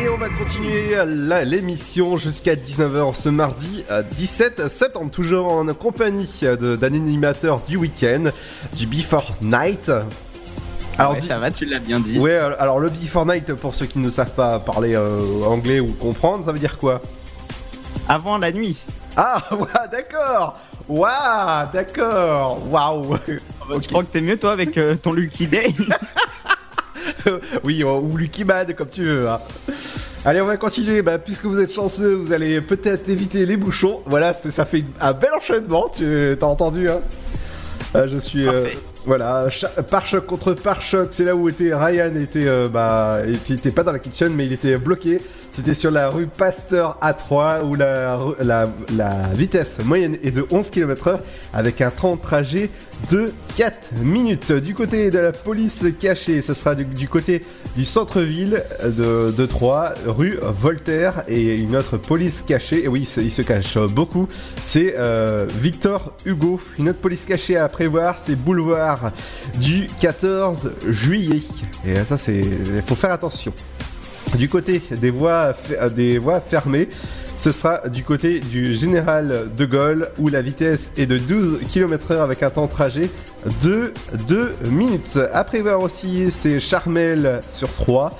Et 0.00 0.08
on 0.08 0.16
va 0.16 0.28
continuer 0.28 0.96
euh, 0.96 1.44
l'émission 1.44 2.16
jusqu'à 2.16 2.54
19h 2.54 3.14
ce 3.14 3.28
mardi 3.28 3.84
euh, 3.90 4.04
17 4.16 4.68
septembre, 4.68 5.10
toujours 5.10 5.52
en 5.52 5.66
compagnie 5.74 6.30
euh, 6.44 6.76
d'un 6.76 6.86
animateur 6.86 7.60
du 7.66 7.76
week-end, 7.76 8.30
du 8.76 8.86
Before 8.86 9.34
Night. 9.42 9.90
Alors, 10.98 11.20
ça 11.20 11.38
va, 11.38 11.50
tu 11.50 11.64
l'as 11.64 11.80
bien 11.80 11.98
dit. 11.98 12.18
Oui. 12.20 12.30
alors 12.32 12.78
le 12.78 12.90
Before 12.90 13.26
Night, 13.26 13.52
pour 13.54 13.74
ceux 13.74 13.86
qui 13.86 13.98
ne 13.98 14.08
savent 14.08 14.34
pas 14.34 14.60
parler 14.60 14.96
anglais 15.44 15.80
ou 15.80 15.88
comprendre, 15.88 16.44
ça 16.44 16.52
veut 16.52 16.60
dire 16.60 16.78
quoi? 16.78 17.02
Avant 18.08 18.38
la 18.38 18.52
nuit. 18.52 18.84
Ah, 19.16 19.42
ouais, 19.52 19.66
d'accord 19.90 20.58
Waouh, 20.88 21.66
d'accord 21.72 22.58
Waouh 22.70 23.16
Je 23.80 23.88
crois 23.88 24.02
que 24.04 24.12
t'es 24.12 24.20
mieux 24.20 24.38
toi 24.38 24.52
avec 24.52 24.76
euh, 24.78 24.94
ton 24.96 25.12
Lucky 25.12 25.46
Day. 25.46 25.74
oui, 27.64 27.82
ou 27.84 28.16
Lucky 28.16 28.44
Man, 28.44 28.72
comme 28.74 28.88
tu 28.88 29.02
veux. 29.04 29.28
hein. 29.28 29.40
Allez, 30.24 30.40
on 30.40 30.46
va 30.46 30.56
continuer. 30.56 31.02
Bah, 31.02 31.18
puisque 31.18 31.44
vous 31.44 31.60
êtes 31.60 31.72
chanceux, 31.72 32.14
vous 32.14 32.32
allez 32.32 32.60
peut-être 32.60 33.08
éviter 33.08 33.46
les 33.46 33.56
bouchons. 33.56 34.00
Voilà, 34.06 34.32
ça 34.32 34.64
fait 34.64 34.84
un 35.00 35.12
bel 35.12 35.30
enchaînement. 35.36 35.88
Tu 35.88 36.36
t'as 36.38 36.46
entendu, 36.46 36.88
hein 36.88 37.00
Euh, 37.94 38.06
Je 38.08 38.18
suis. 38.18 38.46
euh, 38.48 38.68
voilà, 39.06 39.46
pare-choc 39.88 40.26
contre 40.26 40.52
pare-choc, 40.54 41.10
c'est 41.12 41.22
là 41.24 41.36
où 41.36 41.48
était 41.48 41.72
Ryan 41.72 42.12
était, 42.16 42.48
euh, 42.48 42.68
bah, 42.68 43.18
était, 43.24 43.54
était 43.54 43.70
pas 43.70 43.84
dans 43.84 43.92
la 43.92 44.00
kitchen, 44.00 44.32
mais 44.34 44.46
il 44.46 44.52
était 44.52 44.76
bloqué. 44.78 45.20
C'était 45.56 45.72
sur 45.72 45.90
la 45.90 46.10
rue 46.10 46.26
Pasteur 46.26 46.98
A3 47.00 47.64
où 47.64 47.76
la, 47.76 48.18
vitesse 49.32 49.78
moyenne 49.86 50.18
est 50.22 50.30
de 50.30 50.46
11 50.50 50.68
km/h 50.68 51.16
avec 51.54 51.80
un 51.80 51.90
temps 51.90 52.16
de 52.16 52.20
trajet 52.20 52.68
de 53.10 53.32
4 53.56 53.94
minutes. 54.02 54.52
Du 54.52 54.74
côté 54.74 55.10
de 55.10 55.18
la 55.18 55.32
police 55.32 55.86
cachée, 55.98 56.42
ce 56.42 56.52
sera 56.52 56.74
du, 56.74 57.08
côté 57.08 57.40
du 57.74 57.86
centre-ville 57.86 58.64
de, 58.84 59.46
Troyes, 59.46 59.94
rue 60.04 60.38
Voltaire 60.42 61.22
et 61.26 61.56
une 61.56 61.74
autre 61.74 61.96
police 61.96 62.44
cachée. 62.46 62.84
Et 62.84 62.88
oui, 62.88 63.08
il 63.16 63.32
se, 63.32 63.40
cache 63.40 63.78
beaucoup. 63.78 64.28
C'est 64.62 64.94
euh, 64.98 65.46
Victor 65.62 66.12
Hugo. 66.26 66.60
Une 66.78 66.90
autre 66.90 66.98
police 66.98 67.24
cachée 67.24 67.56
à 67.56 67.66
prévoir, 67.70 68.16
c'est 68.22 68.36
boulevard 68.36 69.10
du 69.58 69.86
14 70.02 70.70
juillet. 70.86 71.40
Et 71.86 71.94
ça, 72.04 72.18
c'est, 72.18 72.40
il 72.40 72.82
faut 72.86 72.94
faire 72.94 73.12
attention. 73.12 73.54
Du 74.34 74.48
côté 74.48 74.82
des 74.90 75.10
voies, 75.10 75.52
fe- 75.52 75.92
des 75.94 76.18
voies 76.18 76.40
fermées, 76.40 76.88
ce 77.38 77.52
sera 77.52 77.88
du 77.88 78.02
côté 78.02 78.40
du 78.40 78.74
Général 78.74 79.46
de 79.56 79.64
Gaulle 79.64 80.08
où 80.18 80.28
la 80.28 80.42
vitesse 80.42 80.90
est 80.96 81.06
de 81.06 81.16
12 81.18 81.60
km/h 81.72 82.20
avec 82.22 82.42
un 82.42 82.50
temps 82.50 82.66
de 82.66 82.70
trajet 82.70 83.10
de 83.62 83.92
2 84.28 84.54
minutes. 84.70 85.18
À 85.32 85.44
prévoir 85.44 85.80
aussi, 85.82 86.30
c'est 86.30 86.60
Charmel 86.60 87.40
sur 87.52 87.68
3. 87.72 88.10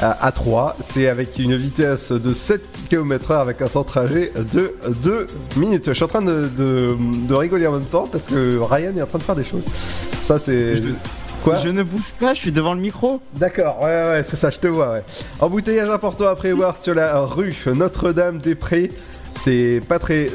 à, 0.00 0.26
à 0.26 0.30
3. 0.32 0.76
C'est 0.82 1.08
avec 1.08 1.38
une 1.38 1.56
vitesse 1.56 2.12
de 2.12 2.34
7 2.34 2.60
km/h 2.90 3.40
avec 3.40 3.62
un 3.62 3.66
temps 3.66 3.80
de 3.82 3.86
trajet 3.86 4.32
de 4.52 4.74
2 5.02 5.26
minutes. 5.56 5.84
Je 5.88 5.92
suis 5.94 6.04
en 6.04 6.08
train 6.08 6.22
de, 6.22 6.48
de- 6.56 6.94
de 7.26 7.34
rigoler 7.34 7.66
en 7.66 7.72
même 7.72 7.84
temps 7.86 8.06
parce 8.10 8.26
que 8.26 8.58
Ryan 8.58 8.94
est 8.96 9.02
en 9.02 9.06
train 9.06 9.18
de 9.18 9.22
faire 9.24 9.36
des 9.36 9.44
choses. 9.44 9.64
Ça, 10.22 10.38
c'est. 10.38 10.74
Quoi 11.46 11.60
Je 11.62 11.68
ne 11.68 11.84
bouge 11.84 12.02
pas, 12.18 12.34
je 12.34 12.40
suis 12.40 12.50
devant 12.50 12.74
le 12.74 12.80
micro. 12.80 13.20
D'accord, 13.34 13.78
ouais, 13.80 13.86
ouais, 13.86 14.24
c'est 14.28 14.34
ça, 14.34 14.50
je 14.50 14.58
te 14.58 14.66
vois, 14.66 14.94
ouais. 14.94 15.04
Embouteillage 15.38 15.88
important 15.88 16.26
à 16.26 16.34
prévoir 16.34 16.76
sur 16.82 16.92
la 16.92 17.20
rue 17.20 17.54
Notre-Dame-des-Prés. 17.72 18.88
C'est 19.36 19.80
pas 19.86 19.98
très, 19.98 20.28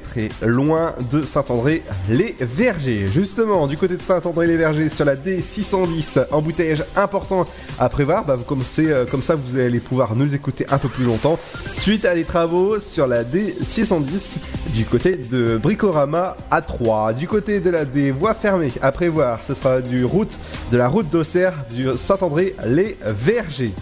très 0.00 0.28
loin 0.42 0.94
de 1.10 1.22
Saint-André-les-Vergers. 1.22 3.06
Justement, 3.06 3.66
du 3.66 3.76
côté 3.76 3.96
de 3.96 4.02
Saint-André-les-Vergers, 4.02 4.88
sur 4.88 5.04
la 5.04 5.16
D610, 5.16 6.26
embouteillage 6.32 6.84
important 6.96 7.44
à 7.78 7.88
prévoir. 7.88 8.24
Bah, 8.24 8.36
euh, 8.78 9.04
comme 9.06 9.22
ça, 9.22 9.34
vous 9.34 9.58
allez 9.58 9.80
pouvoir 9.80 10.16
nous 10.16 10.34
écouter 10.34 10.66
un 10.70 10.78
peu 10.78 10.88
plus 10.88 11.04
longtemps. 11.04 11.38
Suite 11.76 12.04
à 12.04 12.14
des 12.14 12.24
travaux 12.24 12.78
sur 12.80 13.06
la 13.06 13.24
D610 13.24 14.36
du 14.74 14.84
côté 14.84 15.16
de 15.16 15.58
Bricorama 15.58 16.36
à 16.50 16.62
3. 16.62 17.12
Du 17.12 17.28
côté 17.28 17.60
de 17.60 17.70
la 17.70 17.84
des 17.84 18.10
voies 18.10 18.34
fermées 18.34 18.72
à 18.80 18.92
prévoir, 18.92 19.40
ce 19.46 19.54
sera 19.54 19.80
de 19.80 20.76
la 20.76 20.88
route 20.88 21.10
d'Auxerre, 21.10 21.54
du 21.70 21.88
Saint-André-les-Vergers. 21.96 23.74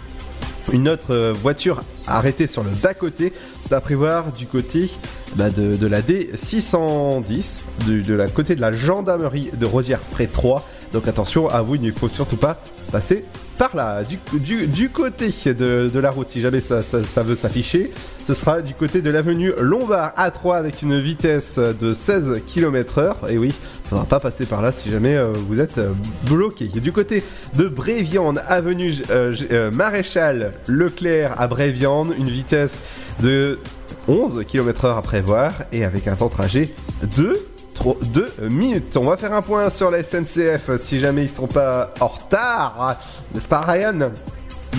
Une 0.73 0.89
autre 0.89 1.13
euh, 1.13 1.33
voiture 1.33 1.83
arrêtée 2.07 2.47
sur 2.47 2.63
le 2.63 2.69
bas-côté, 2.71 3.33
c'est 3.61 3.73
à 3.73 3.81
prévoir 3.81 4.31
du 4.31 4.45
côté 4.47 4.89
bah, 5.35 5.49
de, 5.49 5.85
la 5.87 6.01
D610, 6.01 7.61
du- 7.85 8.01
de 8.01 8.13
la 8.13 8.27
côté 8.27 8.55
de 8.55 8.61
la 8.61 8.71
gendarmerie 8.71 9.49
de 9.53 9.65
Rosière 9.65 9.99
près 9.99 10.27
3. 10.27 10.67
Donc 10.95 11.09
attention 11.09 11.49
à 11.49 11.61
vous, 11.61 11.75
il 11.75 11.81
ne 11.81 11.91
faut 11.91 12.07
surtout 12.07 12.37
pas 12.37 12.57
passer 12.89 13.25
par 13.57 13.75
là. 13.75 14.01
Du, 14.05 14.89
côté 14.89 15.27
de, 15.27 15.99
la 15.99 16.09
route, 16.09 16.29
si 16.29 16.39
jamais 16.39 16.61
ça, 16.61 16.79
veut 17.21 17.35
s'afficher, 17.35 17.91
ce 18.25 18.33
sera 18.33 18.61
du 18.61 18.73
côté 18.73 19.01
de 19.01 19.09
l'avenue 19.09 19.51
Lombard 19.59 20.13
A3 20.17 20.55
avec 20.55 20.81
une 20.83 20.97
vitesse 20.97 21.59
de 21.59 21.93
16 21.93 22.43
km/h. 22.47 23.29
Et 23.29 23.37
oui, 23.37 23.53
faudra 23.89 24.05
pas 24.05 24.21
passer 24.21 24.45
par 24.45 24.61
là 24.61 24.71
si 24.71 24.89
jamais 24.89 25.17
euh, 25.17 25.33
vous 25.33 25.59
êtes 25.59 25.79
euh, 25.79 25.91
bloqué. 26.29 26.67
Du 26.67 26.93
côté 26.93 27.23
de 27.55 27.67
Bréviande, 27.67 28.41
avenue 28.47 28.93
euh, 29.09 29.71
Maréchal 29.71 30.53
Leclerc 30.67 31.33
à 31.37 31.47
Bréviande, 31.47 32.13
une 32.17 32.29
vitesse 32.29 32.79
de 33.21 33.59
11 34.07 34.45
km/h 34.47 34.97
à 34.97 35.01
prévoir 35.01 35.51
et 35.73 35.83
avec 35.83 36.07
un 36.07 36.15
temps 36.15 36.27
de 36.27 36.31
trajet 36.31 36.73
de 37.17 37.37
2 37.83 38.33
minutes. 38.49 38.95
On 38.97 39.05
va 39.05 39.17
faire 39.17 39.33
un 39.33 39.41
point 39.41 39.69
sur 39.69 39.91
la 39.91 40.03
SNCF 40.03 40.77
si 40.79 40.99
jamais 40.99 41.23
ils 41.23 41.29
sont 41.29 41.47
pas 41.47 41.91
en 41.99 42.07
retard. 42.07 42.95
N'est-ce 43.33 43.47
pas 43.47 43.61
Ryan? 43.61 44.11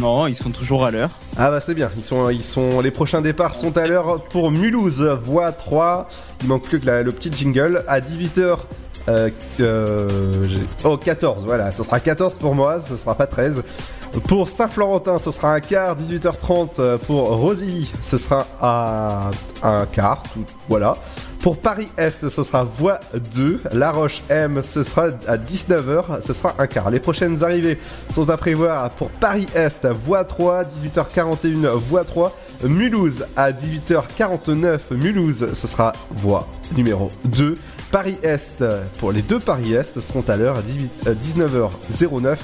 Non, 0.00 0.26
ils 0.26 0.34
sont 0.34 0.50
toujours 0.50 0.84
à 0.84 0.90
l'heure. 0.90 1.08
Ah 1.38 1.50
bah 1.50 1.60
c'est 1.64 1.72
bien, 1.74 1.90
ils 1.96 2.02
sont, 2.02 2.28
ils 2.28 2.44
sont, 2.44 2.80
les 2.82 2.90
prochains 2.90 3.22
départs 3.22 3.54
sont 3.54 3.76
à 3.78 3.86
l'heure 3.86 4.24
pour 4.24 4.50
Mulhouse, 4.50 5.00
voie 5.22 5.52
3. 5.52 6.08
Il 6.42 6.48
manque 6.48 6.62
plus 6.64 6.80
que 6.80 6.86
la- 6.86 7.02
le 7.02 7.12
petit 7.12 7.32
jingle 7.32 7.82
à 7.88 8.00
18h. 8.00 8.58
Euh, 9.08 9.30
euh, 9.60 10.08
oh 10.82 10.96
14 10.96 11.44
voilà 11.46 11.70
ce 11.70 11.84
sera 11.84 12.00
14 12.00 12.34
pour 12.40 12.56
moi 12.56 12.80
ce 12.84 12.96
sera 12.96 13.14
pas 13.14 13.28
13 13.28 13.62
pour 14.26 14.48
Saint-Florentin 14.48 15.18
ce 15.18 15.30
sera 15.30 15.52
un 15.52 15.60
quart 15.60 15.94
18h30 15.96 16.70
euh, 16.80 16.98
pour 16.98 17.28
Rosilly 17.28 17.88
ce 18.02 18.18
sera 18.18 18.48
à 18.60 19.30
un 19.62 19.86
quart 19.86 20.24
tout- 20.34 20.44
voilà 20.68 20.96
pour 21.46 21.58
Paris-Est 21.58 22.28
ce 22.28 22.42
sera 22.42 22.64
voie 22.64 22.98
2 23.36 23.60
La 23.70 23.92
Roche 23.92 24.20
M 24.28 24.62
ce 24.64 24.82
sera 24.82 25.10
à 25.28 25.36
19h 25.36 26.20
ce 26.26 26.32
sera 26.32 26.56
un 26.58 26.66
quart. 26.66 26.90
Les 26.90 26.98
prochaines 26.98 27.44
arrivées 27.44 27.78
sont 28.12 28.28
à 28.30 28.36
prévoir 28.36 28.90
pour 28.90 29.10
Paris-Est 29.10 29.86
voie 29.86 30.24
3 30.24 30.64
18h41 30.64 31.68
voie 31.76 32.02
3 32.02 32.36
Mulhouse 32.64 33.26
à 33.36 33.52
18h49 33.52 34.80
Mulhouse 34.90 35.54
ce 35.54 35.66
sera 35.68 35.92
voie 36.16 36.48
numéro 36.76 37.06
2 37.26 37.54
Paris-Est 37.92 38.64
pour 38.98 39.12
les 39.12 39.22
deux 39.22 39.38
Paris-Est 39.38 40.00
seront 40.00 40.24
à 40.26 40.36
l'heure 40.36 40.58
à 40.58 40.62
18 40.62 41.06
euh, 41.06 41.14
19h09 41.14 42.36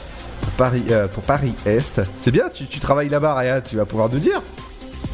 pour 0.43 0.53
Paris 0.57 0.85
euh, 0.93 1.09
Paris-Est 1.27 2.03
c'est 2.21 2.31
bien 2.31 2.45
tu, 2.55 2.79
travailles 2.79 3.09
là-bas 3.09 3.35
Ryan 3.35 3.61
tu 3.69 3.75
vas 3.75 3.85
pouvoir 3.85 4.09
nous 4.11 4.21
dire 4.21 4.41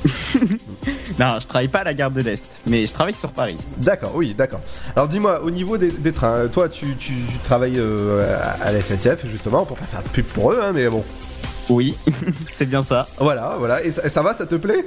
Non, 1.19 1.39
je 1.41 1.47
travaille 1.47 1.69
pas 1.69 1.81
à 1.81 1.85
la 1.85 1.95
gare 1.95 2.11
de 2.11 2.21
l'Est, 2.21 2.45
mais 2.67 2.87
je 2.87 2.93
travaille 2.93 3.15
sur 3.15 3.33
Paris. 3.33 3.57
D'accord, 3.79 4.13
oui, 4.15 4.35
d'accord. 4.37 4.61
Alors 4.95 5.09
dis-moi, 5.09 5.43
au 5.45 5.51
niveau 5.51 5.77
des, 5.77 5.91
des 5.91 6.13
trains, 6.13 6.35
euh, 6.35 6.49
toi 6.49 6.69
tu, 6.69 6.95
tu- 6.97 7.15
tu 7.15 7.39
travailles 7.45 7.79
euh, 7.79 8.39
à 8.63 8.71
la 8.73 8.81
SNCF 8.81 9.27
justement, 9.27 9.65
pour 9.65 9.77
pas 9.77 9.87
faire 9.87 10.03
de 10.03 10.09
pub 10.09 10.27
pour 10.27 10.53
eux, 10.53 10.61
hein, 10.63 10.73
mais 10.75 10.89
bon. 10.89 11.05
Oui, 11.69 11.97
c'est 12.57 12.67
bien 12.67 12.83
ça. 12.83 13.09
Voilà, 13.19 13.57
voilà. 13.59 13.83
Et 13.85 13.93
ça, 13.93 14.07
et 14.07 14.09
ça 14.09 14.23
va, 14.23 14.33
ça 14.35 14.47
te 14.47 14.55
plaît? 14.55 14.87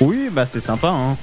Oui, 0.00 0.30
bah 0.32 0.46
c'est 0.46 0.60
sympa. 0.60 0.88
Hein. 0.88 1.16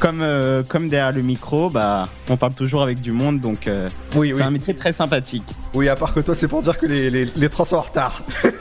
Comme, 0.00 0.20
euh, 0.22 0.62
comme 0.62 0.88
derrière 0.88 1.12
le 1.12 1.22
micro, 1.22 1.70
bah 1.70 2.04
on 2.28 2.36
parle 2.36 2.54
toujours 2.54 2.82
avec 2.82 3.00
du 3.00 3.10
monde, 3.12 3.40
donc 3.40 3.66
euh, 3.66 3.88
Oui, 4.14 4.28
c'est 4.30 4.34
oui. 4.36 4.42
un 4.42 4.50
métier 4.50 4.74
très 4.74 4.92
sympathique. 4.92 5.44
Oui, 5.74 5.88
à 5.88 5.96
part 5.96 6.14
que 6.14 6.20
toi, 6.20 6.34
c'est 6.34 6.46
pour 6.48 6.62
dire 6.62 6.78
que 6.78 6.86
les, 6.86 7.10
les, 7.10 7.24
les 7.24 7.48
trains 7.48 7.64
sont 7.64 7.76
en 7.76 7.80
retard. 7.82 8.22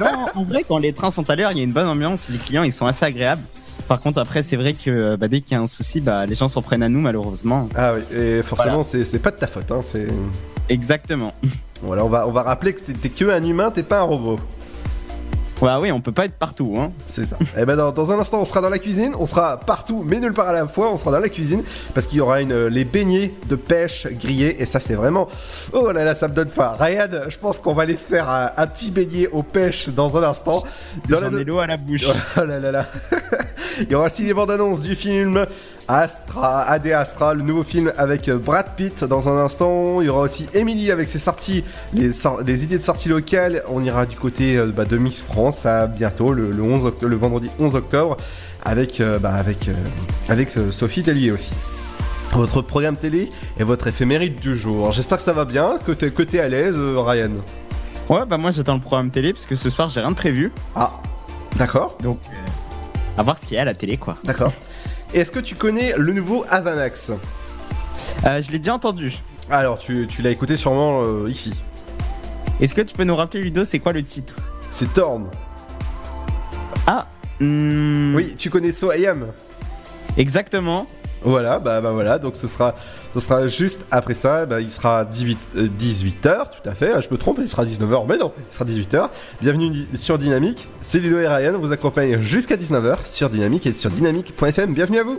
Non, 0.00 0.26
en 0.36 0.44
vrai, 0.44 0.64
quand 0.68 0.78
les 0.78 0.92
trains 0.92 1.10
sont 1.10 1.28
à 1.28 1.34
l'heure, 1.34 1.50
il 1.50 1.58
y 1.58 1.60
a 1.60 1.64
une 1.64 1.72
bonne 1.72 1.88
ambiance, 1.88 2.28
les 2.30 2.38
clients 2.38 2.62
ils 2.62 2.72
sont 2.72 2.86
assez 2.86 3.04
agréables. 3.04 3.42
Par 3.88 3.98
contre, 3.98 4.20
après, 4.20 4.44
c'est 4.44 4.54
vrai 4.54 4.74
que 4.74 5.16
bah, 5.16 5.26
dès 5.26 5.40
qu'il 5.40 5.56
y 5.56 5.58
a 5.58 5.60
un 5.60 5.66
souci, 5.66 6.00
bah, 6.00 6.24
les 6.24 6.36
gens 6.36 6.46
s'en 6.46 6.62
prennent 6.62 6.84
à 6.84 6.88
nous, 6.88 7.00
malheureusement. 7.00 7.68
Ah 7.74 7.94
oui, 7.94 8.02
et 8.16 8.42
forcément, 8.44 8.82
Voilà. 8.82 9.04
c'est 9.04 9.18
pas 9.18 9.32
de 9.32 9.38
ta 9.38 9.48
faute, 9.48 9.72
hein. 9.72 9.80
Exactement. 10.68 11.32
Voilà, 11.82 12.04
on 12.04 12.08
va, 12.08 12.28
on 12.28 12.30
va 12.30 12.42
rappeler 12.42 12.74
que 12.74 12.80
t'es 12.92 13.08
que 13.08 13.24
un 13.30 13.42
humain, 13.42 13.72
t'es 13.72 13.82
pas 13.82 13.98
un 13.98 14.02
robot. 14.02 14.38
Bah 15.60 15.80
oui, 15.80 15.90
on 15.90 16.00
peut 16.00 16.12
pas 16.12 16.24
être 16.26 16.34
partout. 16.34 16.76
Hein. 16.78 16.92
C'est 17.08 17.24
ça. 17.24 17.36
Et 17.58 17.64
ben 17.64 17.76
dans, 17.76 17.90
dans 17.90 18.12
un 18.12 18.18
instant, 18.18 18.40
on 18.40 18.44
sera 18.44 18.60
dans 18.60 18.68
la 18.68 18.78
cuisine, 18.78 19.12
on 19.18 19.26
sera 19.26 19.58
partout, 19.58 20.04
mais 20.06 20.20
nulle 20.20 20.32
part 20.32 20.48
à 20.48 20.52
la 20.52 20.66
fois. 20.68 20.90
On 20.92 20.98
sera 20.98 21.10
dans 21.10 21.18
la 21.18 21.28
cuisine 21.28 21.62
parce 21.94 22.06
qu'il 22.06 22.18
y 22.18 22.20
aura 22.20 22.40
une, 22.40 22.66
les 22.66 22.84
beignets 22.84 23.34
de 23.48 23.56
pêche 23.56 24.06
grillés 24.06 24.62
et 24.62 24.66
ça 24.66 24.78
c'est 24.78 24.94
vraiment. 24.94 25.28
Oh 25.72 25.90
là 25.90 26.04
là, 26.04 26.14
ça 26.14 26.28
me 26.28 26.34
donne 26.34 26.48
faim. 26.48 26.76
Ryan, 26.78 27.08
je 27.28 27.38
pense 27.38 27.58
qu'on 27.58 27.74
va 27.74 27.82
aller 27.82 27.96
se 27.96 28.06
faire 28.06 28.28
un, 28.30 28.50
un 28.56 28.66
petit 28.66 28.90
beignet 28.90 29.28
aux 29.28 29.42
pêches 29.42 29.88
dans 29.88 30.16
un 30.16 30.22
instant. 30.22 30.62
Dans 31.08 31.20
J'en 31.20 31.36
ai 31.36 31.44
l'eau 31.44 31.58
à 31.58 31.66
la 31.66 31.76
bouche. 31.76 32.06
Oh 32.36 32.44
là 32.44 32.60
là 32.60 32.70
là. 32.70 32.86
Il 33.80 33.90
y 33.90 33.94
aura 33.94 34.06
aussi 34.06 34.22
les 34.22 34.34
bandes 34.34 34.50
annonces 34.50 34.80
du 34.80 34.94
film 34.94 35.46
Astra, 35.88 36.60
AD 36.64 36.86
Astra, 36.88 37.32
le 37.32 37.42
nouveau 37.42 37.64
film 37.64 37.92
avec 37.96 38.28
Brad 38.30 38.74
Pitt 38.76 39.04
dans 39.04 39.26
un 39.28 39.38
instant. 39.44 40.02
Il 40.02 40.06
y 40.06 40.08
aura 40.10 40.20
aussi 40.20 40.46
Emily 40.52 40.90
avec 40.90 41.08
ses 41.08 41.18
sorties, 41.18 41.64
les, 41.94 42.08
idées 42.64 42.76
de 42.78 42.82
sorties 42.82 43.08
locales. 43.08 43.62
On 43.68 43.82
ira 43.82 44.04
du 44.04 44.16
côté 44.16 44.58
euh, 44.58 44.66
bah, 44.66 44.84
de 44.84 44.98
Miss 44.98 45.22
France 45.22 45.64
à 45.64 45.86
bientôt, 45.86 46.34
le, 46.34 46.50
le 46.50 46.62
11 46.62 46.84
oct- 46.84 47.06
le 47.06 47.16
vendredi 47.16 47.48
11 47.58 47.74
octobre, 47.76 48.18
avec, 48.64 49.00
euh, 49.00 49.18
bah, 49.18 49.32
avec, 49.32 49.68
euh, 49.68 49.72
avec 50.28 50.54
euh, 50.58 50.70
Sophie 50.72 51.02
Tellier 51.02 51.30
aussi. 51.30 51.52
Votre 52.32 52.60
programme 52.60 52.96
télé 52.96 53.30
et 53.58 53.64
votre 53.64 53.86
éphéméride 53.86 54.38
du 54.40 54.54
jour. 54.54 54.92
J'espère 54.92 55.16
que 55.16 55.24
ça 55.24 55.32
va 55.32 55.46
bien, 55.46 55.78
que 55.86 55.92
t'es 55.92 56.38
à 56.38 56.48
l'aise, 56.48 56.76
Ryan. 56.76 57.30
Ouais, 58.10 58.26
bah 58.26 58.36
moi 58.36 58.50
j'attends 58.50 58.74
le 58.74 58.80
programme 58.80 59.10
télé 59.10 59.32
parce 59.32 59.46
que 59.46 59.56
ce 59.56 59.70
soir 59.70 59.88
j'ai 59.88 60.00
rien 60.00 60.10
de 60.10 60.16
prévu. 60.16 60.52
Ah, 60.76 60.92
d'accord. 61.56 61.96
Donc, 62.02 62.18
euh, 62.30 63.20
à 63.20 63.22
voir 63.22 63.38
ce 63.38 63.46
qu'il 63.46 63.54
y 63.56 63.58
a 63.58 63.62
à 63.62 63.64
la 63.64 63.74
télé 63.74 63.96
quoi. 63.96 64.14
D'accord. 64.24 64.52
Est-ce 65.14 65.32
que 65.32 65.40
tu 65.40 65.54
connais 65.54 65.94
le 65.96 66.12
nouveau 66.12 66.44
Avanax? 66.50 67.10
Euh, 68.26 68.42
je 68.42 68.50
l'ai 68.50 68.58
déjà 68.58 68.74
entendu. 68.74 69.18
Alors, 69.50 69.78
tu, 69.78 70.06
tu 70.06 70.20
l'as 70.20 70.30
écouté 70.30 70.56
sûrement 70.56 71.02
euh, 71.02 71.30
ici. 71.30 71.54
Est-ce 72.60 72.74
que 72.74 72.82
tu 72.82 72.94
peux 72.94 73.04
nous 73.04 73.16
rappeler, 73.16 73.40
Ludo, 73.40 73.64
c'est 73.64 73.78
quoi 73.78 73.92
le 73.92 74.02
titre? 74.02 74.34
C'est 74.70 74.92
Torn. 74.92 75.30
Ah 76.86 77.06
hmm, 77.40 78.14
Oui, 78.14 78.34
tu 78.36 78.50
connais 78.50 78.72
So 78.72 78.92
I 78.92 79.06
Am? 79.06 79.28
Exactement. 80.18 80.86
Voilà, 81.22 81.58
bah, 81.58 81.80
bah 81.80 81.90
voilà, 81.90 82.18
donc 82.18 82.36
ce 82.36 82.46
sera, 82.46 82.74
ce 83.12 83.20
sera 83.20 83.48
juste 83.48 83.80
après 83.90 84.14
ça, 84.14 84.46
bah, 84.46 84.60
il 84.60 84.70
sera 84.70 85.04
18, 85.04 85.38
18h, 85.78 86.50
tout 86.50 86.68
à 86.68 86.74
fait, 86.74 86.92
Ah, 86.94 87.00
je 87.00 87.08
me 87.10 87.18
trompe, 87.18 87.38
il 87.40 87.48
sera 87.48 87.64
19h, 87.64 88.04
mais 88.08 88.18
non, 88.18 88.32
il 88.38 88.54
sera 88.54 88.64
18h. 88.64 89.08
Bienvenue 89.40 89.86
sur 89.96 90.18
Dynamique, 90.18 90.68
c'est 90.82 91.00
Ludo 91.00 91.18
et 91.18 91.26
Ryan, 91.26 91.58
vous 91.58 91.72
accompagnent 91.72 92.20
jusqu'à 92.22 92.56
19h 92.56 93.04
sur 93.04 93.30
Dynamique 93.30 93.66
et 93.66 93.74
sur 93.74 93.90
dynamique.fm, 93.90 94.72
bienvenue 94.72 94.98
à 94.98 95.04
vous 95.04 95.18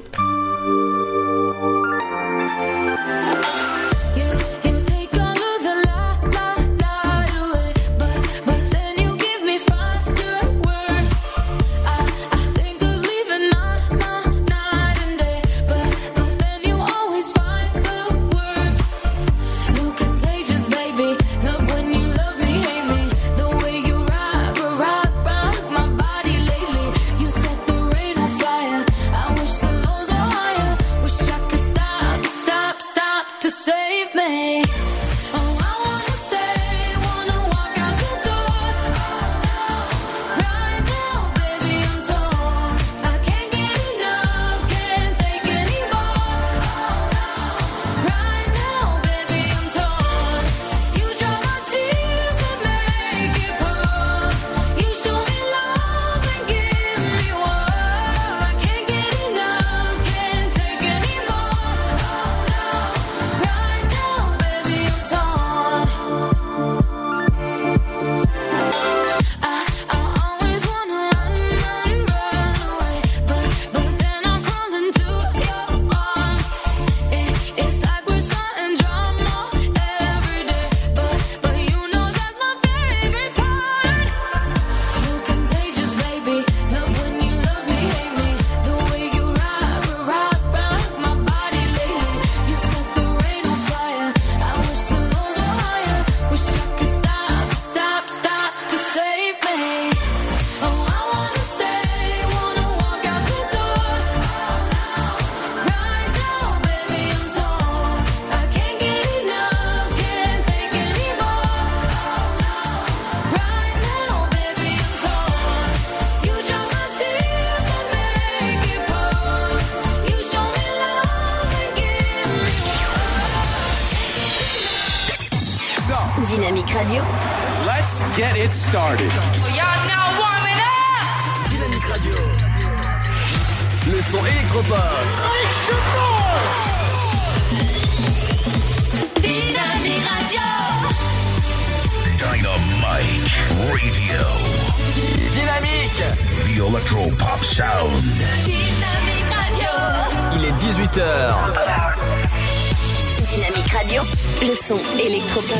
Le 154.41 154.55
son 154.55 154.79
électropop. 154.99 155.57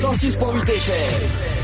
106.8 0.00 0.70
FM. 0.70 1.57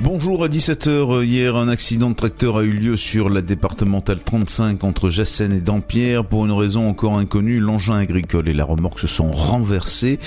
Bonjour 0.00 0.44
à 0.44 0.48
17h. 0.48 1.24
Hier, 1.24 1.56
un 1.56 1.66
accident 1.66 2.10
de 2.10 2.14
tracteur 2.14 2.56
a 2.56 2.62
eu 2.62 2.70
lieu 2.70 2.96
sur 2.96 3.28
la 3.28 3.42
départementale 3.42 4.20
35 4.22 4.84
entre 4.84 5.10
Jassen 5.10 5.52
et 5.52 5.60
Dampierre. 5.60 6.24
Pour 6.24 6.46
une 6.46 6.52
raison 6.52 6.88
encore 6.88 7.18
inconnue, 7.18 7.58
l'engin 7.58 7.96
agricole 7.96 8.48
et 8.48 8.52
la 8.52 8.64
remorque 8.64 9.00
se 9.00 9.08
sont 9.08 9.32
renversés. 9.32 10.20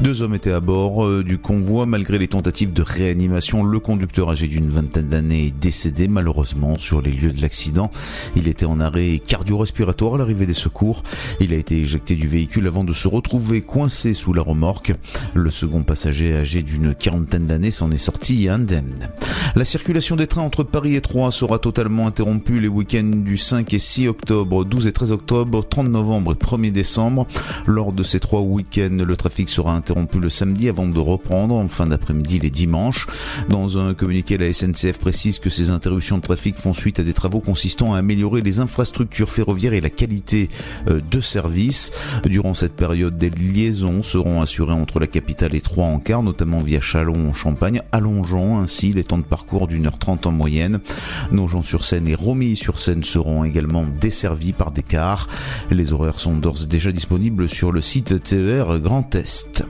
Deux 0.00 0.22
hommes 0.22 0.34
étaient 0.34 0.50
à 0.50 0.58
bord 0.58 1.04
euh, 1.04 1.22
du 1.22 1.38
convoi. 1.38 1.86
Malgré 1.86 2.18
les 2.18 2.26
tentatives 2.26 2.72
de 2.72 2.82
réanimation, 2.82 3.62
le 3.62 3.78
conducteur 3.78 4.28
âgé 4.28 4.48
d'une 4.48 4.68
vingtaine 4.68 5.08
d'années 5.08 5.46
est 5.46 5.56
décédé 5.56 6.08
malheureusement 6.08 6.76
sur 6.76 7.00
les 7.00 7.12
lieux 7.12 7.32
de 7.32 7.40
l'accident. 7.40 7.92
Il 8.34 8.48
était 8.48 8.66
en 8.66 8.80
arrêt 8.80 9.20
cardio-respiratoire 9.24 10.16
à 10.16 10.18
l'arrivée 10.18 10.46
des 10.46 10.52
secours. 10.52 11.04
Il 11.38 11.54
a 11.54 11.56
été 11.58 11.76
éjecté 11.76 12.16
du 12.16 12.26
véhicule 12.26 12.66
avant 12.66 12.82
de 12.82 12.92
se 12.92 13.06
retrouver 13.06 13.60
coincé 13.60 14.14
sous 14.14 14.32
la 14.32 14.42
remorque. 14.42 14.94
Le 15.32 15.52
second 15.52 15.84
passager 15.84 16.34
âgé 16.34 16.64
d'une 16.64 16.92
quarantaine 16.92 17.46
d'années 17.46 17.70
s'en 17.70 17.92
est 17.92 17.98
sorti 17.98 18.48
indemne. 18.48 19.11
La 19.54 19.64
circulation 19.64 20.16
des 20.16 20.26
trains 20.26 20.42
entre 20.42 20.62
Paris 20.62 20.96
et 20.96 21.02
Troyes 21.02 21.30
sera 21.30 21.58
totalement 21.58 22.06
interrompue 22.06 22.58
les 22.58 22.68
week-ends 22.68 23.02
du 23.02 23.36
5 23.36 23.74
et 23.74 23.78
6 23.78 24.08
octobre, 24.08 24.64
12 24.64 24.86
et 24.86 24.92
13 24.92 25.12
octobre, 25.12 25.66
30 25.68 25.88
novembre 25.88 26.32
et 26.32 26.34
1er 26.34 26.72
décembre. 26.72 27.26
Lors 27.66 27.92
de 27.92 28.02
ces 28.02 28.18
trois 28.18 28.40
week-ends, 28.40 29.04
le 29.04 29.16
trafic 29.16 29.50
sera 29.50 29.74
interrompu 29.74 30.20
le 30.20 30.30
samedi 30.30 30.70
avant 30.70 30.86
de 30.86 30.98
reprendre 30.98 31.54
en 31.54 31.68
fin 31.68 31.86
d'après-midi 31.86 32.38
les 32.38 32.50
dimanches. 32.50 33.06
Dans 33.50 33.78
un 33.78 33.92
communiqué, 33.92 34.38
la 34.38 34.50
SNCF 34.50 34.98
précise 34.98 35.38
que 35.38 35.50
ces 35.50 35.68
interruptions 35.68 36.16
de 36.16 36.22
trafic 36.22 36.56
font 36.56 36.72
suite 36.72 36.98
à 36.98 37.02
des 37.02 37.12
travaux 37.12 37.40
consistant 37.40 37.92
à 37.92 37.98
améliorer 37.98 38.40
les 38.40 38.60
infrastructures 38.60 39.28
ferroviaires 39.28 39.74
et 39.74 39.82
la 39.82 39.90
qualité 39.90 40.48
euh, 40.88 41.00
de 41.10 41.20
service. 41.20 41.92
Durant 42.24 42.54
cette 42.54 42.74
période, 42.74 43.18
des 43.18 43.28
liaisons 43.30 44.02
seront 44.02 44.40
assurées 44.40 44.72
entre 44.72 44.98
la 44.98 45.06
capitale 45.06 45.54
et 45.54 45.60
Troyes 45.60 45.86
en 45.86 45.98
car, 45.98 46.22
notamment 46.22 46.60
via 46.60 46.80
Chalon 46.80 47.28
en 47.28 47.34
Champagne, 47.34 47.82
allongeant 47.92 48.60
ainsi 48.60 48.94
les 48.94 49.01
temps 49.04 49.18
de 49.18 49.22
parcours 49.22 49.66
d'une 49.66 49.86
heure 49.86 49.98
trente 49.98 50.26
en 50.26 50.32
moyenne. 50.32 50.80
Nogent-sur-Seine 51.30 52.08
et 52.08 52.14
Romilly-sur-Seine 52.14 53.04
seront 53.04 53.44
également 53.44 53.84
desservis 54.00 54.52
par 54.52 54.70
des 54.70 54.82
cars. 54.82 55.28
Les 55.70 55.92
horaires 55.92 56.18
sont 56.18 56.36
d'ores 56.36 56.62
et 56.64 56.66
déjà 56.66 56.92
disponibles 56.92 57.48
sur 57.48 57.72
le 57.72 57.80
site 57.80 58.22
TER 58.22 58.78
Grand 58.80 59.14
Est. 59.14 59.64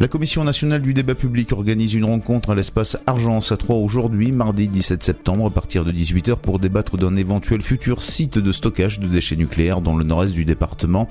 La 0.00 0.08
Commission 0.08 0.44
nationale 0.44 0.82
du 0.82 0.92
débat 0.92 1.14
public 1.14 1.52
organise 1.52 1.94
une 1.94 2.04
rencontre 2.04 2.50
à 2.50 2.54
l'espace 2.54 2.98
Argence 3.06 3.50
à 3.50 3.56
Troyes 3.56 3.78
aujourd'hui, 3.78 4.30
mardi 4.30 4.68
17 4.68 5.02
septembre, 5.02 5.46
à 5.46 5.50
partir 5.50 5.84
de 5.84 5.92
18h 5.92 6.36
pour 6.36 6.58
débattre 6.58 6.98
d'un 6.98 7.16
éventuel 7.16 7.62
futur 7.62 8.02
site 8.02 8.38
de 8.38 8.52
stockage 8.52 9.00
de 9.00 9.06
déchets 9.06 9.36
nucléaires 9.36 9.80
dans 9.80 9.96
le 9.96 10.04
nord-est 10.04 10.34
du 10.34 10.44
département. 10.44 11.08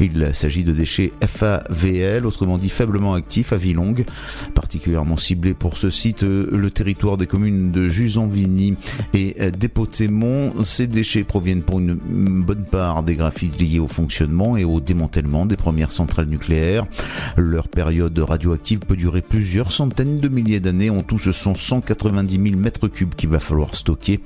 Il 0.00 0.30
s'agit 0.32 0.64
de 0.64 0.72
déchets 0.72 1.12
FAVL, 1.22 2.24
autrement 2.24 2.56
dit 2.56 2.70
faiblement 2.70 3.12
actifs 3.14 3.52
à 3.52 3.56
Villongue. 3.56 4.06
Particulièrement 4.54 5.18
ciblé 5.18 5.52
pour 5.52 5.76
ce 5.76 5.90
site, 5.90 6.22
le 6.22 6.70
territoire 6.70 7.18
des 7.18 7.26
communes 7.26 7.70
de 7.70 7.88
Jusanvigny 7.88 8.76
et 9.12 9.50
d'Épotémont. 9.50 10.64
Ces 10.64 10.86
déchets 10.86 11.24
proviennent 11.24 11.62
pour 11.62 11.80
une 11.80 11.94
bonne 11.94 12.64
part 12.64 13.02
des 13.02 13.16
graphites 13.16 13.60
liés 13.60 13.78
au 13.78 13.88
fonctionnement 13.88 14.56
et 14.56 14.64
au 14.64 14.80
démantèlement 14.80 15.44
des 15.44 15.56
premières 15.56 15.92
centrales 15.92 16.26
nucléaires. 16.26 16.86
Période 17.82 18.16
radioactive 18.20 18.78
peut 18.78 18.94
durer 18.94 19.22
plusieurs 19.22 19.72
centaines 19.72 20.20
de 20.20 20.28
milliers 20.28 20.60
d'années. 20.60 20.88
En 20.88 21.02
tout, 21.02 21.18
ce 21.18 21.32
sont 21.32 21.56
190 21.56 22.40
000 22.50 22.56
mètres 22.56 22.86
cubes 22.86 23.16
qu'il 23.16 23.28
va 23.28 23.40
falloir 23.40 23.74
stocker. 23.74 24.20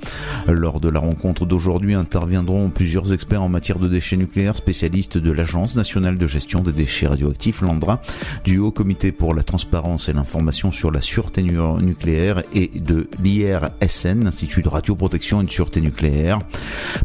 Lors 0.47 0.79
de 0.79 0.89
la 0.89 0.99
rencontre 0.99 1.47
d'aujourd'hui 1.47 1.95
interviendront 1.95 2.69
plusieurs 2.69 3.13
experts 3.13 3.41
en 3.41 3.49
matière 3.49 3.79
de 3.79 3.87
déchets 3.87 4.15
nucléaires, 4.15 4.55
spécialistes 4.55 5.17
de 5.17 5.31
l'Agence 5.31 5.75
nationale 5.75 6.19
de 6.19 6.27
gestion 6.27 6.59
des 6.61 6.71
déchets 6.71 7.07
radioactifs, 7.07 7.61
l'ANDRA, 7.61 7.99
du 8.43 8.59
Haut 8.59 8.69
Comité 8.69 9.11
pour 9.11 9.33
la 9.33 9.41
transparence 9.41 10.07
et 10.07 10.13
l'information 10.13 10.71
sur 10.71 10.91
la 10.91 11.01
sûreté 11.01 11.41
nu- 11.41 11.57
nucléaire 11.81 12.43
et 12.53 12.67
de 12.79 13.07
l'IRSN, 13.23 14.23
l'Institut 14.23 14.61
de 14.61 14.69
radioprotection 14.69 15.41
et 15.41 15.45
de 15.45 15.51
sûreté 15.51 15.81
nucléaire. 15.81 16.41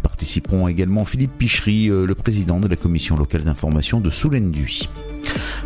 Participeront 0.03 0.69
également 0.69 1.07
Philippe 1.07 1.39
Pichery, 1.39 1.89
euh, 1.89 2.05
le 2.05 2.15
président 2.15 2.61
de 2.61 2.69
la 2.69 2.77
commission 2.77 3.17
locale 3.17 3.43
d'information 3.45 4.01
de 4.03 4.11
Soulenduy. 4.11 4.89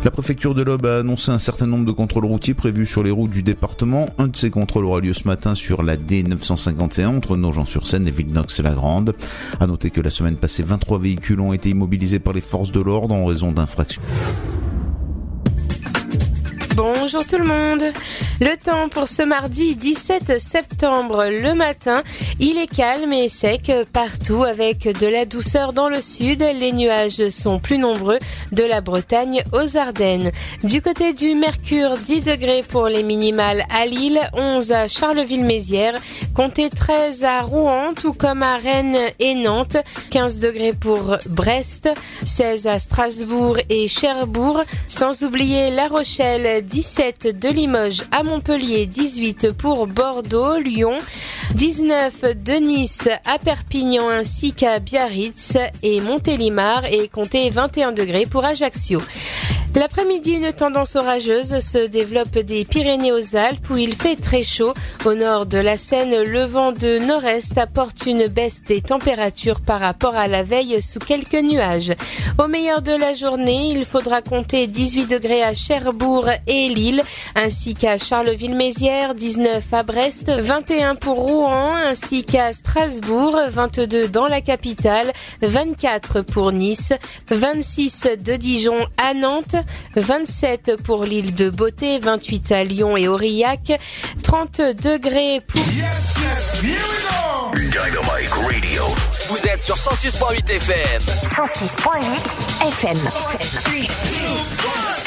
La 0.07 0.11
préfecture 0.11 0.55
de 0.55 0.61
l'Aube 0.61 0.85
a 0.85 0.99
annoncé 0.99 1.31
un 1.31 1.37
certain 1.37 1.67
nombre 1.67 1.83
de 1.83 1.91
contrôles 1.91 2.23
routiers 2.23 2.53
prévus 2.53 2.85
sur 2.85 3.03
les 3.03 3.11
routes 3.11 3.29
du 3.29 3.43
département. 3.43 4.07
Un 4.17 4.27
de 4.27 4.37
ces 4.37 4.49
contrôles 4.49 4.85
aura 4.85 5.01
lieu 5.01 5.11
ce 5.11 5.27
matin 5.27 5.53
sur 5.53 5.83
la 5.83 5.97
D951 5.97 7.07
entre 7.07 7.35
Nogent-sur-Seine 7.35 8.07
et 8.07 8.11
Villenox-la-Grande. 8.11 9.15
À 9.59 9.67
noter 9.67 9.89
que 9.89 9.99
la 9.99 10.09
semaine 10.09 10.37
passée, 10.37 10.63
23 10.63 10.97
véhicules 10.99 11.41
ont 11.41 11.51
été 11.51 11.71
immobilisés 11.71 12.19
par 12.19 12.31
les 12.31 12.39
forces 12.39 12.71
de 12.71 12.79
l'ordre 12.79 13.13
en 13.13 13.25
raison 13.25 13.51
d'infractions. 13.51 14.01
Bonjour 16.77 17.25
tout 17.25 17.39
le 17.39 17.43
monde. 17.43 17.91
Le 18.39 18.55
temps 18.55 18.87
pour 18.87 19.07
ce 19.07 19.23
mardi 19.23 19.75
17 19.75 20.39
septembre 20.39 21.25
le 21.25 21.55
matin, 21.55 22.03
il 22.39 22.59
est 22.59 22.67
calme 22.67 23.11
et 23.13 23.29
sec 23.29 23.71
partout 23.91 24.43
avec 24.43 24.83
de 24.83 25.07
la 25.07 25.25
douceur 25.25 25.73
dans 25.73 25.89
le 25.89 26.01
sud. 26.01 26.45
Les 26.53 26.71
nuages 26.73 27.29
sont 27.29 27.57
plus 27.57 27.79
nombreux 27.79 28.19
de 28.51 28.63
la 28.63 28.81
Bretagne 28.81 29.43
aux 29.53 29.75
Ardennes. 29.75 30.31
Du 30.63 30.83
côté 30.83 31.13
du 31.13 31.33
Mercure, 31.33 31.97
10 31.97 32.21
degrés 32.21 32.61
pour 32.61 32.85
les 32.89 33.01
minimales 33.01 33.65
à 33.75 33.87
Lille, 33.87 34.19
11 34.33 34.71
à 34.71 34.87
Charleville-Mézières, 34.87 35.99
comptez 36.35 36.69
13 36.69 37.23
à 37.23 37.41
Rouen, 37.41 37.95
tout 37.99 38.13
comme 38.13 38.43
à 38.43 38.57
Rennes 38.57 38.99
et 39.17 39.33
Nantes, 39.33 39.77
15 40.11 40.41
degrés 40.41 40.73
pour 40.73 41.17
Brest, 41.27 41.89
16 42.23 42.67
à 42.67 42.77
Strasbourg 42.77 43.57
et 43.67 43.87
Cherbourg, 43.87 44.61
sans 44.87 45.23
oublier 45.23 45.71
La 45.71 45.87
Rochelle, 45.87 46.66
17 46.67 47.39
de 47.39 47.47
Limoges 47.47 48.03
à 48.11 48.23
Montpellier, 48.23 48.87
18 48.87 49.53
pour 49.53 49.87
Bordeaux, 49.87 50.57
Lyon, 50.57 50.99
19 51.55 52.43
de 52.43 52.59
Nice 52.59 53.07
à 53.25 53.39
Perpignan 53.39 54.09
ainsi 54.09 54.51
qu'à 54.51 54.79
Biarritz 54.79 55.57
et 55.81 56.01
Montélimar 56.01 56.83
et 56.85 57.07
comptez 57.07 57.49
21 57.49 57.93
degrés 57.93 58.25
pour 58.25 58.43
Ajaccio. 58.43 59.01
L'après-midi, 59.77 60.31
une 60.31 60.51
tendance 60.53 60.95
orageuse 60.95 61.59
se 61.59 61.85
développe 61.85 62.39
des 62.39 62.65
Pyrénées 62.65 63.11
aux 63.11 63.35
Alpes 63.35 63.69
où 63.69 63.77
il 63.77 63.95
fait 63.95 64.15
très 64.15 64.41
chaud. 64.41 64.73
Au 65.05 65.13
nord 65.13 65.45
de 65.45 65.59
la 65.59 65.77
Seine, 65.77 66.23
le 66.23 66.45
vent 66.45 66.71
de 66.71 66.97
nord-est 66.97 67.59
apporte 67.59 68.07
une 68.07 68.25
baisse 68.25 68.63
des 68.63 68.81
températures 68.81 69.61
par 69.61 69.79
rapport 69.79 70.15
à 70.15 70.27
la 70.27 70.41
veille 70.41 70.81
sous 70.81 70.97
quelques 70.97 71.43
nuages. 71.43 71.93
Au 72.39 72.47
meilleur 72.47 72.81
de 72.81 72.91
la 72.91 73.13
journée, 73.13 73.69
il 73.69 73.85
faudra 73.85 74.23
compter 74.23 74.65
18 74.65 75.05
degrés 75.05 75.43
à 75.43 75.53
Cherbourg 75.53 76.27
et 76.47 76.69
Lille, 76.69 77.03
ainsi 77.35 77.75
qu'à 77.75 77.99
Charleville-Mézières, 77.99 79.13
19 79.13 79.63
à 79.71 79.83
Brest, 79.83 80.31
21 80.31 80.95
pour 80.95 81.17
Rouen, 81.17 81.75
ainsi 81.85 82.23
qu'à 82.23 82.51
Strasbourg, 82.51 83.37
22 83.51 84.07
dans 84.07 84.25
la 84.25 84.41
capitale, 84.41 85.13
24 85.43 86.23
pour 86.23 86.51
Nice, 86.51 86.93
26 87.29 88.07
de 88.25 88.37
Dijon 88.37 88.87
à 88.97 89.13
Nantes, 89.13 89.55
27 89.95 90.81
pour 90.83 91.05
l'île 91.05 91.35
de 91.35 91.49
Beauté, 91.49 91.99
28 91.99 92.51
à 92.51 92.63
Lyon 92.63 92.97
et 92.97 93.07
Aurillac, 93.07 93.79
30 94.23 94.61
degrés 94.83 95.41
pour... 95.47 95.61
Yes, 95.61 96.15
yes, 96.21 96.63
here 96.63 96.73
we 96.73 96.97
go. 97.03 97.17
Dynamic 97.71 98.29
Radio. 98.33 98.83
Vous 99.29 99.47
êtes 99.47 99.59
sur 99.59 99.75
106.8 99.75 100.49
FM. 100.49 101.01
106.8 101.01 102.67
FM. 102.67 102.97
3, 104.57 105.06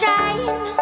shine. 0.00 0.73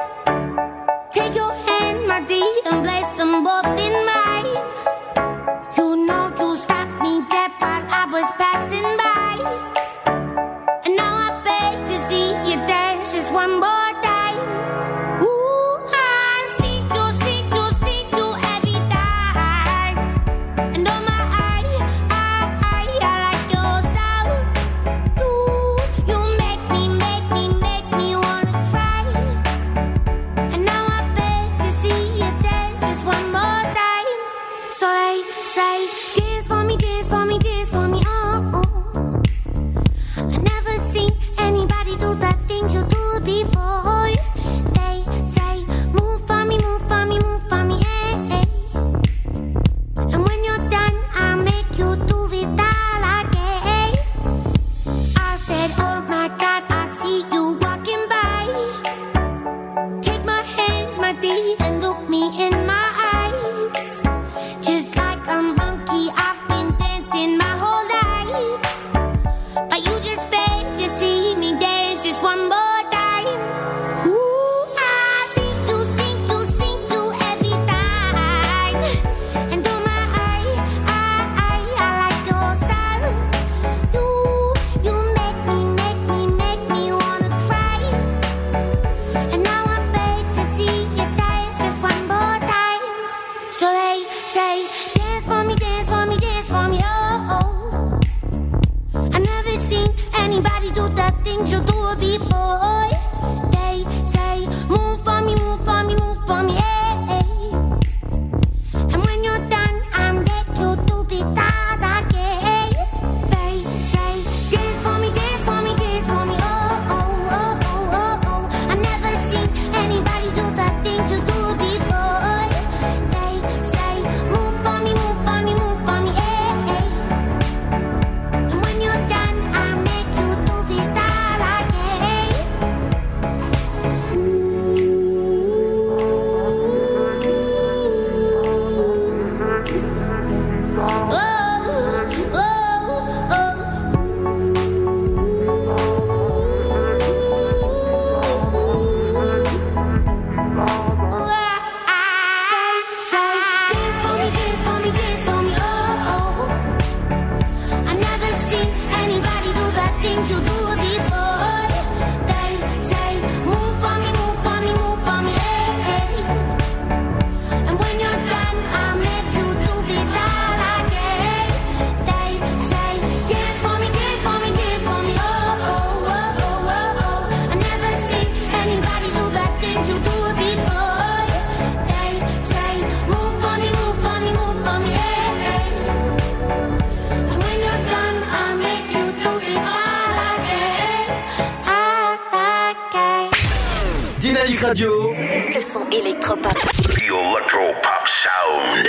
Dynamique 194.44 194.60
Radio. 194.60 195.14
Le 195.54 195.60
son 195.60 195.88
électropop. 195.90 196.52
The 196.52 197.02
Electro 197.02 197.60
Pop 197.80 198.06
Sound. 198.06 198.88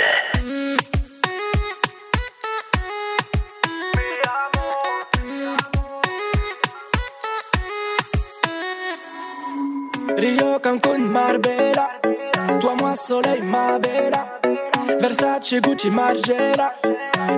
Rio, 10.16 10.58
Cancun, 10.58 10.98
Marbella. 10.98 12.00
Toi, 12.60 12.74
moi, 12.80 12.96
soleil, 12.96 13.42
ma 13.42 13.78
bella. 13.78 14.40
Versace, 14.98 15.60
Gucci, 15.60 15.90
Margiela. 15.90 16.74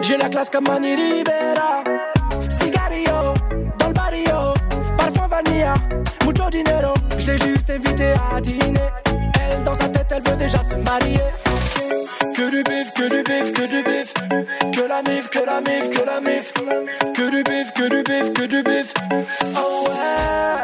J'ai 0.00 0.16
la 0.16 0.30
classe 0.30 0.48
comme 0.48 0.64
Mani 0.66 0.94
Rivera. 0.94 1.84
Le 2.48 3.92
barrio. 3.92 4.54
Parfum 4.96 5.28
vanilla, 5.28 5.74
mucho 6.26 6.50
dinero. 6.50 6.92
Je 7.18 7.32
l'ai 7.32 7.38
juste 7.38 7.70
invité 7.70 8.12
à 8.34 8.40
dîner. 8.40 8.88
Elle, 9.40 9.62
dans 9.64 9.74
sa 9.74 9.88
tête, 9.88 10.10
elle 10.10 10.22
veut 10.28 10.36
déjà 10.36 10.60
se 10.60 10.74
marier. 10.74 11.20
Que 12.36 12.50
du 12.50 12.62
bif, 12.64 12.92
que 12.94 13.08
du 13.14 13.22
bif, 13.22 13.52
que 13.52 13.66
du 13.74 13.82
bif. 13.82 14.12
Que 14.74 14.88
la 14.88 15.00
mif, 15.08 15.30
que 15.30 15.42
la 15.50 15.60
mif, 15.60 15.88
que 15.90 16.04
la 16.04 16.20
mif. 16.20 16.52
Que 17.14 17.30
du 17.30 17.42
bif, 17.44 17.72
que 17.74 17.88
du 17.88 18.02
bif, 18.02 18.32
que 18.32 18.46
du 18.46 18.62
bif. 18.62 18.92
Oh 19.54 19.84
ouais. 19.88 20.62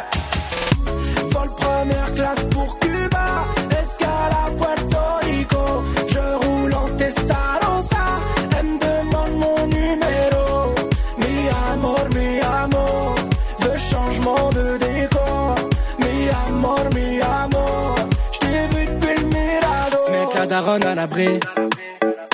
Vol 1.33 1.51
première 1.57 2.13
classe 2.15 2.45
pour 2.51 2.79
Cuba, 2.81 3.27
escale 3.81 4.35
à 20.81 20.95
l'abri, 20.95 21.29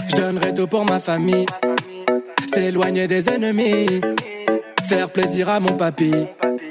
j'donnerai 0.08 0.54
tout 0.54 0.68
pour 0.68 0.84
ma 0.84 1.00
famille. 1.00 1.46
S'éloigner 2.52 3.08
des 3.08 3.28
ennemis, 3.28 4.00
faire 4.88 5.10
plaisir 5.10 5.48
à 5.48 5.58
mon 5.58 5.76
papy. 5.76 6.12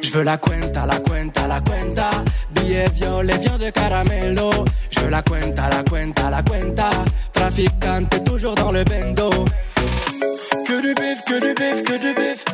Je 0.01 0.11
veux 0.11 0.23
la 0.23 0.37
cuenta, 0.37 0.85
la 0.85 0.97
cuenta, 0.99 1.47
la 1.47 1.59
cuenta. 1.59 2.09
Billet 2.51 2.85
violet, 2.93 3.37
viande 3.37 3.59
de 3.59 3.69
caramelo. 3.69 4.49
Je 4.91 5.01
veux 5.01 5.09
la 5.09 5.21
cuenta, 5.21 5.69
la 5.69 5.83
cuenta, 5.83 6.29
la 6.29 6.41
cuenta. 6.41 6.89
Traficante, 7.33 8.23
toujours 8.23 8.55
dans 8.55 8.71
le 8.71 8.83
bendo. 8.85 9.29
Que 10.65 10.81
du 10.81 10.93
bif, 10.93 11.23
que 11.25 11.39
du 11.39 11.53
bif, 11.53 11.83
que 11.83 11.97
du 11.99 12.13
bif. 12.13 12.45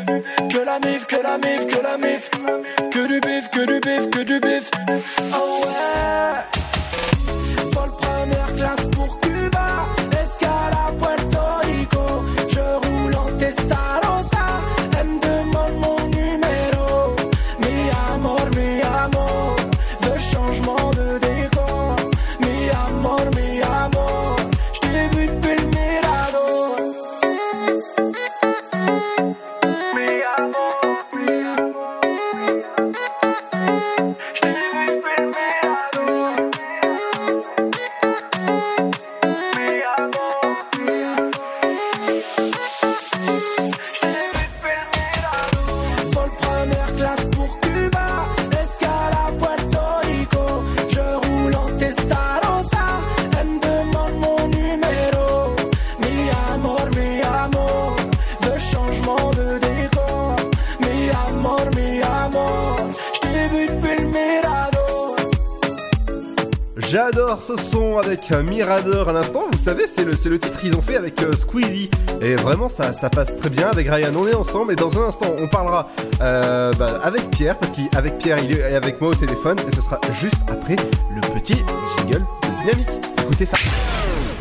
Que 0.50 0.66
la 0.66 0.80
mif, 0.80 1.06
que 1.06 1.22
la 1.22 1.38
mif, 1.38 1.68
que 1.68 1.82
la 1.84 1.98
mif. 1.98 2.30
Que 2.92 3.08
du 3.08 3.20
bif, 3.20 3.50
que 3.52 3.66
du 3.66 3.80
bif, 3.80 4.10
que 4.10 4.24
du 4.24 4.40
bif. 4.40 4.72
Oh 5.34 5.62
ouais. 5.66 6.83
Vol 8.54 8.60
première 8.60 8.76
classe 8.76 8.86
pour 8.92 9.20
Cuba. 9.20 9.88
Escale 10.22 10.74
à 10.74 10.92
Puerto 10.92 11.40
Rico. 11.64 12.13
J'adore 66.94 67.42
ce 67.42 67.58
son 67.58 67.98
avec 67.98 68.32
euh, 68.32 68.44
Mirador 68.44 69.10
à 69.10 69.14
l'instant. 69.14 69.46
Vous 69.52 69.58
savez, 69.58 69.88
c'est 69.88 70.06
le, 70.06 70.12
le 70.12 70.38
titre 70.38 70.60
qu'ils 70.60 70.76
ont 70.76 70.82
fait 70.84 70.96
avec 70.96 71.24
euh, 71.24 71.34
Squeezie. 71.34 71.90
Et 72.22 72.36
vraiment, 72.36 72.70
ça, 72.70 72.94
ça 72.94 73.10
passe 73.10 73.36
très 73.36 73.50
bien 73.50 73.68
avec 73.72 73.90
Ryan. 73.90 74.12
On 74.16 74.28
est 74.28 74.36
ensemble 74.36 74.74
et 74.74 74.76
dans 74.76 74.96
un 75.00 75.08
instant, 75.08 75.36
on 75.40 75.48
parlera 75.48 75.90
euh, 76.22 76.72
bah, 76.78 77.00
avec 77.02 77.32
Pierre 77.32 77.58
parce 77.58 77.72
qu'avec 77.72 78.20
Pierre, 78.20 78.38
il 78.44 78.60
est 78.60 78.76
avec 78.76 79.02
moi 79.02 79.10
au 79.10 79.16
téléphone 79.16 79.56
et 79.68 79.76
ce 79.76 79.82
sera 79.82 80.00
juste 80.22 80.36
après 80.48 80.76
le 81.10 81.22
petit 81.34 81.64
jingle 81.98 82.20
de 82.44 82.62
Dynamique, 82.62 82.88
écoutez 83.24 83.48
ça. 83.48 83.58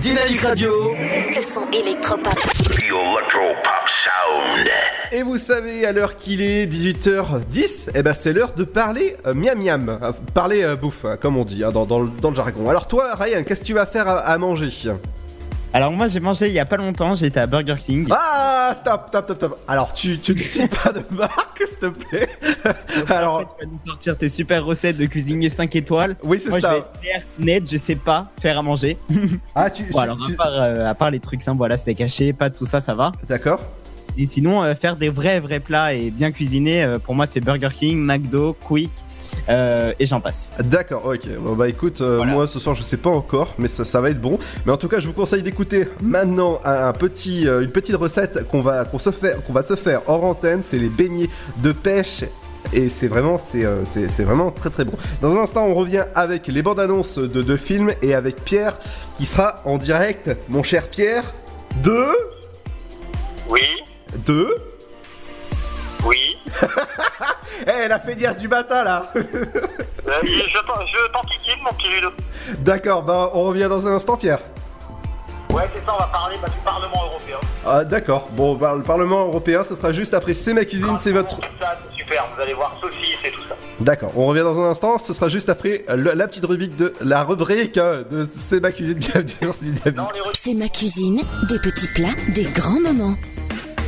Dynamique 0.02 0.40
Radio. 0.40 0.94
Le 0.94 1.40
son 1.42 1.68
électropop. 1.70 2.34
The 2.34 2.82
Electro 2.82 3.54
Pop 3.62 3.86
Sound. 3.88 4.68
Et 5.12 5.22
vous 5.22 5.36
savez, 5.38 5.86
à 5.86 5.92
l'heure 5.92 6.16
qu'il 6.16 6.40
est 6.42 6.66
18h10, 6.66 7.90
eh 7.94 8.02
ben 8.02 8.12
c'est 8.12 8.32
l'heure 8.32 8.52
de 8.54 8.64
parler 8.64 9.16
euh, 9.26 9.34
miam 9.34 9.62
miam, 9.62 9.98
Euh, 10.02 10.12
parler 10.34 10.62
euh, 10.64 10.74
bouffe, 10.76 11.04
hein, 11.04 11.16
comme 11.20 11.36
on 11.36 11.44
dit 11.44 11.62
hein, 11.62 11.70
dans, 11.70 11.84
dans 11.84 12.00
le- 12.00 12.08
dans 12.20 12.30
le 12.30 12.36
jargon. 12.36 12.68
Alors 12.68 12.88
toi, 12.88 13.14
Ryan, 13.14 13.44
qu'est-ce 13.44 13.60
que 13.60 13.66
tu 13.66 13.74
vas 13.74 13.86
faire 13.86 14.08
à, 14.08 14.18
à 14.18 14.38
manger? 14.38 14.70
Alors 15.74 15.90
moi 15.92 16.08
j'ai 16.08 16.20
mangé 16.20 16.48
il 16.48 16.52
y 16.52 16.58
a 16.58 16.66
pas 16.66 16.76
longtemps, 16.76 17.14
j'étais 17.14 17.40
à 17.40 17.46
Burger 17.46 17.76
King. 17.80 18.06
Ah, 18.10 18.74
stop, 18.78 19.06
stop, 19.08 19.24
stop, 19.24 19.36
stop. 19.36 19.58
Alors 19.66 19.94
tu, 19.94 20.18
tu 20.18 20.34
ne 20.34 20.42
cites 20.42 20.76
pas 20.82 20.92
de 20.92 21.02
marque, 21.10 21.62
s'il 21.66 21.78
te 21.78 21.86
plaît. 21.86 22.28
Alors, 23.08 23.40
tu 23.40 23.64
vas 23.64 23.70
nous 23.70 23.78
sortir 23.86 24.18
tes 24.18 24.28
super 24.28 24.64
recettes 24.64 24.96
de 24.96 25.06
cuisinier 25.06 25.48
5 25.48 25.74
étoiles. 25.76 26.16
Oui, 26.22 26.38
c'est 26.40 26.50
Moi, 26.50 26.60
ça. 26.60 26.74
Je 27.00 27.06
vais 27.06 27.14
être 27.14 27.26
net, 27.38 27.70
je 27.70 27.76
sais 27.76 27.94
pas 27.94 28.30
faire 28.40 28.58
à 28.58 28.62
manger. 28.62 28.98
Ah, 29.54 29.70
tu. 29.70 29.84
Bon, 29.84 29.98
alors, 29.98 30.18
à, 30.22 30.36
part, 30.36 30.52
euh, 30.52 30.86
à 30.90 30.94
part 30.94 31.10
les 31.10 31.20
trucs 31.20 31.42
simples, 31.42 31.58
voilà, 31.58 31.76
c'était 31.76 31.94
caché, 31.94 32.32
pas 32.32 32.50
tout 32.50 32.66
ça, 32.66 32.80
ça 32.80 32.94
va. 32.94 33.12
D'accord. 33.28 33.60
Et 34.16 34.26
sinon, 34.26 34.62
euh, 34.62 34.74
faire 34.74 34.96
des 34.96 35.08
vrais, 35.08 35.40
vrais 35.40 35.60
plats 35.60 35.94
et 35.94 36.10
bien 36.10 36.32
cuisinés, 36.32 36.82
euh, 36.84 36.98
pour 36.98 37.14
moi, 37.14 37.26
c'est 37.26 37.40
Burger 37.40 37.68
King, 37.72 37.98
McDo, 37.98 38.54
Quick, 38.54 38.90
euh, 39.48 39.92
et 39.98 40.06
j'en 40.06 40.20
passe. 40.20 40.50
D'accord, 40.60 41.06
ok. 41.06 41.28
Bon 41.40 41.54
bah 41.54 41.68
écoute, 41.68 42.00
euh, 42.00 42.22
moi 42.24 42.46
ce 42.46 42.58
soir 42.58 42.74
je 42.74 42.82
sais 42.82 42.96
pas 42.96 43.10
encore, 43.10 43.54
mais 43.58 43.68
ça, 43.68 43.84
ça 43.84 44.00
va 44.00 44.10
être 44.10 44.20
bon. 44.20 44.38
Mais 44.66 44.72
en 44.72 44.76
tout 44.76 44.88
cas, 44.88 44.98
je 44.98 45.06
vous 45.06 45.12
conseille 45.12 45.42
d'écouter 45.42 45.88
maintenant 46.00 46.60
un, 46.64 46.88
un 46.88 46.92
petit, 46.92 47.46
euh, 47.48 47.62
une 47.62 47.70
petite 47.70 47.96
recette 47.96 48.48
qu'on 48.48 48.60
va, 48.60 48.84
qu'on 48.84 48.98
se 48.98 49.10
qu'on 49.10 49.52
va 49.52 49.62
se 49.62 49.76
faire 49.76 50.00
hors 50.08 50.24
antenne. 50.24 50.62
C'est 50.62 50.78
les 50.78 50.88
beignets 50.88 51.30
de 51.58 51.72
pêche. 51.72 52.24
Et 52.72 52.88
c'est 52.88 53.08
vraiment, 53.08 53.38
c'est, 53.50 53.64
euh, 53.64 53.84
c'est, 53.92 54.08
c'est 54.08 54.22
vraiment 54.22 54.50
très 54.50 54.70
très 54.70 54.84
bon. 54.84 54.92
Dans 55.20 55.36
un 55.36 55.42
instant, 55.42 55.66
on 55.66 55.74
revient 55.74 56.04
avec 56.14 56.46
les 56.46 56.62
bandes 56.62 56.80
annonces 56.80 57.18
de, 57.18 57.42
de 57.42 57.56
films 57.56 57.92
et 58.02 58.14
avec 58.14 58.36
Pierre 58.44 58.78
qui 59.18 59.26
sera 59.26 59.60
en 59.64 59.78
direct. 59.78 60.30
Mon 60.48 60.62
cher 60.62 60.88
Pierre, 60.88 61.34
de? 61.82 62.06
Oui. 63.48 63.60
De? 64.26 64.56
Oui. 66.06 66.36
Eh, 67.66 67.70
elle 67.70 67.92
a 67.92 68.00
fait 68.00 68.14
dièse 68.14 68.38
du 68.38 68.48
matin 68.48 68.84
là 68.84 69.06
Euh, 69.14 70.10
je 70.24 70.28
je 70.30 71.12
t'enquiquine, 71.12 71.62
mon 71.62 71.70
petit 71.74 71.88
Ludo. 71.88 72.08
D'accord, 72.58 73.04
bah 73.04 73.30
on 73.34 73.44
revient 73.44 73.68
dans 73.70 73.86
un 73.86 73.92
instant, 73.94 74.16
Pierre. 74.16 74.40
Ouais, 75.48 75.62
c'est 75.74 75.84
ça, 75.86 75.94
on 75.94 75.98
va 76.00 76.06
parler 76.08 76.36
bah, 76.42 76.48
du 76.48 76.58
Parlement 76.64 77.04
européen. 77.04 77.36
Ah 77.64 77.84
d'accord, 77.84 78.28
bon 78.32 78.54
bah, 78.56 78.74
le 78.76 78.82
Parlement 78.82 79.26
européen 79.26 79.62
ce 79.62 79.76
sera 79.76 79.92
juste 79.92 80.12
après 80.12 80.34
C'est 80.34 80.54
ma 80.54 80.64
cuisine, 80.64 80.96
c'est 80.98 81.12
votre... 81.12 81.36
Ça, 81.60 81.78
c'est 81.92 81.98
super, 82.02 82.26
vous 82.34 82.42
allez 82.42 82.54
voir 82.54 82.74
Sophie 82.80 83.12
et 83.24 83.30
tout 83.30 83.42
ça. 83.48 83.54
D'accord, 83.80 84.12
on 84.16 84.26
revient 84.26 84.40
dans 84.42 84.60
un 84.60 84.70
instant, 84.70 84.98
ce 84.98 85.12
sera 85.12 85.28
juste 85.28 85.48
après 85.48 85.84
le- 85.94 86.14
la 86.14 86.26
petite 86.26 86.46
rubrique 86.46 86.74
de 86.76 86.94
la 87.00 87.22
rubrique 87.22 87.78
euh, 87.78 88.02
de 88.10 88.26
C'est 88.34 88.58
ma 88.60 88.72
cuisine, 88.72 88.94
bienvenue 88.98 89.30
sur. 89.40 89.54
C'est 90.34 90.54
ma 90.54 90.68
cuisine, 90.68 91.20
des 91.48 91.58
petits 91.60 91.88
plats, 91.94 92.08
des 92.34 92.44
grands 92.44 92.80
moments. 92.80 93.14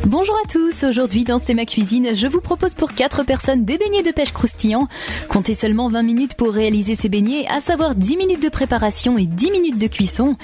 Bonjour 0.06 0.36
à 0.44 0.46
tous, 0.46 0.84
aujourd'hui 0.84 1.24
dans 1.24 1.38
C'est 1.38 1.54
ma 1.54 1.64
cuisine, 1.64 2.14
je 2.14 2.26
vous 2.26 2.42
propose 2.42 2.74
pour 2.74 2.92
4 2.92 3.24
personnes 3.24 3.64
des 3.64 3.78
beignets 3.78 4.02
de 4.02 4.10
pêche 4.10 4.34
croustillants. 4.34 4.86
Comptez 5.30 5.54
seulement 5.54 5.88
20 5.88 6.02
minutes 6.02 6.34
pour 6.34 6.52
réaliser 6.52 6.94
ces 6.94 7.08
beignets, 7.08 7.46
à 7.48 7.60
savoir 7.60 7.94
10 7.94 8.18
minutes 8.18 8.42
de 8.42 8.50
préparation 8.50 9.16
et 9.16 9.24
10 9.24 9.50
minutes 9.50 9.78
de 9.78 9.86
cuisson. 9.86 10.34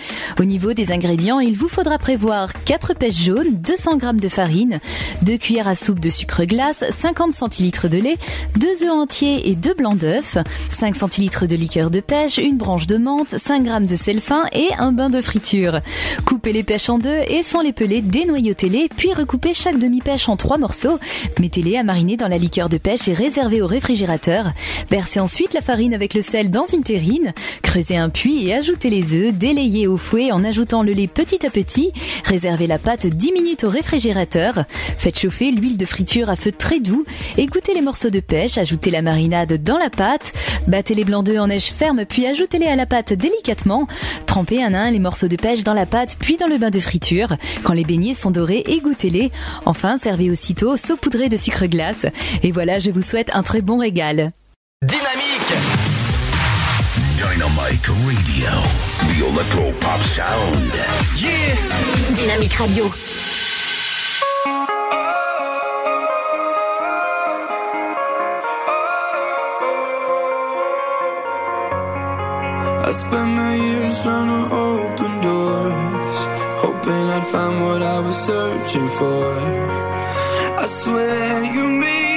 Au 0.41 0.45
niveau 0.45 0.73
des 0.73 0.93
ingrédients, 0.93 1.41
il 1.41 1.59
vous 1.59 1.69
faudra 1.69 1.99
prévoir 1.99 2.55
4 2.65 2.95
pêches 2.95 3.23
jaunes, 3.23 3.53
200 3.53 3.99
g 4.01 4.07
de 4.15 4.29
farine, 4.31 4.81
2 5.23 5.37
cuillères 5.37 5.69
à 5.69 5.75
soupe 5.75 6.01
de 6.01 6.09
sucre 6.09 6.47
glace, 6.47 6.83
50 6.99 7.35
centilitres 7.35 7.89
de 7.89 7.99
lait, 7.99 8.17
2 8.59 8.85
œufs 8.85 8.91
entiers 8.91 9.51
et 9.51 9.57
2 9.57 9.75
blancs 9.75 9.99
d'œufs, 9.99 10.39
5 10.71 10.97
centilitres 10.97 11.47
de 11.47 11.57
liqueur 11.57 11.91
de 11.91 12.01
pêche, 12.01 12.39
une 12.39 12.57
branche 12.57 12.87
de 12.87 12.97
menthe, 12.97 13.37
5 13.37 13.67
g 13.67 13.87
de 13.87 13.97
sel 13.97 14.23
fin 14.23 14.47
et 14.55 14.71
un 14.79 14.93
bain 14.93 15.11
de 15.11 15.21
friture. 15.21 15.81
Coupez 16.25 16.55
les 16.55 16.65
pêches 16.65 16.89
en 16.89 16.99
deux 16.99 17.21
et 17.29 17.43
sans 17.43 17.61
les 17.61 17.75
peler, 17.75 18.01
dénoyautez-les, 18.01 18.89
puis 18.89 19.13
recoupez 19.13 19.50
chaque 19.55 19.79
demi-pêche 19.79 20.29
en 20.29 20.37
trois 20.37 20.59
morceaux. 20.59 20.99
Mettez-les 21.39 21.77
à 21.77 21.83
mariner 21.83 22.17
dans 22.17 22.29
la 22.29 22.39
liqueur 22.39 22.69
de 22.69 22.79
pêche 22.79 23.09
et 23.09 23.13
réservez 23.13 23.63
au 23.63 23.67
réfrigérateur. 23.67 24.53
Versez 24.91 25.21
ensuite 25.21 25.53
la 25.53 25.61
farine 25.61 25.95
avec 25.95 26.15
le 26.15 26.23
sel 26.23 26.51
dans 26.51 26.65
une 26.65 26.83
terrine. 26.83 27.33
Creusez 27.63 27.97
un 27.97 28.09
puits 28.09 28.47
et 28.47 28.55
ajoutez 28.55 28.91
les 28.91 29.15
œufs, 29.15 29.33
délayez 29.33 29.87
au 29.87 29.97
fouet 29.97 30.33
en 30.33 30.45
ajoutant 30.45 30.83
le 30.83 30.93
lait 30.93 31.07
petit 31.07 31.45
à 31.47 31.51
petit. 31.51 31.93
Réservez 32.25 32.67
la 32.67 32.79
pâte 32.79 33.07
10 33.07 33.33
minutes 33.33 33.65
au 33.65 33.71
réfrigérateur. 33.71 34.65
Faites 34.99 35.19
chauffer 35.19 35.51
l'huile 35.51 35.77
de 35.77 35.87
friture 35.87 36.31
à 36.31 36.37
feu 36.37 36.53
très 36.53 36.81
doux. 36.81 37.05
Égouttez 37.37 37.75
les 37.75 37.83
morceaux 37.83 38.11
de 38.11 38.21
pêche, 38.21 38.59
ajoutez 38.59 38.91
la 38.91 39.03
marinade 39.03 39.63
dans 39.63 39.79
la 39.79 39.91
pâte. 39.91 40.33
Battez 40.67 40.95
les 40.95 41.05
blancs 41.05 41.25
d'œufs 41.25 41.41
en 41.41 41.47
neige 41.49 41.73
ferme 41.73 42.05
puis 42.05 42.27
ajoutez-les 42.27 42.67
à 42.67 42.77
la 42.77 42.87
pâte 42.87 43.13
délicatement. 43.13 43.87
Trempez 44.27 44.63
un 44.63 44.75
à 44.75 44.81
un 44.81 44.91
les 44.91 44.99
morceaux 44.99 45.29
de 45.29 45.37
pêche 45.37 45.65
dans 45.65 45.75
la 45.75 45.87
pâte 45.87 46.17
puis 46.19 46.37
dans 46.37 46.47
le 46.47 46.59
bain 46.59 46.71
de 46.71 46.81
friture. 46.81 47.37
Quand 47.63 47.73
les 47.73 47.85
beignets 47.85 48.15
sont 48.15 48.31
dorés, 48.31 48.65
égouttez-les. 48.67 49.31
Enfin, 49.67 49.99
servez 49.99 50.31
aussitôt 50.31 50.77
saupoudré 50.77 51.29
de 51.29 51.37
sucre 51.37 51.67
glace. 51.67 52.07
Et 52.43 52.53
voilà, 52.53 52.79
je 52.79 52.91
vous 52.91 53.03
souhaite 53.03 53.31
un 53.35 53.43
très 53.43 53.61
bon 53.61 53.79
régal. 53.79 54.31
Dynamique 54.83 55.53
Dynamite 57.17 57.87
Radio. 57.87 58.51
The 59.01 59.27
Electro 59.29 59.73
Pop 59.81 60.01
Sound. 60.03 60.73
Yeah 61.17 61.57
Dynamique 62.17 62.55
Radio. 62.55 62.91
I 72.83 72.93
spent 72.93 73.31
my 73.37 73.55
years 73.55 74.03
trying 74.03 74.29
to 74.29 74.55
open 74.57 75.21
doors, 75.21 75.90
hoping 76.91 77.11
I'd 77.11 77.27
find 77.27 77.61
what 77.63 77.83
I 77.83 78.01
was 78.01 78.17
searching 78.17 78.89
for. 78.89 79.25
I 80.63 80.67
swear 80.67 81.45
you 81.45 81.65
made 81.69 82.10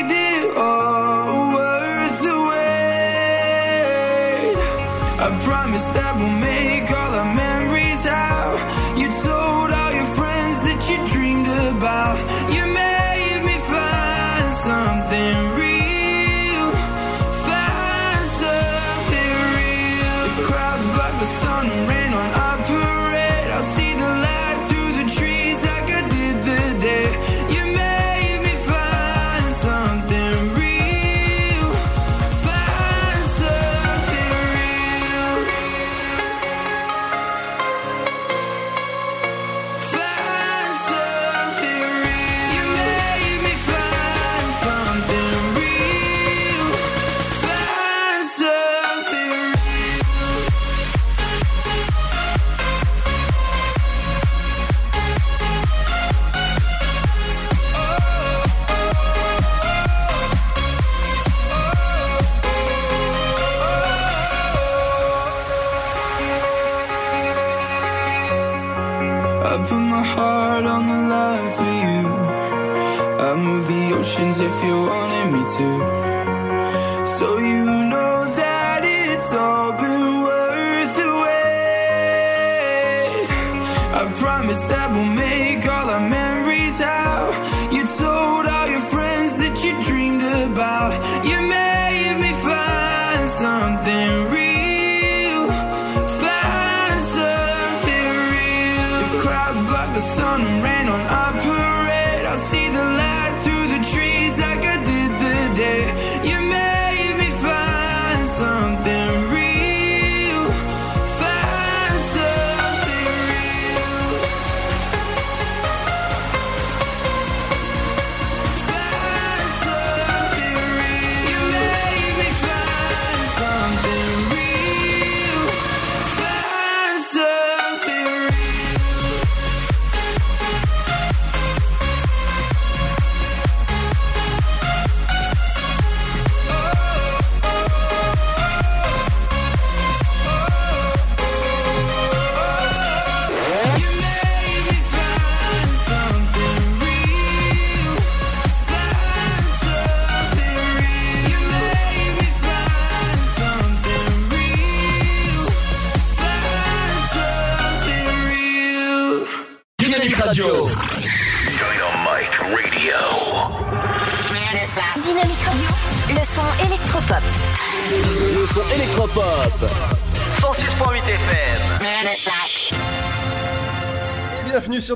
if 74.39 74.63
you 74.63 74.81
wanted 74.81 75.31
me 75.31 75.41
to. 75.57 76.02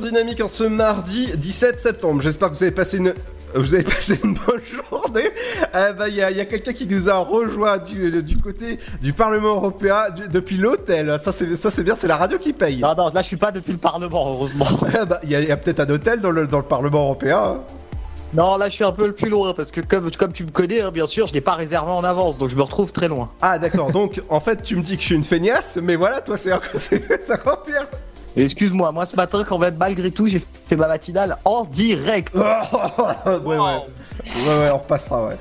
Dynamique 0.08 0.42
en 0.42 0.48
ce 0.48 0.64
mardi 0.64 1.30
17 1.36 1.80
septembre. 1.80 2.22
J'espère 2.22 2.50
que 2.52 2.56
vous 2.56 2.64
avez 2.64 2.72
passé 2.72 2.98
une. 2.98 3.14
Vous 3.56 3.74
avez 3.74 3.84
passé 3.84 4.20
une 4.24 4.34
bonne 4.34 4.62
journée. 4.66 5.30
Euh, 5.74 5.94
bah, 5.94 6.10
Il 6.10 6.16
y 6.16 6.22
a, 6.22 6.30
y 6.32 6.42
a 6.42 6.46
quelqu'un 6.46 6.74
qui 6.74 6.86
nous 6.86 7.10
a 7.10 7.16
rejoint 7.18 7.78
du, 7.78 8.22
du 8.22 8.38
côté 8.38 8.78
du 9.02 9.14
Parlement 9.14 9.56
européen 9.56 10.10
du- 10.16 10.28
depuis 10.28 10.58
l'hôtel. 10.58 11.18
Ça 11.24 11.32
c'est 11.32 11.56
ça 11.56 11.72
c'est 11.72 11.84
bien, 11.84 11.96
c'est 11.98 12.08
la 12.08 12.18
radio 12.18 12.38
qui 12.38 12.52
paye. 12.54 12.82
Non, 12.82 12.94
non, 12.96 13.10
là 13.14 13.22
je 13.22 13.28
suis 13.28 13.38
pas 13.38 13.52
depuis 13.52 13.72
le 13.72 13.78
Parlement, 13.78 14.30
heureusement. 14.34 14.66
Ah 15.00 15.06
bah, 15.06 15.20
Il 15.24 15.32
y 15.32 15.36
a, 15.36 15.42
y 15.42 15.52
a 15.52 15.58
peut-être 15.58 15.80
un 15.80 15.90
hôtel 15.90 16.20
dans 16.20 16.32
le, 16.32 16.46
dans 16.46 16.58
le 16.60 16.66
Parlement 16.66 17.04
européen. 17.04 17.40
hein. 17.40 17.58
Non, 18.34 18.58
là 18.58 18.68
je 18.68 18.74
suis 18.76 18.84
un 18.84 18.92
peu 18.92 19.08
le 19.08 19.14
plus 19.14 19.30
loin 19.30 19.54
parce 19.54 19.72
que 19.72 19.80
comme, 19.80 20.12
comme 20.12 20.34
tu 20.34 20.44
me 20.44 20.52
connais, 20.52 20.82
hein, 20.82 20.92
bien 20.92 21.08
sûr, 21.08 21.28
je 21.28 21.34
l'ai 21.34 21.40
pas 21.42 21.54
réservé 21.54 21.90
en 21.92 22.04
avance, 22.04 22.38
donc 22.38 22.50
je 22.50 22.56
me 22.58 22.62
retrouve 22.62 22.92
très 22.92 23.08
loin. 23.08 23.32
Ah 23.42 23.58
d'accord, 23.58 23.94
donc 23.94 24.22
en 24.28 24.42
fait 24.42 24.62
tu 24.62 24.76
me 24.76 24.82
dis 24.82 24.96
que 24.98 25.02
je 25.02 25.06
suis 25.08 25.16
une 25.16 25.24
feignasse, 25.24 25.80
mais 25.82 25.96
voilà, 25.96 26.20
toi 26.20 26.36
c'est 26.36 26.52
encore, 26.52 26.70
c'est 26.78 27.02
c'est 27.26 27.32
encore 27.34 27.64
pire. 27.64 27.88
Excuse-moi, 28.38 28.92
moi 28.92 29.06
ce 29.06 29.16
matin 29.16 29.44
quand 29.48 29.58
même, 29.58 29.76
malgré 29.80 30.12
tout, 30.12 30.28
j'ai 30.28 30.40
fait 30.68 30.76
ma 30.76 30.88
matinale 30.88 31.36
en 31.46 31.64
direct. 31.66 32.34
ouais, 32.36 33.58
ouais. 33.58 33.58
Ouais, 33.58 34.46
ouais, 34.46 34.72
on 34.74 34.78
repassera, 34.80 35.26
ouais. 35.28 35.38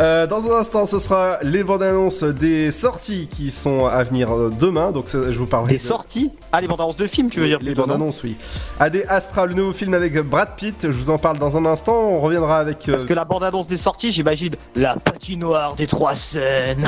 Euh, 0.00 0.26
dans 0.26 0.44
un 0.50 0.56
instant, 0.60 0.86
ce 0.86 0.98
sera 0.98 1.38
les 1.42 1.62
bandes 1.62 1.82
annonces 1.82 2.22
des 2.22 2.72
sorties 2.72 3.28
qui 3.30 3.50
sont 3.50 3.86
à 3.86 4.02
venir 4.02 4.32
euh, 4.32 4.50
demain. 4.58 4.92
Donc, 4.92 5.08
je 5.12 5.18
vous 5.38 5.46
parlerai. 5.46 5.72
Des 5.72 5.78
sorties? 5.78 6.30
Ah, 6.52 6.60
les 6.60 6.66
bandes 6.68 6.80
annonces 6.80 6.96
de 6.96 7.06
films, 7.06 7.28
tu 7.28 7.40
veux 7.40 7.46
dire 7.46 7.58
Les 7.60 7.74
bandes 7.74 7.88
non? 7.88 7.94
annonces, 7.96 8.22
oui. 8.22 8.36
AD 8.80 9.04
Astra, 9.08 9.46
le 9.46 9.54
nouveau 9.54 9.72
film 9.72 9.94
avec 9.94 10.16
Brad 10.20 10.50
Pitt. 10.56 10.76
Je 10.82 10.88
vous 10.88 11.10
en 11.10 11.18
parle 11.18 11.38
dans 11.38 11.56
un 11.56 11.66
instant. 11.66 11.94
On 11.96 12.20
reviendra 12.20 12.58
avec. 12.58 12.88
euh, 12.88 12.92
Parce 12.92 13.04
que 13.04 13.14
la 13.14 13.24
bande 13.24 13.44
annonce 13.44 13.66
des 13.66 13.76
sorties, 13.76 14.10
j'imagine 14.12 14.54
la 14.74 14.96
patinoire 14.96 15.74
des 15.74 15.86
trois 15.86 16.14
scènes. 16.14 16.84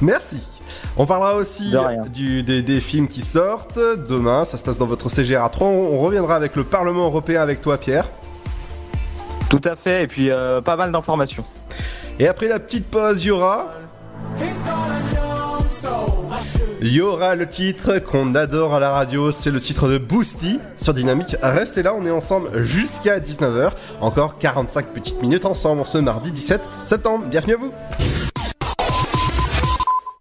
Merci. 0.00 0.38
On 0.96 1.06
parlera 1.06 1.34
aussi 1.34 1.70
De 1.70 1.78
rien. 1.78 2.02
du, 2.12 2.42
des, 2.42 2.62
des 2.62 2.80
films 2.80 3.08
qui 3.08 3.22
sortent 3.22 3.78
demain. 4.08 4.44
Ça 4.44 4.56
se 4.58 4.64
passe 4.64 4.78
dans 4.78 4.86
votre 4.86 5.08
CGR 5.08 5.42
à 5.42 5.48
3. 5.48 5.66
On, 5.66 5.94
on 5.94 6.00
reviendra 6.00 6.36
avec 6.36 6.56
le 6.56 6.64
Parlement 6.64 7.06
européen 7.06 7.40
avec 7.40 7.60
toi, 7.60 7.78
Pierre. 7.78 8.08
Tout 9.48 9.60
à 9.64 9.76
fait, 9.76 10.04
et 10.04 10.06
puis 10.06 10.30
euh, 10.30 10.60
pas 10.60 10.76
mal 10.76 10.92
d'informations. 10.92 11.44
Et 12.18 12.26
après 12.28 12.48
la 12.48 12.58
petite 12.58 12.86
pause, 12.86 13.22
il 13.22 13.28
y 13.28 13.30
aura. 13.30 13.68
Il 16.80 16.88
y 16.92 17.00
aura 17.00 17.36
le 17.36 17.48
titre 17.48 17.98
qu'on 17.98 18.34
adore 18.34 18.74
à 18.74 18.80
la 18.80 18.90
radio, 18.90 19.30
c'est 19.30 19.50
le 19.52 19.60
titre 19.60 19.88
de 19.88 19.98
Boosty 19.98 20.58
sur 20.78 20.92
Dynamique. 20.94 21.36
Restez 21.40 21.82
là, 21.82 21.94
on 21.96 22.04
est 22.04 22.10
ensemble 22.10 22.64
jusqu'à 22.64 23.20
19h. 23.20 23.70
Encore 24.00 24.38
45 24.38 24.86
petites 24.86 25.22
minutes 25.22 25.44
ensemble 25.44 25.82
ce 25.86 25.98
mardi 25.98 26.32
17 26.32 26.60
septembre. 26.84 27.24
Bienvenue 27.26 27.54
à 27.54 27.56
vous. 27.58 27.72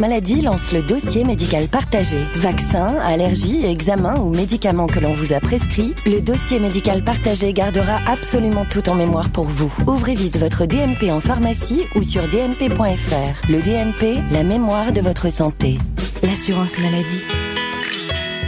maladie 0.00 0.40
lance 0.40 0.72
le 0.72 0.82
dossier 0.82 1.24
médical 1.24 1.68
partagé. 1.68 2.18
Vaccins, 2.34 2.96
allergies, 3.02 3.64
examens 3.64 4.18
ou 4.18 4.30
médicaments 4.30 4.86
que 4.86 4.98
l'on 4.98 5.14
vous 5.14 5.32
a 5.32 5.40
prescrits, 5.40 5.94
le 6.06 6.20
dossier 6.20 6.58
médical 6.58 7.02
partagé 7.04 7.52
gardera 7.52 8.00
absolument 8.06 8.64
tout 8.64 8.88
en 8.88 8.94
mémoire 8.94 9.30
pour 9.30 9.44
vous. 9.44 9.72
Ouvrez 9.86 10.14
vite 10.14 10.38
votre 10.38 10.66
DMP 10.66 11.10
en 11.10 11.20
pharmacie 11.20 11.86
ou 11.94 12.02
sur 12.02 12.22
dmp.fr. 12.28 13.50
Le 13.50 13.60
DMP, 13.62 14.22
la 14.30 14.42
mémoire 14.42 14.92
de 14.92 15.00
votre 15.00 15.30
santé. 15.30 15.78
L'assurance 16.22 16.78
maladie. 16.78 17.24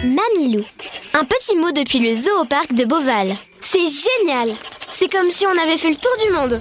Mamilou. 0.05 0.65
Un 1.15 1.25
petit 1.25 1.57
mot 1.57 1.73
depuis 1.73 1.99
le 1.99 2.15
zoo 2.15 2.43
au 2.43 2.45
parc 2.45 2.73
de 2.75 2.85
Beauval. 2.85 3.35
C'est 3.61 3.79
génial 3.79 4.51
C'est 4.89 5.11
comme 5.11 5.31
si 5.31 5.47
on 5.47 5.63
avait 5.63 5.79
fait 5.79 5.91
le 5.91 5.97
tour 5.97 6.13
du 6.25 6.33
monde. 6.33 6.61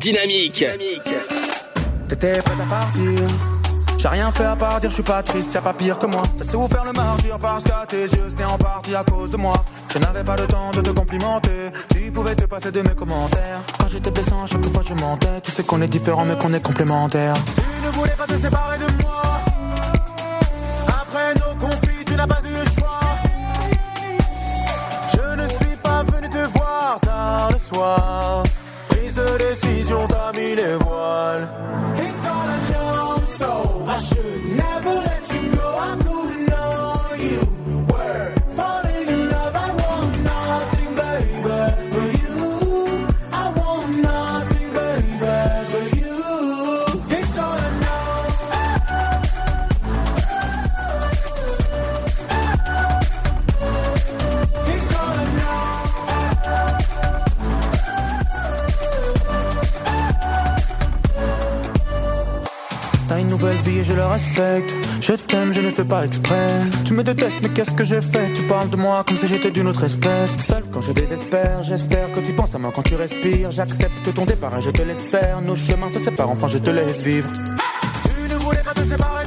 Dynamique. 0.00 0.64
T'étais 2.08 2.40
prête 2.40 2.60
à 2.60 2.64
partir. 2.64 3.20
J'ai 3.98 4.08
rien 4.08 4.30
fait 4.32 4.46
à 4.46 4.56
part 4.56 4.80
dire 4.80 4.88
je 4.88 4.94
suis 4.94 5.02
pas 5.02 5.22
triste, 5.22 5.52
y'a 5.52 5.60
pas 5.60 5.74
pire 5.74 5.98
que 5.98 6.06
moi. 6.06 6.22
T'as 6.38 6.56
vous 6.56 6.68
faire 6.68 6.86
le 6.86 6.92
martyr 6.92 7.38
parce 7.38 7.64
qu'à 7.64 7.84
tes 7.86 8.04
yeux 8.04 8.28
c'était 8.30 8.44
en 8.44 8.56
partie 8.56 8.94
à 8.94 9.04
cause 9.04 9.30
de 9.30 9.36
moi. 9.36 9.62
Je 9.92 9.98
n'avais 9.98 10.24
pas 10.24 10.36
le 10.36 10.46
temps 10.46 10.70
de 10.70 10.80
te 10.80 10.88
complimenter. 10.88 11.70
Tu 11.94 12.10
pouvais 12.10 12.34
te 12.34 12.46
passer 12.46 12.72
de 12.72 12.80
mes 12.80 12.94
commentaires. 12.94 13.60
Quand 13.78 13.88
j'étais 13.88 14.10
blessant, 14.10 14.46
chaque 14.46 14.64
fois 14.64 14.82
je 14.88 14.94
mentais. 14.94 15.42
Tu 15.42 15.50
sais 15.50 15.64
qu'on 15.64 15.82
est 15.82 15.88
différents 15.88 16.24
mais 16.24 16.38
qu'on 16.38 16.54
est 16.54 16.62
complémentaires. 16.62 17.36
Tu 17.54 17.86
ne 17.86 17.90
voulais 17.92 18.16
pas 18.16 18.26
te 18.26 18.40
séparer 18.40 18.78
de 18.78 19.02
moi. 19.02 19.22
Après 20.88 21.34
nos 21.34 21.54
conflits, 21.58 22.04
tu 22.06 22.14
n'as 22.14 22.26
pas 22.26 22.40
eu 22.42 22.54
le 22.54 22.70
choix. 22.80 23.00
Je 25.12 25.42
ne 25.42 25.46
suis 25.46 25.76
pas 25.82 26.04
venu 26.04 26.30
te 26.30 26.58
voir 26.58 26.98
tard 27.02 27.50
le 27.52 27.58
soir. 27.58 28.44
Mis 30.32 30.54
les 30.54 30.76
voiles. 30.76 31.48
It's 31.96 32.26
all 32.26 32.48
I 32.48 32.58
know, 32.70 33.22
so 33.38 33.84
I 33.88 33.98
should 33.98 34.44
never 34.56 34.99
nouvelle 63.40 63.56
et 63.68 63.84
je 63.84 63.92
le 63.92 64.04
respecte. 64.04 64.74
Je 65.00 65.12
t'aime, 65.12 65.52
je 65.52 65.60
ne 65.60 65.70
fais 65.70 65.84
pas 65.84 66.04
exprès. 66.04 66.60
Tu 66.84 66.92
me 66.92 67.02
détestes, 67.02 67.38
mais 67.42 67.48
qu'est-ce 67.48 67.70
que 67.72 67.84
j'ai 67.84 68.02
fait? 68.02 68.32
Tu 68.34 68.42
parles 68.42 68.70
de 68.70 68.76
moi 68.76 69.04
comme 69.06 69.16
si 69.16 69.26
j'étais 69.26 69.50
d'une 69.50 69.66
autre 69.66 69.84
espèce. 69.84 70.36
Seul 70.46 70.64
quand 70.70 70.80
je 70.80 70.92
désespère, 70.92 71.62
j'espère 71.62 72.12
que 72.12 72.20
tu 72.20 72.32
penses 72.34 72.54
à 72.54 72.58
moi 72.58 72.72
quand 72.74 72.82
tu 72.82 72.94
respires. 72.96 73.50
J'accepte 73.50 74.12
ton 74.14 74.26
départ 74.26 74.56
et 74.58 74.60
je 74.60 74.70
te 74.70 74.82
laisse 74.82 75.04
faire. 75.04 75.40
Nos 75.40 75.56
chemins 75.56 75.88
se 75.88 75.98
séparent, 75.98 76.30
enfin 76.30 76.48
je 76.48 76.58
te 76.58 76.70
laisse 76.70 77.00
vivre. 77.00 77.30
Tu 77.32 78.28
ne 78.28 78.34
voulais 78.36 78.62
pas 78.62 78.74
te 78.74 78.86
séparer 78.86 79.19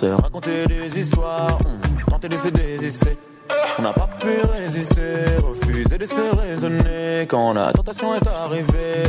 se 0.00 0.06
racontait 0.06 0.66
des 0.66 0.98
histoires, 0.98 1.58
on 2.06 2.10
tentait 2.10 2.30
de 2.30 2.36
se 2.38 2.48
désister. 2.48 3.18
On 3.78 3.82
n'a 3.82 3.92
pas 3.92 4.08
pu 4.18 4.32
résister, 4.50 5.36
refuser 5.46 5.98
de 5.98 6.06
se 6.06 6.36
raisonner. 6.40 7.26
Quand 7.28 7.52
la 7.52 7.70
tentation 7.72 8.14
est 8.14 8.26
arrivée, 8.26 9.04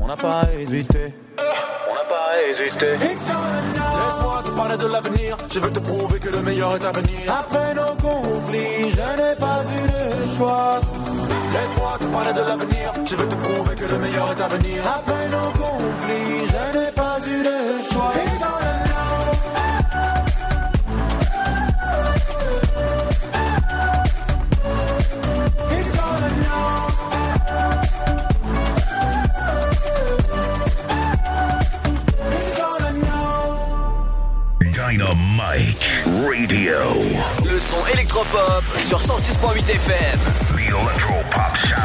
on 0.00 0.06
n'a 0.06 0.16
pas 0.16 0.44
hésité. 0.58 1.14
On 1.38 1.94
n'a 1.94 2.06
pas 2.08 2.30
hésité. 2.48 2.96
Laisse-moi 2.96 4.42
te 4.46 4.50
parler 4.52 4.78
de 4.78 4.86
l'avenir. 4.86 5.36
Je 5.52 5.60
veux 5.60 5.70
te 5.70 5.80
prouver 5.80 6.18
que 6.18 6.30
le 6.30 6.42
meilleur 6.42 6.76
est 6.76 6.84
à 6.86 6.92
venir. 6.92 7.18
Après 7.28 7.74
nos 7.74 7.94
conflits, 8.00 8.90
je 8.90 9.06
n'ai 9.20 9.36
pas 9.38 9.60
eu 9.76 9.82
de 9.86 10.36
choix. 10.36 10.80
Laisse-moi 11.52 11.98
te 12.00 12.06
parler 12.06 12.32
de 12.32 12.40
l'avenir. 12.40 12.94
Je 13.04 13.16
veux 13.16 13.28
te 13.28 13.34
prouver 13.34 13.76
que 13.76 13.84
le 13.84 13.98
meilleur 13.98 14.32
est 14.32 14.40
à 14.40 14.48
venir. 14.48 14.82
Après 14.96 15.28
nos 15.28 15.50
conflits, 15.50 15.61
106.8 39.22 39.70
FM. 39.70 40.18
The 40.56 41.56
Sound. 41.56 41.76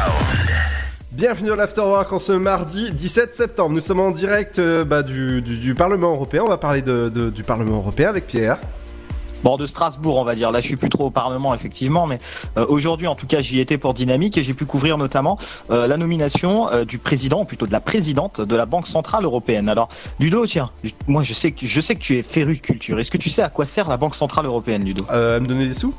Bienvenue 1.12 1.50
dans 1.50 1.54
l'Afterwork 1.54 2.12
en 2.12 2.18
ce 2.18 2.32
mardi 2.32 2.90
17 2.90 3.36
septembre. 3.36 3.76
Nous 3.76 3.80
sommes 3.80 4.00
en 4.00 4.10
direct 4.10 4.58
euh, 4.58 4.84
bah, 4.84 5.04
du, 5.04 5.40
du- 5.40 5.58
du 5.58 5.74
Parlement 5.76 6.10
européen. 6.10 6.42
On 6.44 6.48
va 6.50 6.56
parler 6.58 6.82
de, 6.82 7.08
de- 7.08 7.30
du 7.30 7.44
Parlement 7.44 7.76
européen 7.76 8.08
avec 8.08 8.26
Pierre. 8.26 8.58
Bon, 9.44 9.56
de 9.56 9.66
Strasbourg, 9.66 10.16
on 10.18 10.24
va 10.24 10.34
dire. 10.34 10.50
Là, 10.50 10.60
je 10.60 10.66
suis 10.66 10.74
plus 10.74 10.88
trop 10.88 11.06
au 11.06 11.10
Parlement, 11.10 11.54
effectivement, 11.54 12.08
mais 12.08 12.18
euh, 12.56 12.66
aujourd'hui, 12.68 13.06
en 13.06 13.14
tout 13.14 13.28
cas, 13.28 13.40
j'y 13.40 13.60
étais 13.60 13.78
pour 13.78 13.94
Dynamique 13.94 14.36
et 14.36 14.42
j'ai 14.42 14.54
pu 14.54 14.64
couvrir 14.64 14.98
notamment 14.98 15.38
euh, 15.70 15.86
la 15.86 15.96
nomination 15.96 16.68
euh, 16.72 16.84
du 16.84 16.98
président, 16.98 17.42
ou 17.42 17.44
plutôt 17.44 17.68
de 17.68 17.72
la 17.72 17.80
présidente 17.80 18.40
de 18.40 18.56
la 18.56 18.66
Banque 18.66 18.88
centrale 18.88 19.24
européenne. 19.24 19.68
Alors, 19.68 19.88
Ludo, 20.18 20.44
tiens, 20.44 20.70
moi, 21.06 21.22
je 21.22 21.34
sais 21.34 21.52
que 21.52 21.66
je 21.66 21.80
sais 21.80 21.94
que 21.94 22.00
tu 22.00 22.18
es 22.18 22.24
féru 22.24 22.56
de 22.56 22.60
culture. 22.60 22.98
Est-ce 22.98 23.12
que 23.12 23.18
tu 23.18 23.30
sais 23.30 23.42
à 23.42 23.48
quoi 23.48 23.64
sert 23.64 23.88
la 23.88 23.96
Banque 23.96 24.16
centrale 24.16 24.46
européenne, 24.46 24.82
Ludo? 24.84 25.04
Euh, 25.12 25.38
Me 25.38 25.46
donner 25.46 25.66
des 25.68 25.74
sous? 25.74 25.94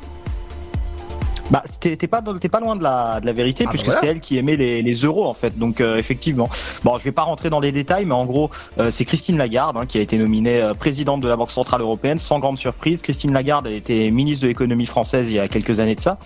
Bah, 1.50 1.64
t'es 1.80 1.96
pas, 2.06 2.20
dans- 2.20 2.38
t'es 2.38 2.48
pas 2.48 2.60
loin 2.60 2.76
de 2.76 2.82
la, 2.82 3.20
de 3.20 3.26
la 3.26 3.32
vérité, 3.32 3.64
Ah, 3.66 3.70
puisque 3.70 3.86
bah 3.86 3.92
voilà. 3.92 4.00
c'est 4.00 4.06
elle 4.12 4.20
qui 4.20 4.38
émet 4.38 4.56
les, 4.56 4.82
les 4.82 4.92
euros, 4.94 5.26
en 5.26 5.34
fait. 5.34 5.58
Donc, 5.58 5.80
euh, 5.80 5.96
effectivement. 5.98 6.48
Bon, 6.84 6.96
je 6.96 7.02
vais 7.04 7.12
pas 7.12 7.22
rentrer 7.22 7.50
dans 7.50 7.58
les 7.60 7.72
détails, 7.72 8.06
mais 8.06 8.14
en 8.14 8.24
gros, 8.24 8.50
euh, 8.78 8.90
c'est 8.90 9.04
Christine 9.04 9.36
Lagarde 9.36 9.76
hein, 9.76 9.86
qui 9.86 9.98
a 9.98 10.00
été 10.00 10.16
nominée 10.16 10.60
euh, 10.62 10.74
présidente 10.74 11.20
de 11.20 11.28
la 11.28 11.36
Banque 11.36 11.50
Centrale 11.50 11.80
Européenne, 11.80 12.18
sans 12.20 12.38
grande 12.38 12.56
surprise. 12.56 13.02
Christine 13.02 13.32
Lagarde, 13.32 13.66
elle 13.66 13.74
était 13.74 14.10
ministre 14.12 14.42
de 14.44 14.48
l'économie 14.48 14.86
française 14.86 15.28
il 15.28 15.34
y 15.34 15.38
a 15.40 15.48
quelques 15.48 15.80
années 15.80 15.96
de 15.96 16.00
ça, 16.00 16.18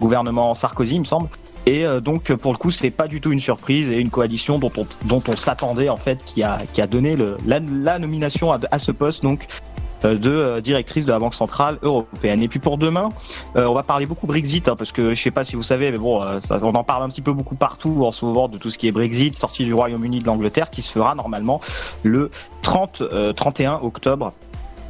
gouvernement 0.00 0.52
Sarkozy, 0.54 0.96
il 0.96 1.00
me 1.00 1.04
semble. 1.04 1.28
Et 1.64 1.86
euh, 1.86 2.00
donc, 2.00 2.32
pour 2.34 2.50
le 2.52 2.58
coup, 2.58 2.72
c'est 2.72 2.90
pas 2.90 3.06
du 3.06 3.20
tout 3.20 3.30
une 3.30 3.38
surprise 3.38 3.88
et 3.88 3.98
une 3.98 4.10
coalition 4.10 4.58
dont 4.58 4.72
on, 4.76 4.84
dont 5.06 5.22
on 5.28 5.36
s'attendait, 5.36 5.90
en 5.90 5.96
fait, 5.96 6.24
qui 6.24 6.42
a, 6.42 6.58
qui 6.72 6.82
a 6.82 6.88
donné 6.88 7.14
le, 7.14 7.36
la, 7.46 7.60
la 7.60 8.00
nomination 8.00 8.50
à, 8.52 8.58
à 8.72 8.80
ce 8.80 8.90
poste, 8.90 9.22
donc, 9.22 9.46
de 10.04 10.30
euh, 10.30 10.60
directrice 10.60 11.06
de 11.06 11.12
la 11.12 11.18
Banque 11.18 11.34
Centrale 11.34 11.78
Européenne. 11.82 12.42
Et 12.42 12.48
puis 12.48 12.58
pour 12.58 12.78
demain, 12.78 13.08
euh, 13.56 13.66
on 13.66 13.74
va 13.74 13.82
parler 13.82 14.06
beaucoup 14.06 14.26
Brexit, 14.26 14.68
hein, 14.68 14.76
parce 14.76 14.92
que 14.92 15.14
je 15.14 15.20
sais 15.20 15.30
pas 15.30 15.44
si 15.44 15.56
vous 15.56 15.62
savez, 15.62 15.90
mais 15.90 15.98
bon, 15.98 16.22
euh, 16.22 16.40
ça, 16.40 16.56
on 16.62 16.74
en 16.74 16.84
parle 16.84 17.02
un 17.04 17.08
petit 17.08 17.22
peu 17.22 17.32
beaucoup 17.32 17.56
partout 17.56 18.04
en 18.04 18.12
ce 18.12 18.24
moment 18.24 18.48
de 18.48 18.58
tout 18.58 18.70
ce 18.70 18.78
qui 18.78 18.88
est 18.88 18.92
Brexit, 18.92 19.36
sortie 19.36 19.64
du 19.64 19.74
Royaume-Uni 19.74 20.20
de 20.20 20.26
l'Angleterre, 20.26 20.70
qui 20.70 20.82
se 20.82 20.90
fera 20.90 21.14
normalement 21.14 21.60
le 22.02 22.30
30, 22.62 23.02
euh, 23.02 23.32
31 23.32 23.80
octobre 23.82 24.32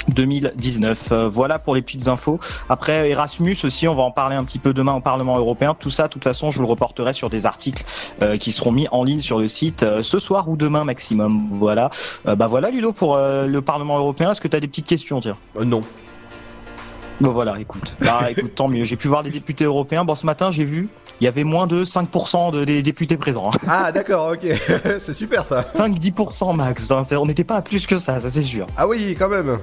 2019. 0.09 1.13
Euh, 1.13 1.29
voilà 1.29 1.59
pour 1.59 1.75
les 1.75 1.83
petites 1.83 2.09
infos. 2.09 2.39
Après 2.69 3.11
Erasmus 3.11 3.57
aussi, 3.65 3.89
on 3.89 3.95
va 3.95 4.03
en 4.03 4.11
parler 4.11 4.37
un 4.37 4.45
petit 4.45 4.59
peu 4.59 4.73
demain 4.73 4.95
au 4.95 5.01
Parlement 5.01 5.39
européen. 5.39 5.75
Tout 5.79 5.91
ça, 5.91 6.05
de 6.09 6.13
toute 6.13 6.25
façon, 6.25 6.51
je 6.51 6.57
vous 6.59 6.65
le 6.65 6.69
reporterai 6.69 7.13
sur 7.13 7.31
des 7.31 7.47
articles 7.47 7.85
euh, 8.23 8.37
qui 8.37 8.53
seront 8.53 8.73
mis 8.73 8.89
en 8.93 9.05
ligne 9.05 9.21
sur 9.21 9.39
le 9.39 9.49
site 9.49 9.83
euh, 9.83 10.03
ce 10.03 10.19
soir 10.19 10.49
ou 10.49 10.57
demain 10.57 10.85
maximum. 10.85 11.49
Voilà. 11.53 11.91
Bah 12.25 12.47
voilà 12.47 12.71
Ludo 12.71 12.93
pour 12.93 13.17
le 13.17 13.61
Parlement 13.61 13.99
européen. 13.99 14.31
Est-ce 14.31 14.41
que 14.41 14.49
tu 14.49 14.57
as 14.57 14.61
des 14.61 14.69
petites 14.69 14.87
questions, 14.87 15.21
tiens? 15.21 15.37
Non. 15.65 15.83
Bon 17.21 17.31
voilà, 17.31 17.59
écoute. 17.61 17.95
Bah 18.01 18.23
écoute, 18.31 18.55
tant 18.55 18.69
mieux. 18.69 18.85
J'ai 18.85 18.97
pu 18.97 19.09
voir 19.09 19.23
des 19.23 19.31
députés 19.31 19.65
européens. 19.65 20.05
Bon, 20.05 20.15
ce 20.15 20.27
matin, 20.27 20.51
j'ai 20.51 20.65
vu, 20.65 20.89
il 21.21 21.25
y 21.25 21.29
avait 21.29 21.45
moins 21.45 21.67
de 21.67 21.85
5% 21.85 22.53
de, 22.53 22.65
des 22.65 22.83
députés 22.83 23.17
présents. 23.17 23.51
Ah 23.69 23.93
d'accord, 23.93 24.33
ok, 24.33 24.47
c'est 25.01 25.13
super 25.13 25.45
ça. 25.45 25.65
5-10% 25.77 26.57
max. 26.57 26.91
hein. 26.91 27.05
On 27.13 27.27
n'était 27.27 27.45
pas 27.45 27.57
à 27.57 27.63
plus 27.63 27.87
que 27.87 27.99
ça, 27.99 28.19
ça 28.19 28.29
c'est 28.31 28.43
sûr. 28.43 28.67
Ah 28.77 28.89
oui, 28.89 29.15
quand 29.19 29.29
même. 29.29 29.59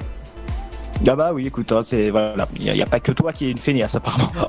Ah 1.08 1.16
bah 1.16 1.32
oui, 1.34 1.48
écoute, 1.48 1.72
hein, 1.72 1.82
c'est 1.82 2.10
voilà. 2.10 2.48
Il 2.60 2.72
n'y 2.72 2.82
a, 2.82 2.86
pas 2.86 3.00
que 3.00 3.12
toi 3.12 3.34
qui 3.34 3.48
est 3.48 3.52
une 3.52 3.58
feignasse 3.58 3.96
apparemment. 3.96 4.32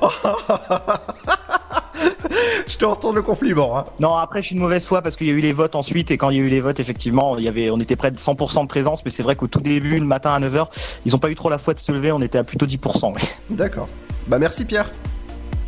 Je 2.67 2.77
te 2.77 2.85
retourne 2.85 3.15
le 3.15 3.21
compliment. 3.21 3.77
Hein. 3.77 3.85
Non, 3.99 4.15
après 4.15 4.41
je 4.41 4.47
suis 4.47 4.55
une 4.55 4.61
mauvaise 4.61 4.85
foi 4.85 5.01
parce 5.01 5.15
qu'il 5.15 5.27
y 5.27 5.29
a 5.29 5.33
eu 5.33 5.41
les 5.41 5.53
votes 5.53 5.75
ensuite 5.75 6.11
et 6.11 6.17
quand 6.17 6.29
il 6.29 6.37
y 6.37 6.39
a 6.39 6.43
eu 6.43 6.49
les 6.49 6.61
votes, 6.61 6.79
effectivement, 6.79 7.37
il 7.37 7.43
y 7.43 7.47
avait, 7.47 7.69
on 7.69 7.79
était 7.79 7.95
près 7.95 8.11
de 8.11 8.17
100% 8.17 8.61
de 8.61 8.67
présence, 8.67 9.03
mais 9.03 9.11
c'est 9.11 9.23
vrai 9.23 9.35
qu'au 9.35 9.47
tout 9.47 9.59
début, 9.59 9.99
le 9.99 10.05
matin 10.05 10.31
à 10.31 10.39
9h, 10.39 10.67
ils 11.05 11.15
ont 11.15 11.19
pas 11.19 11.29
eu 11.29 11.35
trop 11.35 11.49
la 11.49 11.57
foi 11.57 11.73
de 11.73 11.79
se 11.79 11.91
lever, 11.91 12.11
on 12.11 12.21
était 12.21 12.37
à 12.37 12.43
plutôt 12.43 12.65
10%. 12.65 13.13
ouais. 13.13 13.21
D'accord. 13.49 13.87
Bah 14.27 14.39
merci 14.39 14.65
Pierre. 14.65 14.89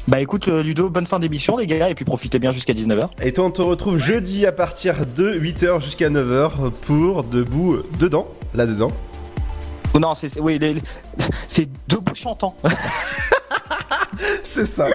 Bah 0.08 0.20
écoute 0.20 0.48
euh, 0.48 0.64
Ludo, 0.64 0.90
bonne 0.90 1.06
fin 1.06 1.18
d'émission 1.20 1.56
les 1.56 1.66
gars 1.66 1.90
et 1.90 1.96
puis 1.96 2.06
profitez 2.06 2.38
bien 2.40 2.52
jusqu'à 2.52 2.74
19h. 2.74 3.10
Et 3.22 3.34
toi, 3.34 3.46
on 3.46 3.52
te 3.52 3.62
retrouve 3.62 3.98
jeudi 3.98 4.46
à 4.46 4.52
partir 4.52 5.06
de 5.06 5.34
8h 5.34 5.82
jusqu'à 5.82 6.10
9h 6.10 6.72
pour 6.82 7.24
Debout 7.24 7.80
dedans, 8.00 8.28
là-dedans. 8.54 8.92
Oh 8.92 9.13
non, 10.00 10.16
c'est 10.16 10.40
oui, 10.40 10.58
les- 10.60 10.74
les- 10.76 10.82
c'est 11.48 11.70
debout 11.88 12.16
chantant. 12.16 12.56
C'est 14.44 14.66
ça. 14.68 14.88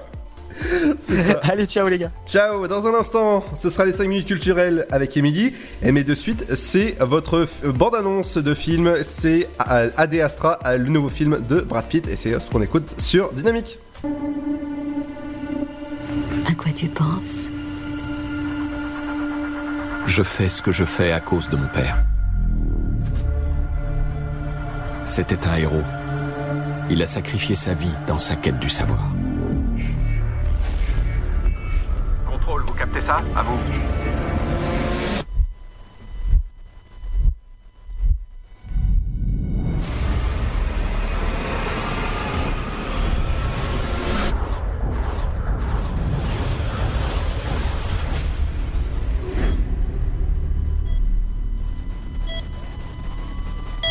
C'est 1.03 1.27
ça. 1.29 1.41
Allez, 1.51 1.67
ciao 1.67 1.89
les 1.89 1.99
gars. 1.99 2.11
Ciao, 2.27 2.67
dans 2.69 2.87
un 2.87 2.95
instant, 2.95 3.45
ce 3.61 3.69
sera 3.71 3.85
les 3.85 3.93
5 3.93 4.07
minutes 4.09 4.27
culturelles 4.29 4.87
avec 4.91 5.17
Émilie. 5.17 5.53
Et 5.83 5.91
mais 5.93 6.05
de 6.05 6.15
suite, 6.15 6.55
c'est 6.55 6.97
votre 7.01 7.47
bande-annonce 7.65 8.37
de 8.39 8.55
film, 8.55 8.95
c'est 9.05 9.49
euh, 9.71 9.91
Ad 9.97 10.15
Astra, 10.15 10.59
euh, 10.67 10.79
le 10.79 10.89
nouveau 10.89 11.09
film 11.09 11.41
de 11.49 11.61
Brad 11.61 11.87
Pitt, 11.87 12.07
et 12.09 12.17
c'est 12.17 12.39
ce 12.41 12.51
qu'on 12.51 12.63
écoute 12.63 12.95
sur 12.99 13.33
Dynamique. 13.33 13.79
À 16.49 16.55
quoi 16.55 16.73
tu 16.75 16.87
penses? 16.87 17.49
Je 20.07 20.23
fais 20.23 20.49
ce 20.49 20.63
que 20.63 20.73
je 20.73 20.85
fais 20.85 21.13
à 21.13 21.21
cause 21.21 21.49
de 21.51 21.57
mon 21.57 21.67
père. 21.69 21.99
C'était 25.09 25.49
un 25.49 25.57
héros. 25.57 25.83
Il 26.91 27.01
a 27.03 27.07
sacrifié 27.07 27.57
sa 27.57 27.73
vie 27.73 27.91
dans 28.07 28.19
sa 28.19 28.37
quête 28.37 28.59
du 28.59 28.69
savoir. 28.69 29.01
Contrôle, 32.31 32.63
vous 32.67 32.75
captez 32.75 33.01
ça? 33.01 33.23
À 33.35 33.43
vous. 33.43 33.59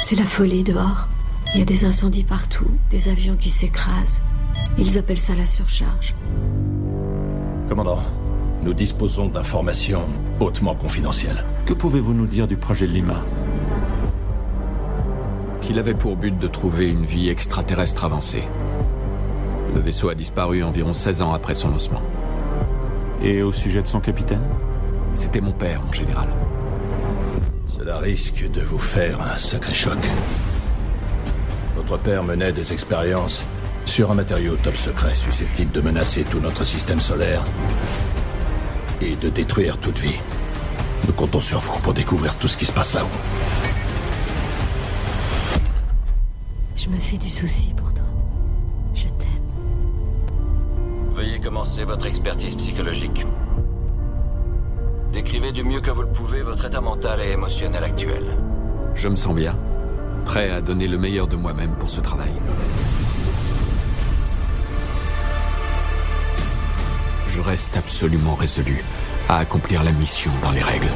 C'est 0.10 0.16
la 0.16 0.24
folie 0.24 0.64
dehors. 0.64 1.06
Il 1.54 1.60
y 1.60 1.62
a 1.62 1.66
des 1.66 1.84
incendies 1.84 2.24
partout, 2.24 2.72
des 2.92 3.10
avions 3.10 3.36
qui 3.36 3.50
s'écrasent. 3.50 4.22
Ils 4.78 4.98
appellent 4.98 5.20
ça 5.20 5.36
la 5.36 5.46
surcharge. 5.46 6.16
Commandant, 7.68 8.00
nous 8.64 8.74
disposons 8.74 9.28
d'informations 9.28 10.08
hautement 10.40 10.76
confidentielles. 10.76 11.44
Que 11.66 11.74
pouvez-vous 11.74 12.14
nous 12.14 12.26
dire 12.26 12.48
du 12.48 12.56
projet 12.56 12.88
Lima? 12.88 13.26
Qu'il 15.60 15.78
avait 15.78 15.94
pour 15.94 16.16
but 16.16 16.40
de 16.40 16.48
trouver 16.48 16.90
une 16.90 17.06
vie 17.06 17.28
extraterrestre 17.28 18.06
avancée. 18.06 18.44
Le 19.76 19.82
vaisseau 19.82 20.08
a 20.08 20.16
disparu 20.16 20.64
environ 20.64 20.94
16 20.94 21.22
ans 21.22 21.34
après 21.34 21.54
son 21.54 21.70
lancement. 21.70 22.02
Et 23.22 23.42
au 23.42 23.52
sujet 23.52 23.82
de 23.82 23.88
son 23.88 24.00
capitaine? 24.00 24.48
C'était 25.16 25.42
mon 25.42 25.52
père, 25.52 25.84
mon 25.84 25.92
général. 25.92 26.30
Cela 27.68 28.00
risque 28.00 28.50
de 28.50 28.62
vous 28.62 28.78
faire 28.78 29.22
un 29.22 29.38
sacré 29.38 29.74
choc. 29.74 29.98
Votre 31.76 31.98
père 31.98 32.24
menait 32.24 32.54
des 32.54 32.74
expériences 32.74 33.46
sur 33.86 34.12
un 34.12 34.16
matériau 34.16 34.56
top 34.58 34.76
secret 34.76 35.16
susceptible 35.16 35.72
de 35.72 35.82
menacer 35.82 36.24
tout 36.24 36.40
notre 36.40 36.64
système 36.64 37.00
solaire 37.00 37.44
et 39.02 39.16
de 39.16 39.30
détruire 39.30 39.78
toute 39.78 39.98
vie. 39.98 40.20
Nous 41.06 41.14
comptons 41.14 41.40
sur 41.40 41.60
vous 41.60 41.80
pour 41.80 41.94
découvrir 41.94 42.38
tout 42.38 42.48
ce 42.48 42.58
qui 42.58 42.66
se 42.66 42.72
passe 42.74 42.94
là-haut. 42.96 43.08
Je 46.76 46.90
me 46.90 47.00
fais 47.00 47.18
du 47.18 47.30
souci 47.30 47.74
pour 47.76 47.94
toi. 47.94 48.06
Je 48.96 49.08
t'aime. 49.08 49.44
Veuillez 51.14 51.40
commencer 51.40 51.84
votre 51.84 52.06
expertise 52.08 52.56
psychologique. 52.56 53.26
Décrivez 55.18 55.52
du 55.52 55.64
mieux 55.64 55.82
que 55.82 55.90
vous 55.90 56.04
le 56.04 56.08
pouvez 56.10 56.44
votre 56.44 56.66
état 56.66 56.80
mental 56.80 57.20
et 57.22 57.32
émotionnel 57.32 57.84
actuel. 57.84 58.24
Je 58.94 59.08
me 59.08 59.16
sens 59.16 59.34
bien, 59.34 59.58
prêt 60.26 60.52
à 60.52 60.62
donner 60.62 60.88
le 60.88 61.00
meilleur 61.00 61.28
de 61.28 61.36
moi-même 61.36 61.72
pour 61.72 61.90
ce 61.90 62.02
travail. 62.02 62.32
Je 67.30 67.42
reste 67.42 67.76
absolument 67.78 68.36
résolu 68.36 68.84
à 69.28 69.40
accomplir 69.40 69.84
la 69.84 69.92
mission 69.92 70.32
dans 70.44 70.52
les 70.52 70.62
règles. 70.62 70.92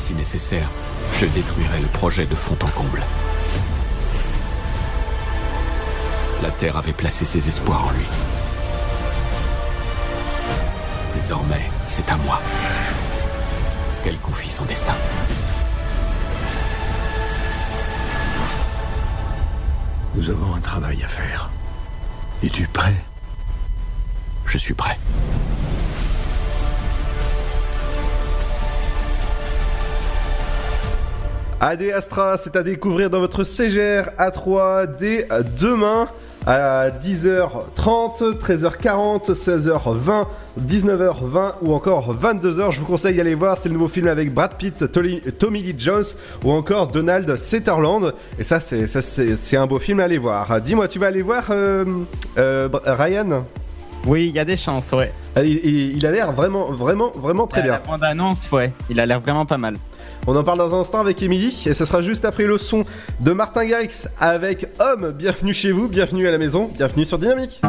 Si 0.00 0.12
nécessaire, 0.14 0.68
je 1.14 1.26
détruirai 1.26 1.80
le 1.80 1.86
projet 1.86 2.26
de 2.26 2.34
fond 2.34 2.58
en 2.64 2.70
comble. 2.70 3.04
La 6.42 6.50
Terre 6.50 6.76
avait 6.76 6.92
placé 6.92 7.24
ses 7.24 7.48
espoirs 7.48 7.86
en 7.86 7.92
lui. 7.92 8.06
Désormais, 11.14 11.70
c'est 11.90 12.12
à 12.12 12.16
moi 12.18 12.40
qu'elle 14.04 14.16
confie 14.18 14.48
son 14.48 14.64
destin. 14.64 14.94
Nous 20.14 20.30
avons 20.30 20.54
un 20.54 20.60
travail 20.60 21.02
à 21.02 21.08
faire. 21.08 21.50
Es-tu 22.44 22.68
prêt? 22.68 22.94
Je 24.46 24.56
suis 24.56 24.74
prêt. 24.74 24.96
AD 31.60 31.82
Astra, 31.82 32.36
c'est 32.36 32.54
à 32.54 32.62
découvrir 32.62 33.10
dans 33.10 33.18
votre 33.18 33.42
CGR 33.42 34.10
A3 34.16 34.96
dès 34.96 35.26
demain 35.58 36.08
à 36.46 36.88
10h30, 36.90 38.38
13h40, 38.38 39.32
16h20, 39.34 40.26
19h20 40.60 41.52
ou 41.62 41.74
encore 41.74 42.14
22h. 42.14 42.72
Je 42.72 42.80
vous 42.80 42.86
conseille 42.86 43.14
d'aller 43.16 43.34
voir, 43.34 43.58
c'est 43.58 43.68
le 43.68 43.74
nouveau 43.74 43.88
film 43.88 44.08
avec 44.08 44.32
Brad 44.32 44.54
Pitt, 44.56 44.90
Tolly- 44.90 45.20
Tommy 45.38 45.62
Lee 45.62 45.74
Jones 45.78 46.04
ou 46.44 46.52
encore 46.52 46.88
Donald 46.88 47.36
Sutherland. 47.36 48.14
Et 48.38 48.44
ça, 48.44 48.60
c'est 48.60 48.86
ça, 48.86 49.02
c'est 49.02 49.36
c'est 49.36 49.56
un 49.56 49.66
beau 49.66 49.78
film 49.78 50.00
à 50.00 50.04
aller 50.04 50.18
voir. 50.18 50.60
Dis-moi, 50.60 50.88
tu 50.88 50.98
vas 50.98 51.06
aller 51.08 51.22
voir 51.22 51.44
euh, 51.50 51.84
euh, 52.38 52.68
Ryan? 52.86 53.44
Oui, 54.06 54.28
il 54.30 54.34
y 54.34 54.38
a 54.38 54.46
des 54.46 54.56
chances, 54.56 54.92
ouais. 54.92 55.12
il, 55.36 55.44
il- 55.44 55.96
il 55.98 56.06
a 56.06 56.10
l'air 56.10 56.32
vraiment, 56.32 56.72
vraiment, 56.72 57.10
vraiment 57.14 57.46
très 57.46 57.62
bien. 57.62 57.72
La 57.72 57.78
bande-annonce, 57.80 58.50
ouais. 58.50 58.72
Il 58.88 58.98
a 58.98 59.04
l'air 59.04 59.20
vraiment 59.20 59.44
pas 59.44 59.58
mal. 59.58 59.76
On 60.30 60.36
en 60.36 60.44
parle 60.44 60.58
dans 60.58 60.76
un 60.76 60.82
instant 60.82 61.00
avec 61.00 61.20
Émilie 61.24 61.64
et 61.66 61.74
ce 61.74 61.84
sera 61.84 62.02
juste 62.02 62.24
après 62.24 62.44
le 62.44 62.56
son 62.56 62.84
de 63.18 63.32
Martin 63.32 63.64
Garrix 63.64 64.06
avec 64.20 64.68
Homme. 64.78 65.10
Bienvenue 65.10 65.52
chez 65.52 65.72
vous, 65.72 65.88
bienvenue 65.88 66.28
à 66.28 66.30
la 66.30 66.38
maison, 66.38 66.70
bienvenue 66.72 67.04
sur 67.04 67.18
Dynamique. 67.18 67.60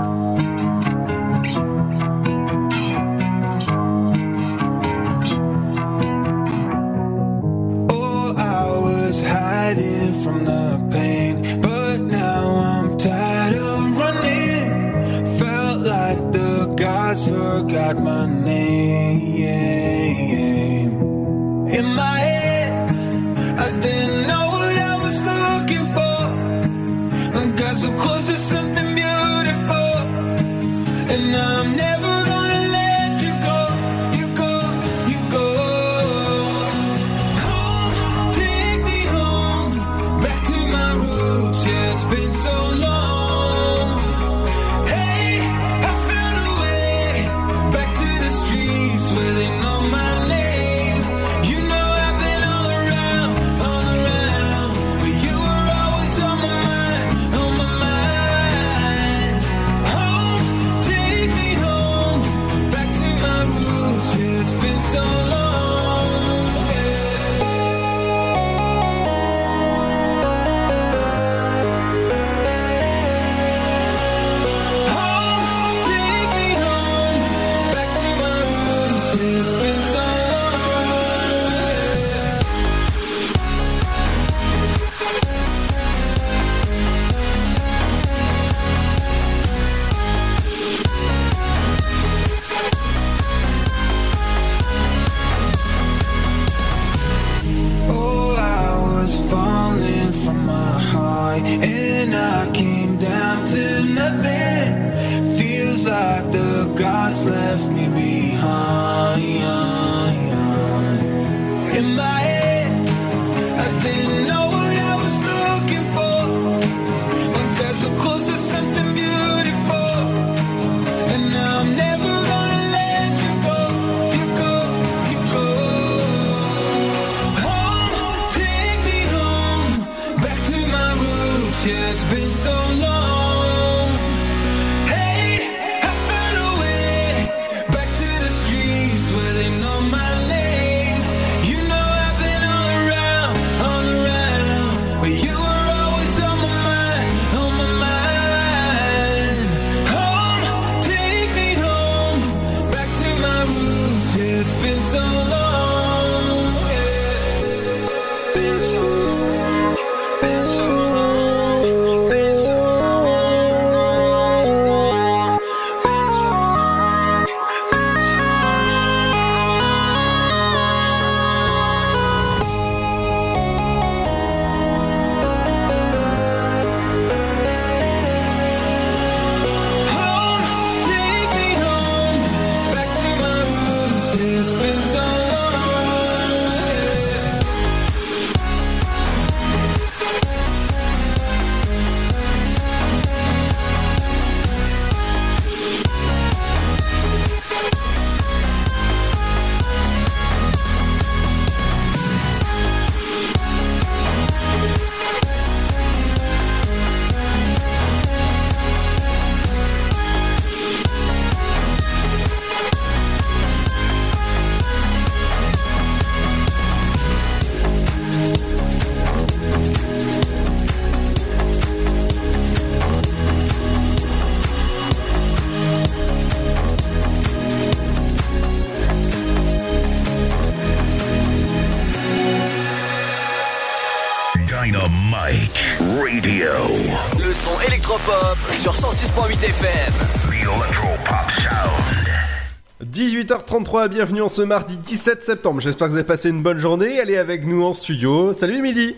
Sur 238.61 238.73
106.8 238.73 239.43
FM. 239.43 239.93
The 240.29 240.43
Electropop 240.43 241.31
Sound. 241.31 242.85
18h33, 242.85 243.87
bienvenue 243.87 244.21
en 244.21 244.29
ce 244.29 244.43
mardi 244.43 244.77
17 244.77 245.23
septembre. 245.23 245.61
J'espère 245.61 245.87
que 245.87 245.93
vous 245.93 245.97
avez 245.97 246.05
passé 246.05 246.29
une 246.29 246.43
bonne 246.43 246.59
journée. 246.59 246.97
Est 246.97 247.17
avec 247.17 247.43
nous 247.47 247.63
en 247.63 247.73
studio. 247.73 248.33
Salut 248.33 248.59
Émilie. 248.59 248.95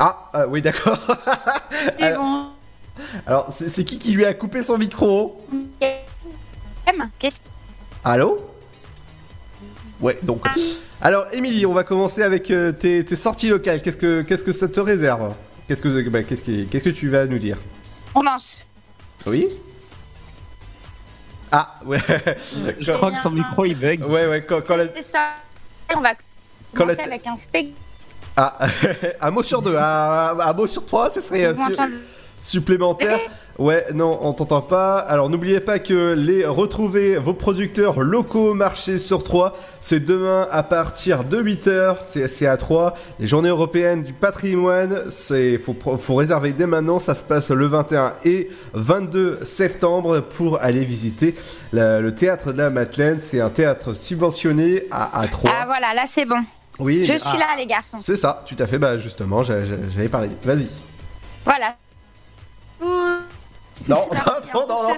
Ah, 0.00 0.32
euh, 0.34 0.46
oui, 0.48 0.62
d'accord. 0.62 0.98
alors, 2.00 2.54
alors, 3.24 3.46
c'est 3.52 3.68
c'est 3.68 3.84
qui 3.84 4.00
qui 4.00 4.10
lui 4.10 4.24
a 4.24 4.34
coupé 4.34 4.64
son 4.64 4.76
micro? 4.76 5.46
Qu'est-ce 7.20 7.38
Allô? 8.04 8.40
Ouais, 10.00 10.18
donc. 10.24 10.44
Alors, 11.00 11.26
Émilie, 11.32 11.66
on 11.66 11.72
va 11.72 11.84
commencer 11.84 12.24
avec 12.24 12.50
euh, 12.50 12.72
tes, 12.72 13.04
tes 13.04 13.16
sorties 13.16 13.48
locales. 13.48 13.80
Qu'est-ce 13.80 13.96
que 13.96 14.22
qu'est-ce 14.22 14.42
que 14.42 14.50
ça 14.50 14.66
te 14.66 14.80
réserve? 14.80 15.32
Qu'est-ce 15.68 15.82
que 15.82 16.08
bah, 16.08 16.22
qu'est-ce 16.22 16.42
qu'est-ce 16.64 16.84
que 16.84 16.90
tu 16.90 17.08
vas 17.08 17.26
nous 17.26 17.38
dire? 17.38 17.56
On 18.14 18.22
mange. 18.22 18.64
Oui 19.26 19.48
Ah, 21.50 21.76
ouais. 21.84 21.98
Je 22.80 22.92
crois 22.92 23.12
que 23.12 23.20
son 23.20 23.30
micro 23.30 23.64
il 23.64 23.76
bug. 23.76 24.04
Ouais, 24.06 24.26
ouais, 24.26 24.44
quand, 24.44 24.60
quand 24.66 24.76
la- 24.76 24.88
C'est 24.94 25.02
ça. 25.02 25.34
On 25.94 26.00
va 26.00 26.14
Quand 26.14 26.84
la- 26.86 26.94
commencer 26.94 27.00
avec 27.02 27.26
un 27.26 27.36
spectacle. 27.36 27.74
Ah, 28.36 28.58
un 29.20 29.30
mot 29.30 29.42
sur 29.42 29.60
deux, 29.60 29.76
un, 29.76 30.38
un 30.40 30.52
mot 30.54 30.66
sur 30.66 30.86
trois, 30.86 31.10
ce 31.10 31.20
serait 31.20 31.44
euh, 31.44 31.52
Vous 31.52 31.70
supplémentaire. 32.42 33.18
Ouais, 33.58 33.86
non, 33.92 34.18
on 34.22 34.32
t'entend 34.32 34.62
pas. 34.62 34.96
Alors 34.98 35.28
n'oubliez 35.28 35.60
pas 35.60 35.78
que 35.78 36.14
les 36.14 36.46
retrouver 36.46 37.16
vos 37.18 37.34
producteurs 37.34 38.00
locaux 38.00 38.54
marché 38.54 38.98
sur 38.98 39.22
3, 39.24 39.54
c'est 39.82 40.00
demain 40.00 40.48
à 40.50 40.62
partir 40.62 41.22
de 41.24 41.40
8h, 41.42 41.96
c'est 42.28 42.46
à 42.46 42.56
3. 42.56 42.94
Les 43.20 43.26
journées 43.26 43.50
européennes 43.50 44.04
du 44.04 44.14
patrimoine, 44.14 45.02
c'est 45.10 45.58
faut, 45.58 45.76
faut 45.98 46.14
réserver 46.14 46.52
dès 46.52 46.66
maintenant, 46.66 46.98
ça 46.98 47.14
se 47.14 47.22
passe 47.22 47.50
le 47.50 47.66
21 47.66 48.14
et 48.24 48.50
22 48.72 49.40
septembre 49.44 50.20
pour 50.20 50.60
aller 50.62 50.84
visiter 50.86 51.34
la- 51.74 52.00
le 52.00 52.14
théâtre 52.14 52.52
de 52.52 52.58
la 52.58 52.70
Madeleine. 52.70 53.20
C'est 53.22 53.40
un 53.42 53.50
théâtre 53.50 53.92
subventionné 53.94 54.84
à, 54.90 55.20
à 55.20 55.28
3. 55.28 55.50
Ah 55.60 55.66
voilà, 55.66 55.92
là 55.94 56.04
c'est 56.06 56.24
bon. 56.24 56.42
Oui, 56.78 57.04
Je 57.04 57.18
suis 57.18 57.30
ah. 57.34 57.38
là, 57.38 57.46
les 57.58 57.66
garçons. 57.66 57.98
C'est 58.02 58.16
ça, 58.16 58.42
tout 58.46 58.56
à 58.58 58.66
fait. 58.66 58.78
Bah 58.78 58.96
justement, 58.96 59.42
j'a- 59.42 59.62
j'a- 59.62 59.74
j'avais 59.94 60.08
parlé. 60.08 60.28
Vas-y. 60.42 60.68
Voilà. 61.44 61.76
Non, 63.88 64.06
non, 64.12 64.66
non, 64.66 64.66
non. 64.68 64.96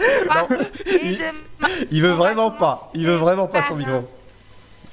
demain, 0.86 1.68
Il 1.90 2.02
veut 2.02 2.12
vraiment 2.12 2.50
pas. 2.50 2.90
Il 2.94 3.06
veut 3.06 3.16
vraiment 3.16 3.46
pas 3.46 3.62
son 3.64 3.74
micro. 3.74 4.08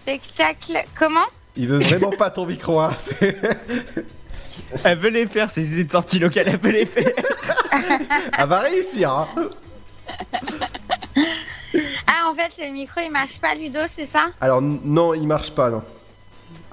spectacle. 0.02 0.84
Comment? 0.98 1.26
Il 1.56 1.68
veut 1.68 1.80
vraiment 1.80 2.10
pas 2.10 2.30
ton 2.30 2.46
micro. 2.46 2.80
Hein. 2.82 2.92
Elle 4.84 4.98
veut 4.98 5.10
les 5.10 5.28
faire, 5.28 5.50
ces 5.50 5.72
idées 5.72 5.86
de 5.86 5.92
sortie 5.92 6.20
locale, 6.20 6.48
elle 6.48 6.60
veut 6.60 6.72
les 6.72 6.86
faire. 6.86 7.12
Elle 8.38 8.48
va 8.48 8.60
réussir. 8.60 9.12
Hein. 9.12 9.28
Ah, 12.08 12.30
en 12.30 12.34
fait, 12.34 12.52
le 12.66 12.72
micro 12.74 13.00
il 13.02 13.12
marche 13.12 13.40
pas, 13.40 13.56
Ludo, 13.56 13.80
c'est 13.88 14.06
ça? 14.06 14.26
Alors 14.42 14.62
non, 14.62 15.14
il 15.14 15.28
marche 15.28 15.52
pas 15.52 15.70
non. 15.70 15.84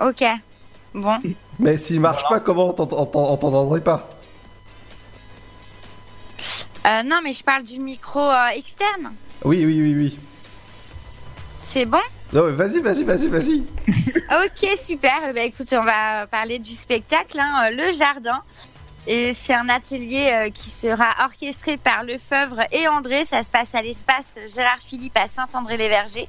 Ok. 0.01 0.25
Bon. 0.95 1.19
Mais 1.59 1.77
s'il 1.79 2.01
marche 2.01 2.25
pas, 2.29 2.41
comment 2.41 2.69
on 2.69 2.73
t'entendrait 2.73 3.81
pas? 3.81 4.09
Euh, 6.87 7.03
non, 7.03 7.21
mais 7.23 7.33
je 7.33 7.43
parle 7.43 7.63
du 7.63 7.81
micro 7.81 8.21
euh, 8.21 8.49
externe. 8.55 9.13
Oui, 9.45 9.65
oui, 9.65 9.81
oui, 9.81 9.95
oui. 9.95 10.19
C'est 11.67 11.87
bon? 11.87 11.99
Non, 12.33 12.45
mais 12.47 12.53
vas-y, 12.53 12.81
vas-y, 12.81 13.05
vas-y, 13.05 13.29
vas-y. 13.29 13.63
Ok, 14.45 14.79
super. 14.79 15.33
Ben, 15.35 15.49
écoute, 15.49 15.73
on 15.79 15.85
va 15.85 16.27
parler 16.27 16.59
du 16.59 16.75
spectacle, 16.75 17.39
hein, 17.39 17.67
euh, 17.67 17.77
Le 17.77 17.93
Jardin. 17.93 18.43
Et 19.07 19.33
c'est 19.35 19.53
un 19.53 19.69
atelier 19.69 20.31
euh, 20.33 20.51
qui 20.51 20.71
sera 20.71 21.11
orchestré 21.25 21.77
par 21.77 22.05
Lefebvre 22.05 22.63
et 22.73 22.89
André. 22.89 23.25
Ça 23.25 23.43
se 23.43 23.51
passe 23.51 23.75
à 23.75 23.83
l'espace 23.83 24.39
Gérard 24.55 24.79
Philippe 24.79 25.17
à 25.17 25.27
Saint-André-les-Vergers. 25.27 26.29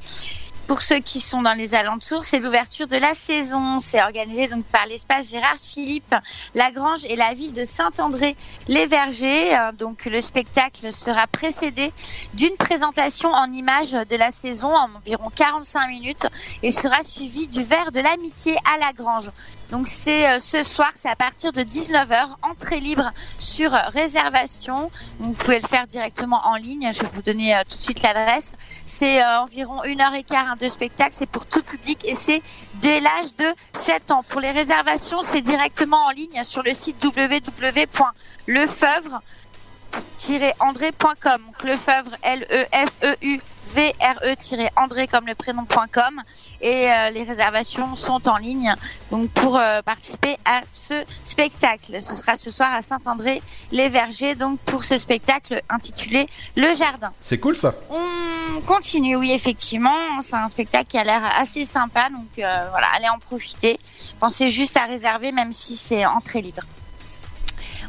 Pour 0.68 0.82
ceux 0.82 0.98
qui 0.98 1.20
sont 1.20 1.44
dans 1.44 1.54
les 1.54 1.76
alentours, 1.76 2.26
c'est 2.26 2.40
l'ouverture 2.40 2.88
de 2.88 2.98
la 2.98 3.14
saison. 3.14 3.80
C'est 3.80 4.02
organisé 4.02 4.48
donc 4.48 4.66
par 4.66 4.88
l'espace 4.88 5.30
Gérard 5.30 5.58
Philippe, 5.60 6.16
la 6.56 6.72
Grange 6.72 7.06
et 7.08 7.16
la 7.16 7.36
ville 7.36 7.54
de 7.54 7.66
Saint-André-les-Vergers. 7.66 9.56
Euh, 9.56 9.72
Donc 9.74 10.06
le 10.06 10.20
spectacle 10.22 10.92
sera 10.92 11.28
précédé 11.28 11.94
d'une 12.34 12.56
présentation 12.58 13.30
en 13.32 13.52
images 13.52 13.92
de 13.92 14.16
la 14.16 14.32
saison 14.32 14.76
en 14.76 14.90
environ 14.96 15.30
45 15.36 15.88
minutes 15.88 16.28
et 16.64 16.72
sera 16.72 17.04
suivi 17.04 17.48
du 17.48 17.64
verre 17.64 17.92
de 17.92 18.00
l'amitié 18.00 18.58
à 18.66 18.80
la 18.80 18.92
Grange. 18.92 19.30
Donc 19.72 19.88
c'est 19.88 20.30
euh, 20.30 20.40
ce 20.40 20.64
soir, 20.64 20.92
c'est 20.96 21.10
à 21.10 21.16
partir 21.16 21.52
de 21.52 21.62
19h, 21.62 22.36
entrée 22.44 22.80
libre 22.80 23.12
sur 23.40 23.74
euh, 23.74 23.80
réservation. 23.88 24.92
Vous 25.20 25.34
pouvez 25.34 25.60
le 25.60 25.68
faire 25.68 25.88
directement 25.88 26.42
en 26.46 26.56
ligne. 26.56 26.90
Je 26.94 27.02
vais 27.02 27.10
vous 27.14 27.22
donner 27.22 27.56
euh, 27.56 27.62
tout 27.70 27.78
de 27.78 27.82
suite 27.82 28.02
l'adresse. 28.02 28.56
C'est 28.86 29.22
euh, 29.22 29.40
environ 29.40 29.84
une 29.84 30.02
heure 30.02 30.14
et 30.14 30.24
quart 30.24 30.52
hein, 30.52 30.56
de 30.60 30.68
spectacle. 30.68 31.12
C'est 31.14 31.30
pour 31.30 31.46
tout 31.46 31.64
public 31.64 32.00
et 32.06 32.16
c'est 32.16 32.42
dès 32.76 33.00
l'âge 33.00 33.36
de 33.38 33.46
7 33.74 34.12
ans. 34.12 34.24
Pour 34.28 34.42
les 34.42 34.52
réservations, 34.52 35.22
c'est 35.22 35.42
directement 35.42 36.06
en 36.06 36.12
ligne 36.12 36.44
sur 36.44 36.64
le 36.64 36.74
site 36.74 37.04
www.lefeuvre.fr 37.04 38.14
lefebvre-andré.com. 38.48 41.42
Donc 41.46 41.64
Lefebvre, 41.64 42.14
E 42.14 42.18
L-E-F-E-U. 42.22 43.42
VRE-André 43.66 45.08
comme 45.08 45.28
le 45.28 45.36
prénom.com 45.36 46.22
et 46.62 46.92
euh, 46.92 47.10
les 47.10 47.24
réservations 47.24 47.96
sont 47.96 48.28
en 48.28 48.38
ligne 48.38 48.74
donc 49.12 49.30
pour 49.32 49.58
euh, 49.58 49.82
participer 49.82 50.38
à 50.46 50.62
ce 50.68 51.04
spectacle. 51.24 52.02
Ce 52.02 52.16
sera 52.16 52.36
ce 52.36 52.52
soir 52.52 52.74
à 52.74 52.82
Saint-André-les-Vergers 52.82 54.36
donc 54.36 54.60
pour 54.60 54.84
ce 54.84 54.98
spectacle 54.98 55.62
intitulé 55.70 56.28
Le 56.56 56.74
Jardin. 56.74 57.12
C'est 57.22 57.38
cool 57.38 57.56
ça. 57.56 57.74
On 57.90 58.62
continue, 58.62 59.16
oui, 59.16 59.32
effectivement. 59.32 60.22
C'est 60.22 60.36
un 60.36 60.48
spectacle 60.48 60.88
qui 60.88 60.98
a 60.98 61.04
l'air 61.04 61.22
assez 61.38 61.66
sympa, 61.66 62.10
donc 62.10 62.28
euh, 62.40 62.68
voilà, 62.70 62.88
allez 62.96 63.10
en 63.10 63.20
profiter. 63.20 63.80
Pensez 64.20 64.50
juste 64.50 64.78
à 64.78 64.86
réserver, 64.86 65.32
même 65.32 65.54
si 65.54 65.76
c'est 65.76 66.06
entrée 66.06 66.42
libre. 66.42 66.64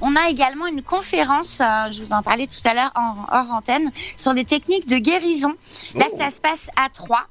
On 0.01 0.15
a 0.17 0.29
également 0.29 0.67
une 0.67 0.83
conférence, 0.83 1.61
euh, 1.61 1.91
je 1.91 2.03
vous 2.03 2.13
en 2.13 2.23
parlais 2.23 2.47
tout 2.47 2.67
à 2.67 2.75
l'heure 2.75 2.93
en 2.95 3.15
hors 3.31 3.53
antenne, 3.53 3.91
sur 4.17 4.33
les 4.33 4.45
techniques 4.45 4.87
de 4.89 4.99
guérison. 4.99 5.55
Là, 5.95 6.07
ça 6.15 6.31
se 6.31 6.41
passe 6.41 6.71
à 6.77 6.89
Troyes. 6.89 7.27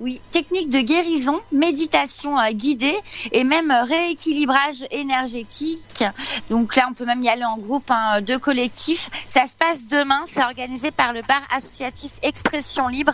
Oui, 0.00 0.22
technique 0.30 0.70
de 0.70 0.80
guérison, 0.80 1.42
méditation 1.52 2.36
guidée 2.52 2.98
et 3.32 3.44
même 3.44 3.70
rééquilibrage 3.70 4.86
énergétique. 4.90 6.04
Donc 6.48 6.74
là, 6.74 6.86
on 6.90 6.94
peut 6.94 7.04
même 7.04 7.22
y 7.22 7.28
aller 7.28 7.44
en 7.44 7.58
groupe, 7.58 7.90
hein, 7.90 8.22
deux 8.22 8.38
collectifs. 8.38 9.10
Ça 9.28 9.46
se 9.46 9.54
passe 9.54 9.86
demain. 9.86 10.22
C'est 10.24 10.42
organisé 10.42 10.90
par 10.90 11.12
le 11.12 11.20
bar 11.20 11.42
associatif 11.54 12.12
Expression 12.22 12.88
Libre. 12.88 13.12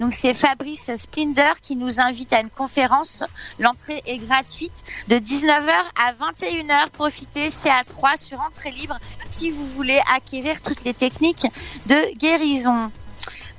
Donc 0.00 0.12
c'est 0.12 0.34
Fabrice 0.34 0.94
Splinder 0.96 1.52
qui 1.62 1.76
nous 1.76 1.98
invite 1.98 2.34
à 2.34 2.40
une 2.40 2.50
conférence. 2.50 3.24
L'entrée 3.58 4.02
est 4.04 4.18
gratuite 4.18 4.84
de 5.08 5.16
19h 5.16 5.72
à 5.96 6.12
21h. 6.12 6.90
Profitez, 6.90 7.50
c'est 7.50 7.70
à 7.70 7.84
3 7.84 8.18
sur 8.18 8.38
entrée 8.42 8.72
libre 8.72 8.98
si 9.30 9.50
vous 9.50 9.64
voulez 9.64 9.98
acquérir 10.14 10.60
toutes 10.60 10.84
les 10.84 10.92
techniques 10.92 11.46
de 11.86 12.14
guérison. 12.18 12.90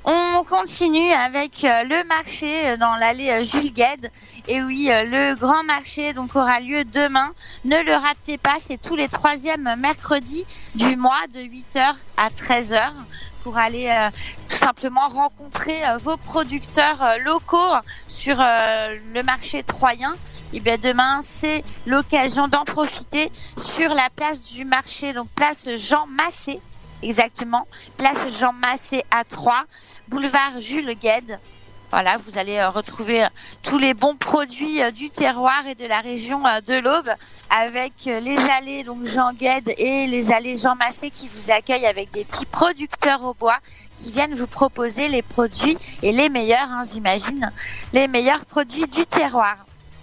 On 0.04 0.44
continue 0.44 1.12
avec 1.12 1.62
euh, 1.64 1.84
le 1.84 2.02
marché 2.04 2.70
euh, 2.70 2.76
dans 2.78 2.96
l'allée 2.96 3.30
euh, 3.30 3.42
Jules 3.42 3.70
Gued. 3.70 4.10
Et 4.48 4.62
oui, 4.62 4.88
le 4.90 5.34
grand 5.34 5.62
marché 5.62 6.14
donc 6.14 6.34
aura 6.34 6.60
lieu 6.60 6.84
demain. 6.84 7.32
Ne 7.66 7.76
le 7.82 7.92
ratez 7.92 8.38
pas, 8.38 8.56
c'est 8.58 8.80
tous 8.80 8.96
les 8.96 9.08
troisièmes 9.08 9.74
mercredis 9.76 10.46
du 10.74 10.96
mois 10.96 11.26
de 11.34 11.40
8h 11.40 11.94
à 12.16 12.30
13h 12.30 12.92
pour 13.42 13.58
aller 13.58 14.08
tout 14.48 14.56
simplement 14.56 15.08
rencontrer 15.08 15.80
vos 16.00 16.16
producteurs 16.16 16.98
locaux 17.24 17.76
sur 18.08 18.36
le 18.36 19.22
marché 19.22 19.62
troyen. 19.62 20.16
Et 20.52 20.60
bien 20.60 20.78
demain, 20.78 21.20
c'est 21.22 21.62
l'occasion 21.86 22.48
d'en 22.48 22.64
profiter 22.64 23.30
sur 23.56 23.94
la 23.94 24.08
place 24.14 24.42
du 24.42 24.64
marché, 24.64 25.12
donc 25.12 25.28
place 25.36 25.68
Jean 25.76 26.06
Massé, 26.06 26.60
exactement, 27.02 27.66
place 27.96 28.26
Jean 28.38 28.52
Massé 28.52 29.02
à 29.10 29.24
3, 29.24 29.64
boulevard 30.08 30.60
Jules 30.60 30.94
Gued. 30.94 31.38
Voilà, 31.90 32.18
vous 32.18 32.38
allez 32.38 32.58
euh, 32.58 32.70
retrouver 32.70 33.24
euh, 33.24 33.28
tous 33.64 33.76
les 33.76 33.94
bons 33.94 34.14
produits 34.14 34.80
euh, 34.80 34.92
du 34.92 35.10
terroir 35.10 35.66
et 35.66 35.74
de 35.74 35.86
la 35.86 36.00
région 36.00 36.42
de 36.64 36.78
l'Aube 36.78 37.10
avec 37.50 37.92
les 38.04 38.38
allées 38.38 38.84
donc 38.84 39.06
Jean 39.06 39.32
Gued 39.32 39.74
et 39.76 40.06
les 40.06 40.30
allées 40.30 40.54
Jean 40.54 40.76
Massé 40.76 41.10
qui 41.10 41.26
vous 41.26 41.50
accueillent 41.50 41.86
avec 41.86 42.12
des 42.12 42.24
petits 42.24 42.46
producteurs 42.46 43.24
au 43.24 43.34
bois 43.34 43.58
qui 43.98 44.12
viennent 44.12 44.34
vous 44.34 44.46
proposer 44.46 45.08
les 45.08 45.22
produits 45.22 45.76
et 46.02 46.12
les 46.12 46.28
meilleurs, 46.28 46.70
hein, 46.70 46.82
j'imagine, 46.84 47.50
les 47.92 48.06
meilleurs 48.06 48.44
produits 48.44 48.86
du 48.86 49.04
terroir. 49.06 49.56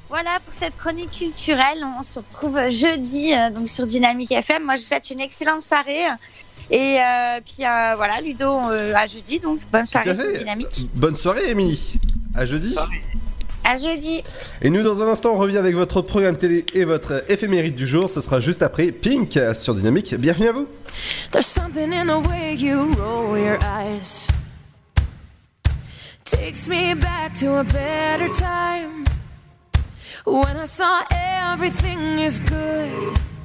Voilà 0.10 0.40
pour 0.44 0.54
cette 0.54 0.76
chronique 0.78 1.12
culturelle. 1.12 1.86
On 1.98 2.04
se 2.04 2.20
retrouve 2.20 2.70
jeudi 2.70 3.34
donc 3.54 3.68
sur 3.68 3.86
Dynamique 3.86 4.32
FM. 4.32 4.64
Moi, 4.64 4.76
je 4.76 4.82
vous 4.82 4.88
souhaite 4.88 5.10
une 5.10 5.20
excellente 5.20 5.62
soirée. 5.64 6.06
Et 6.70 6.98
euh, 7.00 7.40
puis 7.44 7.66
euh, 7.66 7.94
voilà, 7.96 8.20
Ludo 8.22 8.72
euh, 8.72 8.94
à 8.96 9.06
jeudi. 9.06 9.40
Donc 9.40 9.60
bonne 9.72 9.86
soirée 9.86 10.14
sur. 10.14 10.32
Dynamique. 10.32 10.90
Bonne 10.94 11.16
soirée, 11.16 11.50
Émilie. 11.50 11.94
À 12.36 12.46
jeudi. 12.46 12.76
À 13.64 13.78
jeudi. 13.78 14.24
Et 14.62 14.70
nous, 14.70 14.84
dans 14.84 15.02
un 15.02 15.08
instant, 15.08 15.34
on 15.34 15.38
revient 15.38 15.58
avec 15.58 15.76
votre 15.76 16.02
programme 16.02 16.38
télé 16.38 16.66
et 16.74 16.86
votre 16.86 17.24
éphémérite 17.30 17.76
du 17.76 17.88
jour. 17.88 18.10
Ce 18.10 18.22
sera 18.22 18.40
juste 18.40 18.62
après 18.62 18.92
Pink 18.92 19.40
sur 19.56 19.76
Dynamique. 19.76 20.16
Bienvenue 20.16 20.50
à 20.50 20.52
vous. 20.52 20.68
There's 21.32 21.46
something 21.46 21.94
in 21.94 22.06
the 22.06 22.28
way 22.28 22.56
you 22.56 22.92
roll 22.98 23.38
your 23.38 23.60
eyes. 23.64 24.28
Takes 26.26 26.68
me 26.68 26.94
back 26.94 27.34
to 27.40 27.60
a 27.60 27.64
better 27.64 28.30
time. 28.34 29.06
When 30.26 30.58
I 30.58 30.66
saw 30.66 31.04
everything 31.54 32.20
is 32.20 32.40
good. 32.40 33.37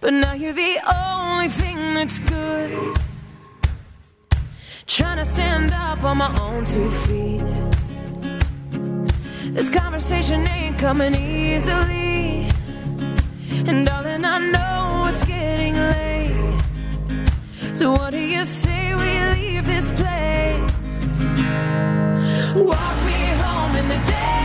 But 0.00 0.12
now 0.12 0.32
you're 0.32 0.52
the 0.52 0.78
only 0.94 1.48
thing 1.48 1.94
that's 1.94 2.20
good. 2.20 2.96
Trying 4.86 5.18
to 5.18 5.24
stand 5.24 5.72
up 5.72 6.04
on 6.04 6.18
my 6.18 6.30
own 6.40 6.64
two 6.66 6.88
feet. 6.88 7.42
This 9.52 9.68
conversation 9.70 10.46
ain't 10.46 10.78
coming 10.78 11.14
easily. 11.16 12.46
And 13.66 13.84
darling, 13.84 14.24
I 14.24 14.38
know 14.52 15.06
it's 15.08 15.24
getting 15.24 15.74
late. 15.74 16.62
So 17.74 17.90
what 17.92 18.12
do 18.12 18.20
you 18.20 18.44
say 18.44 18.94
we 18.94 19.10
leave 19.34 19.66
this 19.66 19.90
place? 19.90 21.16
Walk 22.54 22.96
me 23.04 23.20
home 23.42 23.76
in 23.76 23.88
the 23.88 24.00
dead 24.06 24.37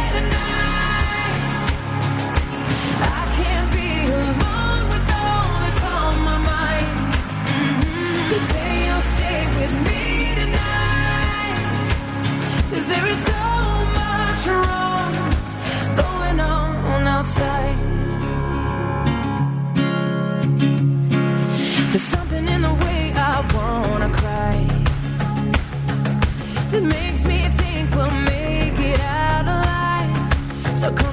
that 26.74 26.82
makes 26.82 27.24
me 27.24 27.38
think 27.38 27.94
we'll 27.96 28.10
make 28.10 28.80
it 28.80 29.00
out 29.00 29.46
alive. 29.46 30.80
So 30.80 30.92
come 30.92 31.13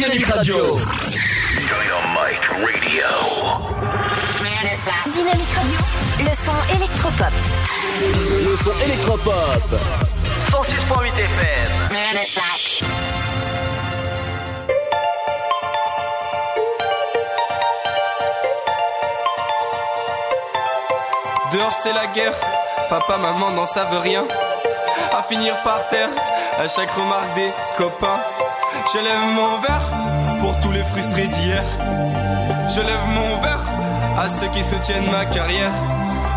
Dynamique 0.00 0.26
Radio. 0.28 0.56
Dynamite 0.56 1.84
Radio. 2.56 3.04
Dynamique 5.12 5.52
Radio, 5.54 6.52
électropop. 6.74 7.34
Le 8.00 8.56
son 8.56 8.72
électropop. 8.82 9.62
106.8 10.50 11.12
FM. 11.18 11.70
Dehors 21.52 21.74
c'est 21.74 21.92
la 21.92 22.06
guerre, 22.06 22.32
papa, 22.88 23.18
maman 23.18 23.50
n'en 23.50 23.66
savent 23.66 24.00
rien. 24.00 24.26
À 25.12 25.22
finir 25.24 25.62
par 25.62 25.86
terre, 25.88 26.08
à 26.58 26.66
chaque 26.68 26.90
remarque 26.92 27.34
des 27.34 27.52
copains. 27.76 28.20
Je 28.92 28.98
lève 28.98 29.24
mon 29.36 29.58
verre 29.60 29.88
pour 30.40 30.58
tous 30.58 30.72
les 30.72 30.82
frustrés 30.82 31.28
d'hier. 31.28 31.62
Je 32.68 32.80
lève 32.80 33.06
mon 33.14 33.40
verre 33.40 33.64
à 34.18 34.28
ceux 34.28 34.48
qui 34.48 34.64
soutiennent 34.64 35.08
ma 35.12 35.24
carrière. 35.26 35.72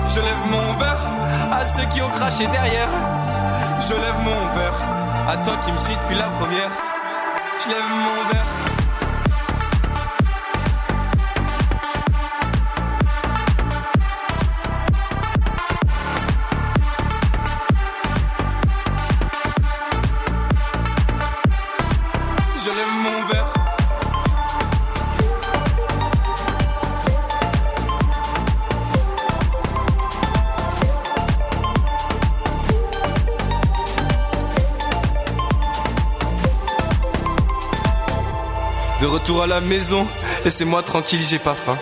Je 0.08 0.20
lève 0.20 0.46
mon 0.52 0.74
verre 0.74 1.02
à 1.52 1.66
ceux 1.66 1.86
qui 1.86 2.02
ont 2.04 2.10
craché 2.10 2.46
derrière. 2.46 2.90
Je 3.80 3.94
lève 3.94 4.20
mon 4.24 4.60
verre 4.60 4.88
à 5.30 5.38
toi 5.38 5.56
qui 5.66 5.72
me 5.72 5.78
suis 5.78 5.96
depuis 5.96 6.16
la 6.16 6.30
première. 6.30 6.72
Je 7.64 7.70
lève 7.70 7.90
mon 7.90 8.30
verre. 8.32 8.73
À 39.44 39.48
la 39.48 39.62
maison, 39.62 40.08
laissez-moi 40.46 40.84
tranquille, 40.84 41.22
j'ai 41.22 41.40
pas 41.40 41.54
faim. 41.54 41.78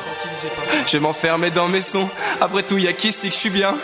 Je 0.88 0.94
vais 0.94 1.00
m'enfermer 1.00 1.52
dans 1.52 1.68
mes 1.68 1.82
sons, 1.82 2.10
après 2.40 2.64
tout, 2.64 2.78
y 2.80 2.88
a 2.88 2.94
qu'ici 2.94 3.30
que 3.30 3.36
je 3.36 3.40
suis 3.40 3.50
bien? 3.52 3.76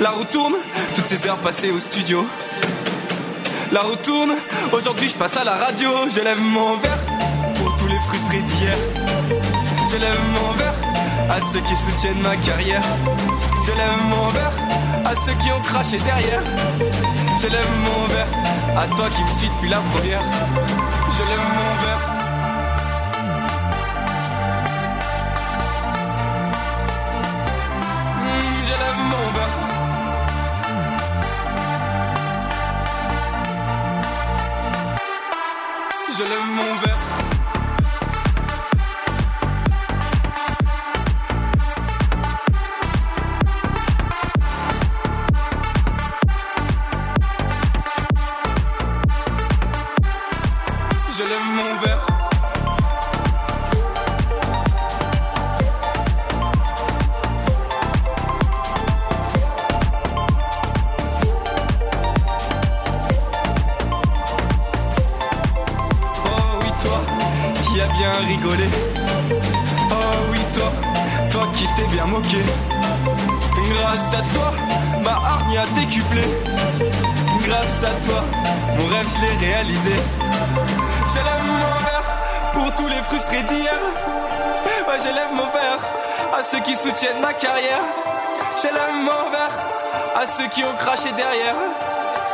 La 0.00 0.10
roue 0.10 0.24
tourne, 0.24 0.54
toutes 0.94 1.06
ces 1.06 1.26
heures 1.26 1.36
passées 1.36 1.70
au 1.70 1.78
studio. 1.78 2.26
La 3.72 3.80
roue 3.80 3.96
tourne, 3.96 4.32
aujourd'hui 4.72 5.10
je 5.10 5.14
passe 5.14 5.36
à 5.36 5.44
la 5.44 5.54
radio. 5.56 5.90
Je 6.08 6.20
lève 6.20 6.40
mon 6.40 6.76
verre 6.76 6.98
pour 7.56 7.76
tous 7.76 7.86
les 7.86 7.98
frustrés 8.08 8.40
d'hier. 8.40 8.76
Je 9.90 9.96
lève 9.98 10.20
mon 10.34 10.52
verre 10.52 10.74
à 11.30 11.40
ceux 11.40 11.60
qui 11.60 11.76
soutiennent 11.76 12.22
ma 12.22 12.36
carrière. 12.36 12.82
Je 13.62 13.72
lève 13.72 13.98
mon 14.08 14.28
verre 14.30 14.52
à 15.04 15.14
ceux 15.14 15.34
qui 15.34 15.52
ont 15.52 15.60
craché 15.60 15.98
derrière. 15.98 16.42
Je 17.40 17.48
lève 17.48 17.70
mon 17.84 18.14
verre 18.14 18.78
à 18.78 18.86
toi 18.94 19.08
qui 19.10 19.22
me 19.22 19.30
suis 19.30 19.48
depuis 19.48 19.68
la 19.68 19.80
première. 19.80 20.22
Je 21.10 21.22
lève 21.24 21.38
mon 21.38 21.84
verre. 21.84 22.15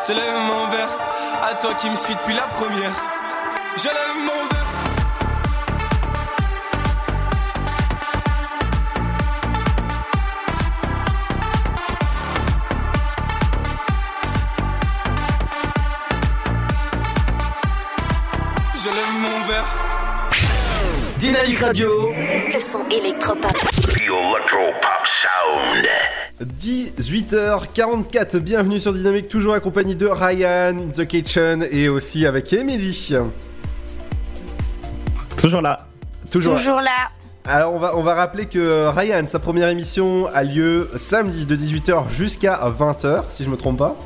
Je 0.04 0.12
lève 0.12 0.34
mon 0.34 0.66
verre 0.66 0.88
à 1.48 1.54
toi 1.54 1.74
qui 1.74 1.88
me 1.88 1.94
suis 1.94 2.12
depuis 2.12 2.34
la 2.34 2.42
première. 2.42 2.90
Je 3.76 3.86
lève 3.86 4.16
mon 4.16 4.48
verre. 4.48 4.66
Je 18.74 18.88
lève 18.90 19.12
mon 19.20 19.46
verre. 19.46 19.91
Dynamique 21.22 21.60
Radio. 21.60 22.10
Le 22.52 22.58
son 22.58 22.84
électropop. 22.88 23.52
The 23.52 24.00
Electro 24.00 24.72
Pop 24.80 25.06
Sound. 25.06 25.86
18h44, 26.60 28.38
bienvenue 28.38 28.80
sur 28.80 28.92
Dynamique, 28.92 29.28
toujours 29.28 29.54
accompagné 29.54 29.94
de 29.94 30.08
Ryan, 30.08 30.76
in 30.76 30.88
the 30.88 31.06
Kitchen 31.06 31.64
et 31.70 31.88
aussi 31.88 32.26
avec 32.26 32.52
Emily. 32.52 33.14
Toujours 35.36 35.60
là. 35.60 35.86
Toujours, 36.28 36.56
Toujours 36.56 36.80
là. 36.80 37.12
Alors 37.44 37.72
on 37.72 37.78
va, 37.78 37.96
on 37.96 38.02
va 38.02 38.16
rappeler 38.16 38.46
que 38.46 38.58
euh, 38.58 38.90
Ryan, 38.90 39.24
sa 39.28 39.38
première 39.38 39.68
émission 39.68 40.26
a 40.26 40.42
lieu 40.42 40.90
samedi 40.96 41.46
de 41.46 41.54
18h 41.54 42.10
jusqu'à 42.10 42.58
20h, 42.76 43.26
si 43.28 43.44
je 43.44 43.48
me 43.48 43.56
trompe 43.56 43.78
pas. 43.78 43.96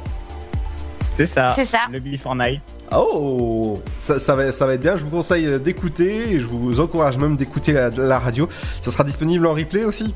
C'est 1.17 1.27
ça. 1.27 1.53
C'est 1.55 1.65
ça. 1.65 1.79
Le 1.91 1.99
Before 2.01 2.37
Night. 2.37 2.61
Oh 2.95 3.83
ça, 4.01 4.21
ça 4.21 4.37
va, 4.37 4.53
ça 4.53 4.67
va 4.67 4.75
être 4.75 4.81
bien, 4.83 4.97
je 4.97 5.03
vous 5.03 5.11
conseille 5.11 5.47
euh, 5.47 5.59
d'écouter 5.59 6.33
et 6.33 6.39
je 6.39 6.45
vous 6.45 6.79
encourage 6.79 7.17
même 7.19 7.37
d'écouter 7.37 7.73
la, 7.73 7.91
la 7.91 8.19
radio. 8.19 8.49
Ça 8.83 8.91
sera 8.91 9.03
disponible 9.03 9.47
en 9.47 9.55
replay 9.55 9.85
aussi? 9.85 10.15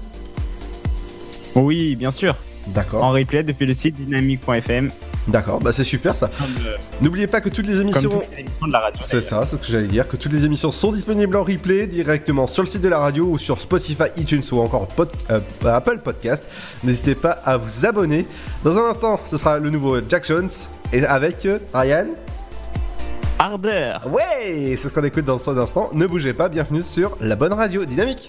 Oui, 1.54 1.96
bien 1.96 2.10
sûr. 2.10 2.36
D'accord. 2.68 3.02
En 3.02 3.10
replay 3.10 3.42
depuis 3.42 3.66
le 3.66 3.74
site 3.74 3.96
dynamique.fm. 3.96 4.90
D'accord, 5.28 5.60
bah 5.60 5.72
c'est 5.72 5.84
super 5.84 6.16
ça. 6.16 6.30
N'oubliez 7.00 7.26
pas 7.26 7.40
que 7.40 7.48
toutes 7.48 7.66
les 7.66 7.80
émissions... 7.80 8.08
Comme 8.08 8.20
toutes 8.22 8.30
les 8.32 8.40
émissions 8.40 8.66
de 8.66 8.72
la 8.72 8.80
radio. 8.80 9.02
C'est 9.04 9.20
ça, 9.20 9.44
c'est 9.44 9.56
ce 9.56 9.60
que 9.60 9.66
j'allais 9.70 9.86
dire, 9.86 10.08
que 10.08 10.16
toutes 10.16 10.32
les 10.32 10.44
émissions 10.44 10.72
sont 10.72 10.92
disponibles 10.92 11.36
en 11.36 11.42
replay 11.42 11.86
directement 11.86 12.46
sur 12.46 12.62
le 12.62 12.68
site 12.68 12.80
de 12.80 12.88
la 12.88 12.98
radio 12.98 13.24
ou 13.24 13.38
sur 13.38 13.60
Spotify, 13.60 14.04
iTunes 14.16 14.42
ou 14.52 14.60
encore 14.60 14.86
pod- 14.88 15.10
euh, 15.30 15.40
Apple 15.64 15.98
Podcast. 15.98 16.44
N'hésitez 16.84 17.14
pas 17.14 17.30
à 17.30 17.56
vous 17.58 17.84
abonner. 17.84 18.26
Dans 18.64 18.78
un 18.78 18.90
instant, 18.90 19.20
ce 19.26 19.36
sera 19.36 19.58
le 19.58 19.70
nouveau 19.70 19.98
Jack 20.08 20.26
Jones 20.26 20.48
et 20.92 21.04
avec 21.04 21.46
euh, 21.46 21.58
Ryan. 21.72 22.06
Ardeur. 23.38 24.06
Ouais, 24.12 24.76
c'est 24.76 24.88
ce 24.88 24.92
qu'on 24.92 25.04
écoute 25.04 25.24
dans 25.24 25.48
un 25.48 25.58
instant. 25.58 25.90
Ne 25.92 26.06
bougez 26.06 26.32
pas, 26.32 26.48
bienvenue 26.48 26.82
sur 26.82 27.16
la 27.20 27.36
bonne 27.36 27.52
radio 27.54 27.84
dynamique. 27.84 28.28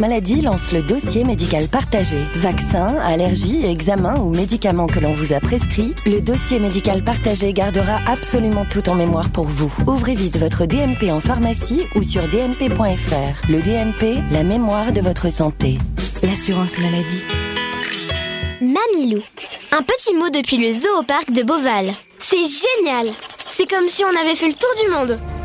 maladie 0.00 0.40
lance 0.40 0.72
le 0.72 0.82
dossier 0.82 1.24
médical 1.24 1.68
partagé. 1.68 2.26
Vaccins, 2.34 2.96
allergies, 3.02 3.64
examens 3.64 4.18
ou 4.20 4.30
médicaments 4.30 4.86
que 4.86 5.00
l'on 5.00 5.14
vous 5.14 5.32
a 5.32 5.40
prescrits, 5.40 5.94
le 6.06 6.20
dossier 6.20 6.58
médical 6.58 7.02
partagé 7.02 7.52
gardera 7.52 8.00
absolument 8.06 8.64
tout 8.64 8.88
en 8.88 8.94
mémoire 8.94 9.30
pour 9.30 9.44
vous. 9.44 9.72
Ouvrez 9.86 10.14
vite 10.14 10.38
votre 10.38 10.66
DMP 10.66 11.10
en 11.10 11.20
pharmacie 11.20 11.82
ou 11.96 12.02
sur 12.02 12.28
dmp.fr. 12.28 13.50
Le 13.50 13.60
DMP, 13.60 14.22
la 14.30 14.44
mémoire 14.44 14.92
de 14.92 15.00
votre 15.00 15.30
santé. 15.30 15.78
l'assurance 16.22 16.78
maladie. 16.78 17.24
Mamilou. 18.60 19.22
Un 19.72 19.82
petit 19.82 20.14
mot 20.14 20.30
depuis 20.30 20.58
le 20.58 20.72
zoo 20.72 21.00
au 21.00 21.32
de 21.32 21.42
Beauval. 21.42 21.92
C'est 22.18 22.36
génial 22.36 23.12
C'est 23.48 23.68
comme 23.68 23.88
si 23.88 24.04
on 24.04 24.20
avait 24.20 24.36
fait 24.36 24.48
le 24.48 24.54
tour 24.54 24.70
du 24.82 24.90
monde. 24.90 25.18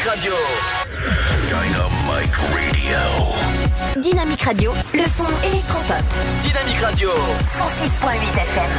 Dynamique 0.00 0.16
Radio. 0.16 0.34
Dynamique 1.50 2.38
Radio. 2.54 4.00
Dynamique 4.00 4.42
Radio, 4.42 4.72
le 4.94 5.04
son 5.04 5.26
électropop. 5.44 6.04
Dynamique 6.42 6.80
Radio. 6.80 7.10
106.8 7.46 8.38
FM. 8.38 8.70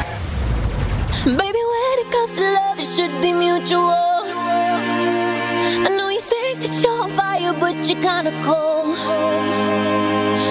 Baby, 1.36 1.62
when 1.70 1.98
it 2.00 2.10
comes 2.10 2.32
to 2.32 2.40
love, 2.40 2.78
it 2.78 2.82
should 2.84 3.20
be 3.20 3.32
mutual. 3.32 4.24
I 5.84 5.90
know 5.96 6.08
you 6.08 6.20
think 6.22 6.58
that 6.60 6.82
you're 6.82 7.02
on 7.02 7.10
fire, 7.10 7.52
but 7.52 7.76
you're 7.88 8.00
kinda 8.00 8.32
cold. 8.42 8.96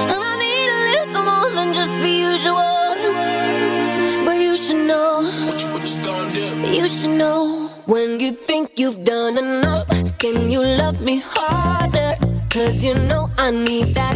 And 0.07 0.23
I 0.23 0.35
need 0.39 0.69
a 0.69 0.80
little 0.95 1.23
more 1.23 1.49
than 1.53 1.73
just 1.73 1.91
the 1.99 2.10
usual. 2.10 2.95
But 4.23 4.38
you 4.38 4.56
should 4.57 4.88
know. 4.88 5.22
You 6.33 6.87
should 6.87 7.17
know. 7.17 7.67
When 7.87 8.21
you 8.21 8.31
think 8.31 8.79
you've 8.79 9.03
done 9.03 9.37
enough, 9.37 9.85
can 10.17 10.49
you 10.49 10.63
love 10.63 11.01
me 11.01 11.21
harder? 11.25 12.15
Cause 12.49 12.81
you 12.85 12.93
know 12.93 13.29
I 13.37 13.51
need 13.51 13.93
that. 13.95 14.15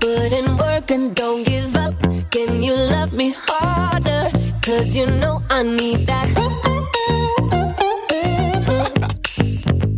Put 0.00 0.32
in 0.32 0.56
work 0.56 0.90
and 0.90 1.14
don't 1.14 1.44
give 1.44 1.76
up. 1.76 1.94
Can 2.30 2.62
you 2.62 2.74
love 2.74 3.12
me 3.12 3.34
harder? 3.36 4.30
Cause 4.62 4.96
you 4.96 5.04
know 5.04 5.42
I 5.50 5.64
need 5.64 6.06
that. 6.06 6.28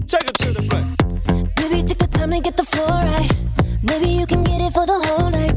Take 0.09 0.29
it 0.31 0.39
to 0.43 0.51
the 0.51 0.63
front. 0.69 0.87
Maybe 1.61 1.87
take 1.87 1.99
the 1.99 2.09
time 2.13 2.33
to 2.33 2.41
get 2.41 2.57
the 2.57 2.65
floor 2.65 2.89
right. 2.89 3.31
Maybe 3.85 4.09
you 4.09 4.27
can 4.27 4.43
get 4.43 4.61
it 4.61 4.73
for 4.73 4.85
the 4.85 4.99
whole 5.07 5.31
night. 5.31 5.55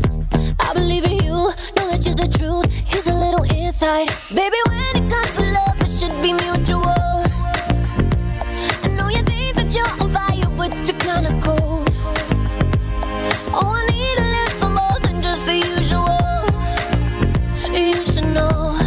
I 0.59 0.73
believe 0.73 1.05
in 1.05 1.17
you, 1.24 1.24
insight. 3.75 4.09
Baby, 4.33 4.57
when 4.67 5.03
it 5.03 5.09
comes 5.09 5.35
to 5.35 5.41
love, 5.41 5.77
it 5.81 5.91
should 5.91 6.21
be 6.21 6.33
mutual. 6.33 6.83
I 8.83 8.87
know 8.95 9.09
you 9.09 9.21
think 9.23 9.55
that 9.55 9.73
you're 9.75 9.87
on 10.01 10.11
fire, 10.11 10.49
but 10.57 10.73
you're 10.87 10.99
kinda 10.99 11.31
cold. 11.41 11.89
Oh, 13.53 13.73
I 13.79 13.85
need 13.91 14.17
a 14.19 14.27
little 14.37 14.69
more 14.69 14.99
than 15.03 15.21
just 15.21 15.45
the 15.45 15.57
usual. 15.75 16.21
You 17.73 18.05
should 18.11 18.29
know. 18.37 18.77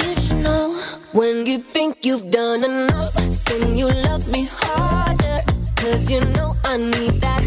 You 0.00 0.14
should 0.22 0.40
know. 0.46 0.74
When 1.12 1.46
you 1.46 1.58
think 1.58 2.04
you've 2.04 2.30
done 2.30 2.64
enough, 2.64 3.14
can 3.44 3.76
you 3.76 3.88
love 3.88 4.26
me 4.28 4.48
harder? 4.50 5.40
Cause 5.76 6.10
you 6.10 6.20
know 6.36 6.54
I 6.64 6.76
need 6.76 7.20
that. 7.20 7.42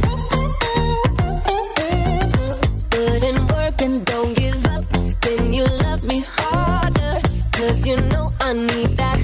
Put 2.91 3.23
in 3.30 3.48
work 3.48 3.82
and 3.82 4.06
don't 4.06 4.34
give 4.36 4.64
Can 5.26 5.52
you 5.52 5.65
love 5.65 6.03
me 6.03 6.23
harder? 6.23 7.19
Cause 7.52 7.88
you 7.88 7.95
know 8.11 8.31
I 8.41 8.53
need 8.53 8.95
that. 8.97 9.18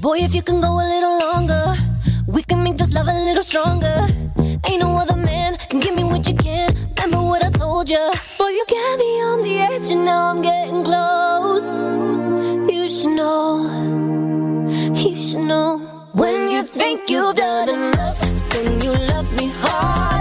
Boy, 0.00 0.18
if 0.20 0.34
you 0.34 0.42
can 0.42 0.60
go 0.60 0.72
a 0.80 0.86
little 0.94 1.18
longer, 1.18 1.67
make 2.78 2.86
this 2.86 2.94
love 2.94 3.08
a 3.08 3.24
little 3.24 3.42
stronger. 3.42 4.06
Ain't 4.68 4.80
no 4.80 4.96
other 4.96 5.16
man 5.16 5.56
can 5.68 5.80
give 5.80 5.94
me 5.94 6.04
what 6.04 6.26
you 6.28 6.34
can. 6.34 6.74
Remember 6.96 7.26
what 7.26 7.42
I 7.42 7.50
told 7.50 7.88
you. 7.88 8.10
Boy, 8.38 8.48
you 8.48 8.64
got 8.68 8.98
me 8.98 9.10
on 9.28 9.42
the 9.42 9.58
edge, 9.58 9.90
and 9.90 10.04
now 10.04 10.26
I'm 10.26 10.42
getting 10.42 10.84
close. 10.84 11.68
You 12.72 12.88
should 12.88 13.16
know. 13.16 13.46
You 14.94 15.16
should 15.16 15.40
know. 15.40 15.78
When 16.12 16.50
you 16.50 16.62
think 16.62 17.10
you've 17.10 17.36
done 17.36 17.68
enough, 17.68 18.20
can 18.50 18.80
you 18.80 18.92
love 19.12 19.32
me 19.36 19.48
harder? 19.60 20.17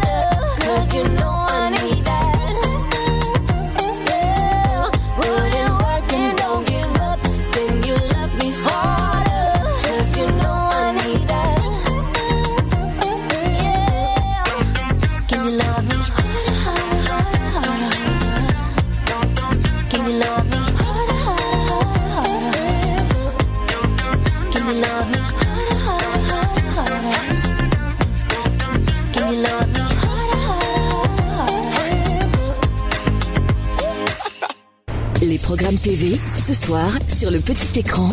Les 35.23 35.39
programmes 35.39 35.79
TV, 35.79 36.19
ce 36.35 36.53
soir, 36.53 36.91
sur 37.07 37.31
le 37.31 37.39
petit 37.39 37.79
écran. 37.79 38.11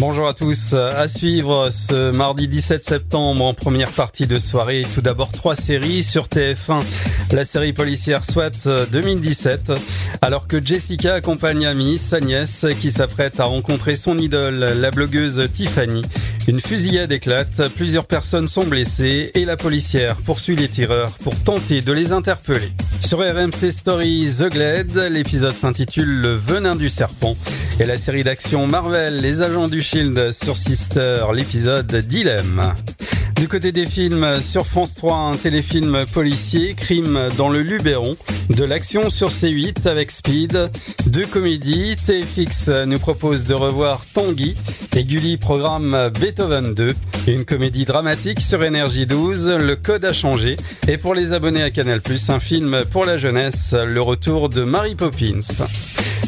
Bonjour 0.00 0.26
à 0.26 0.34
tous. 0.34 0.72
À 0.72 1.06
suivre 1.06 1.70
ce 1.70 2.10
mardi 2.10 2.48
17 2.48 2.84
septembre 2.84 3.44
en 3.44 3.54
première 3.54 3.92
partie 3.92 4.26
de 4.26 4.38
soirée. 4.38 4.84
Tout 4.92 5.00
d'abord 5.00 5.30
trois 5.30 5.54
séries 5.54 6.02
sur 6.02 6.24
TF1. 6.24 6.80
La 7.32 7.44
série 7.44 7.72
policière 7.72 8.24
SWAT 8.24 8.50
2017. 8.90 9.72
Alors 10.22 10.48
que 10.48 10.64
Jessica 10.64 11.14
accompagne 11.14 11.66
Amy, 11.66 11.98
sa 11.98 12.18
nièce, 12.18 12.66
qui 12.80 12.90
s'apprête 12.90 13.38
à 13.38 13.44
rencontrer 13.44 13.94
son 13.94 14.18
idole, 14.18 14.58
la 14.58 14.90
blogueuse 14.90 15.48
Tiffany. 15.54 16.02
Une 16.48 16.60
fusillade 16.60 17.12
éclate, 17.12 17.68
plusieurs 17.76 18.06
personnes 18.06 18.48
sont 18.48 18.64
blessées 18.64 19.30
et 19.34 19.44
la 19.44 19.56
policière 19.56 20.16
poursuit 20.16 20.56
les 20.56 20.68
tireurs 20.68 21.12
pour 21.18 21.36
tenter 21.36 21.80
de 21.80 21.92
les 21.92 22.12
interpeller. 22.12 22.70
Sur 23.00 23.18
RMC 23.18 23.70
Story 23.70 24.28
The 24.38 24.50
Glade, 24.50 24.96
l'épisode 25.10 25.54
s'intitule 25.54 26.08
Le 26.08 26.34
venin 26.34 26.74
du 26.76 26.88
serpent 26.88 27.36
et 27.78 27.86
la 27.86 27.96
série 27.96 28.24
d'action 28.24 28.66
Marvel 28.66 29.16
Les 29.16 29.42
agents 29.42 29.68
du 29.68 29.80
Shield 29.80 30.32
sur 30.32 30.56
Sister, 30.56 31.24
l'épisode 31.32 31.94
Dilemme. 31.94 32.74
Du 33.40 33.48
côté 33.48 33.72
des 33.72 33.86
films, 33.86 34.38
sur 34.42 34.66
France 34.66 34.94
3, 34.96 35.16
un 35.16 35.34
téléfilm 35.34 36.04
policier, 36.12 36.74
Crime 36.74 37.30
dans 37.38 37.48
le 37.48 37.60
Luberon, 37.60 38.14
de 38.50 38.64
l'action 38.64 39.08
sur 39.08 39.30
C8 39.30 39.88
avec 39.88 40.10
Speed, 40.10 40.70
deux 41.06 41.24
comédies, 41.24 41.96
TFX 41.96 42.68
nous 42.86 42.98
propose 42.98 43.46
de 43.46 43.54
revoir 43.54 44.04
Tanguy 44.12 44.54
et 44.94 45.04
Gulli 45.04 45.38
programme 45.38 46.10
Beethoven 46.20 46.74
2, 46.74 46.94
une 47.28 47.46
comédie 47.46 47.86
dramatique 47.86 48.42
sur 48.42 48.62
Énergie 48.62 49.06
12, 49.06 49.48
Le 49.48 49.74
Code 49.74 50.04
a 50.04 50.12
changé, 50.12 50.56
et 50.86 50.98
pour 50.98 51.14
les 51.14 51.32
abonnés 51.32 51.62
à 51.62 51.70
Canal+, 51.70 52.02
un 52.28 52.40
film 52.40 52.84
pour 52.90 53.06
la 53.06 53.16
jeunesse, 53.16 53.74
le 53.74 54.02
retour 54.02 54.50
de 54.50 54.64
Mary 54.64 54.94
Poppins. 54.94 55.40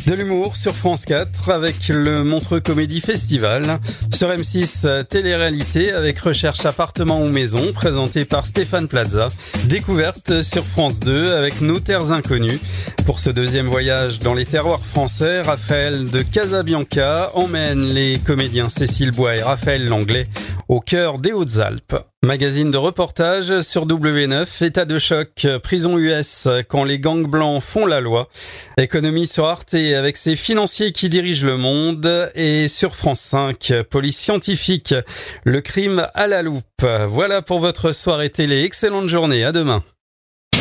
De 0.07 0.15
l'humour 0.15 0.57
sur 0.57 0.75
France 0.75 1.05
4 1.05 1.51
avec 1.51 1.89
le 1.89 2.25
Montreux 2.25 2.61
Comédie 2.61 3.01
Festival. 3.01 3.79
Sur 4.13 4.31
M6, 4.31 5.05
télé-réalité 5.05 5.93
avec 5.93 6.19
Recherche 6.19 6.65
appartement 6.67 7.23
ou 7.23 7.29
maison 7.29 7.73
présenté 7.73 8.25
par 8.25 8.45
Stéphane 8.45 8.89
Plaza. 8.89 9.29
Découverte 9.67 10.43
sur 10.43 10.65
France 10.65 10.99
2 10.99 11.33
avec 11.33 11.61
Nos 11.61 11.79
terres 11.79 12.11
inconnues. 12.11 12.59
Pour 13.07 13.21
ce 13.21 13.31
deuxième 13.31 13.69
voyage 13.69 14.19
dans 14.19 14.35
les 14.35 14.47
terroirs 14.47 14.85
français, 14.85 15.41
Raphaël 15.41 16.11
de 16.11 16.23
Casabianca 16.23 17.31
emmène 17.35 17.85
les 17.85 18.19
comédiens 18.19 18.69
Cécile 18.69 19.13
Bois 19.13 19.37
et 19.37 19.43
Raphaël 19.43 19.85
Langlais 19.85 20.29
au 20.69 20.81
cœur 20.81 21.19
des 21.19 21.33
Hautes-Alpes. 21.33 22.12
Magazine 22.25 22.71
de 22.71 22.77
reportage 22.77 23.63
sur 23.63 23.85
W9, 23.85 24.65
état 24.65 24.85
de 24.85 25.01
choc, 25.01 25.45
prison 25.61 25.99
US, 25.99 26.47
quand 26.69 26.85
les 26.85 27.01
gangs 27.01 27.27
blancs 27.27 27.61
font 27.61 27.85
la 27.85 28.01
loi, 28.01 28.29
économie 28.77 29.27
sur 29.27 29.49
Arte 29.49 29.75
avec 29.75 30.17
ses 30.17 30.37
financiers 30.37 30.93
qui 30.93 31.09
dirigent 31.09 31.45
le 31.45 31.57
monde, 31.57 32.31
et 32.37 32.69
sur 32.69 32.95
France 32.95 33.19
5, 33.19 33.73
police 33.91 34.17
scientifique, 34.17 34.95
le 35.43 35.61
crime 35.61 36.07
à 36.15 36.29
la 36.29 36.43
loupe. 36.43 36.87
Voilà 37.09 37.43
pour 37.43 37.59
votre 37.59 37.91
soirée 37.91 38.31
télé, 38.31 38.63
excellente 38.63 39.09
journée, 39.09 39.43
à 39.43 39.51
demain. 39.51 39.83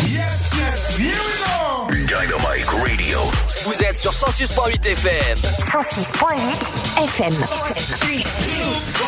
Yes, 0.08 0.52
yes, 0.58 1.00
here 1.00 1.14
we 1.92 2.08
go. 2.08 2.16
Dynamic 2.16 2.66
Radio. 2.66 3.20
Vous 3.66 3.84
êtes 3.84 3.98
sur 3.98 4.14
106.8 4.14 4.84
FM. 4.84 5.38
106.8 5.38 7.04
FM. 7.04 7.36
3, 7.36 7.68
2, 7.70 7.76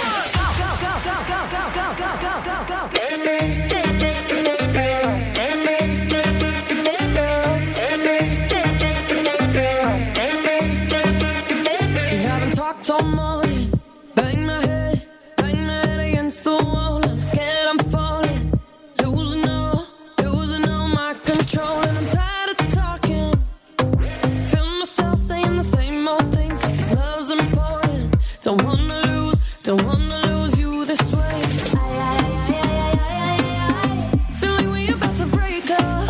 1. 0.09 0.12
Don't 28.43 28.61
wanna 28.65 28.99
lose, 29.07 29.39
don't 29.63 29.81
wanna 29.85 30.19
lose 30.27 30.59
you 30.59 30.83
this 30.83 31.01
way. 31.13 31.41
Feeling 34.37 34.69
we 34.73 34.89
about 34.89 35.15
to 35.15 35.25
break 35.27 35.71
up. 35.71 36.09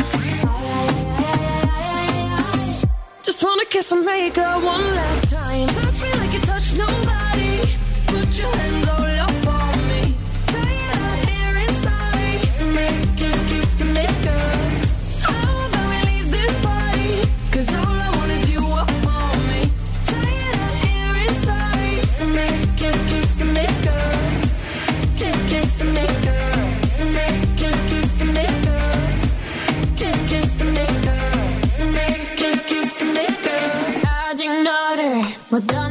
Just 3.22 3.44
wanna 3.44 3.66
kiss 3.66 3.92
and 3.92 4.04
make 4.04 4.40
up 4.40 4.64
one 4.64 4.96
last 4.96 5.32
time. 5.32 5.68
Touch 5.68 6.02
me 6.02 6.12
like 6.14 6.34
you 6.34 6.40
touch 6.40 6.76
nobody. 6.76 7.60
Put 8.08 8.40
your 8.40 8.56
hands 8.56 8.83
Without 35.54 35.83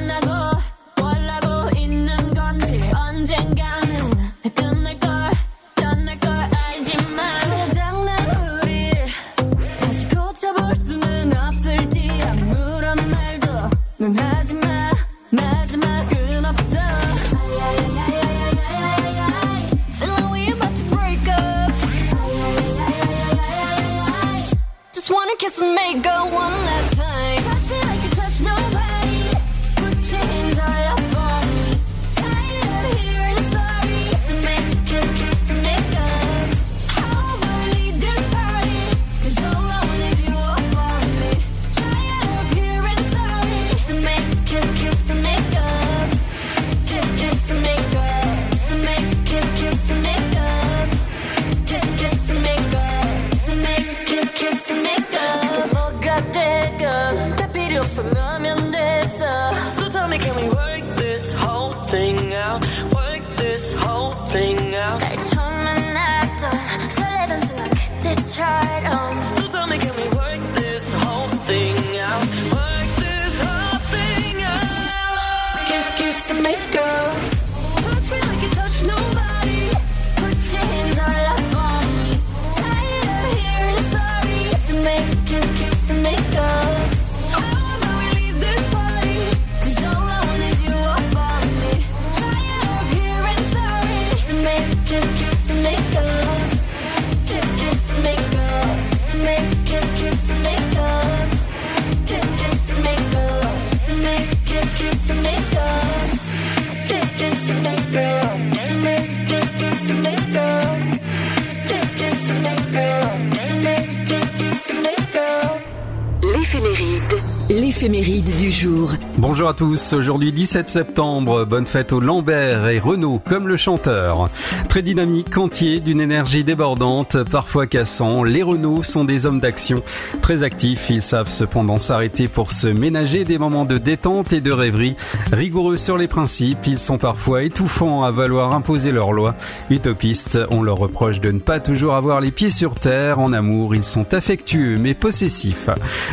Aujourd'hui 119.92 120.32
17 120.32 120.68
septembre, 120.68 121.44
bonne 121.44 121.66
fête 121.66 121.92
aux 121.92 122.00
Lambert 122.00 122.66
et 122.68 122.78
Renault 122.78 123.20
comme 123.22 123.46
le 123.46 123.58
chanteur. 123.58 124.30
Très 124.68 124.80
dynamique, 124.80 125.36
entier, 125.36 125.80
d'une 125.80 126.00
énergie 126.00 126.44
débordante, 126.44 127.22
parfois 127.24 127.66
cassant, 127.66 128.22
les 128.22 128.42
Renault 128.42 128.82
sont 128.82 129.04
des 129.04 129.26
hommes 129.26 129.40
d'action. 129.40 129.82
Très 130.22 130.44
actifs, 130.44 130.88
ils 130.88 131.02
savent 131.02 131.28
cependant 131.28 131.78
s'arrêter 131.78 132.28
pour 132.28 132.52
se 132.52 132.68
ménager 132.68 133.24
des 133.24 133.36
moments 133.36 133.66
de 133.66 133.76
détente 133.76 134.32
et 134.32 134.40
de 134.40 134.50
rêverie. 134.50 134.96
Rigoureux 135.30 135.76
sur 135.76 135.98
les 135.98 136.08
principes, 136.08 136.66
ils 136.66 136.78
sont 136.78 136.98
parfois 136.98 137.42
étouffants 137.42 138.02
à 138.02 138.10
vouloir 138.10 138.52
imposer 138.52 138.92
leurs 138.92 139.12
lois. 139.12 139.34
Utopistes, 139.68 140.38
on 140.50 140.62
leur 140.62 140.78
reproche 140.78 141.20
de 141.20 141.32
ne 141.32 141.40
pas 141.40 141.60
toujours 141.60 141.94
avoir 141.94 142.20
les 142.20 142.30
pieds 142.30 142.50
sur 142.50 142.76
terre. 142.76 143.18
En 143.18 143.32
amour, 143.32 143.74
ils 143.74 143.82
sont 143.82 144.14
affectueux 144.14 144.78
mais 144.78 144.94
possessifs. 144.94 145.68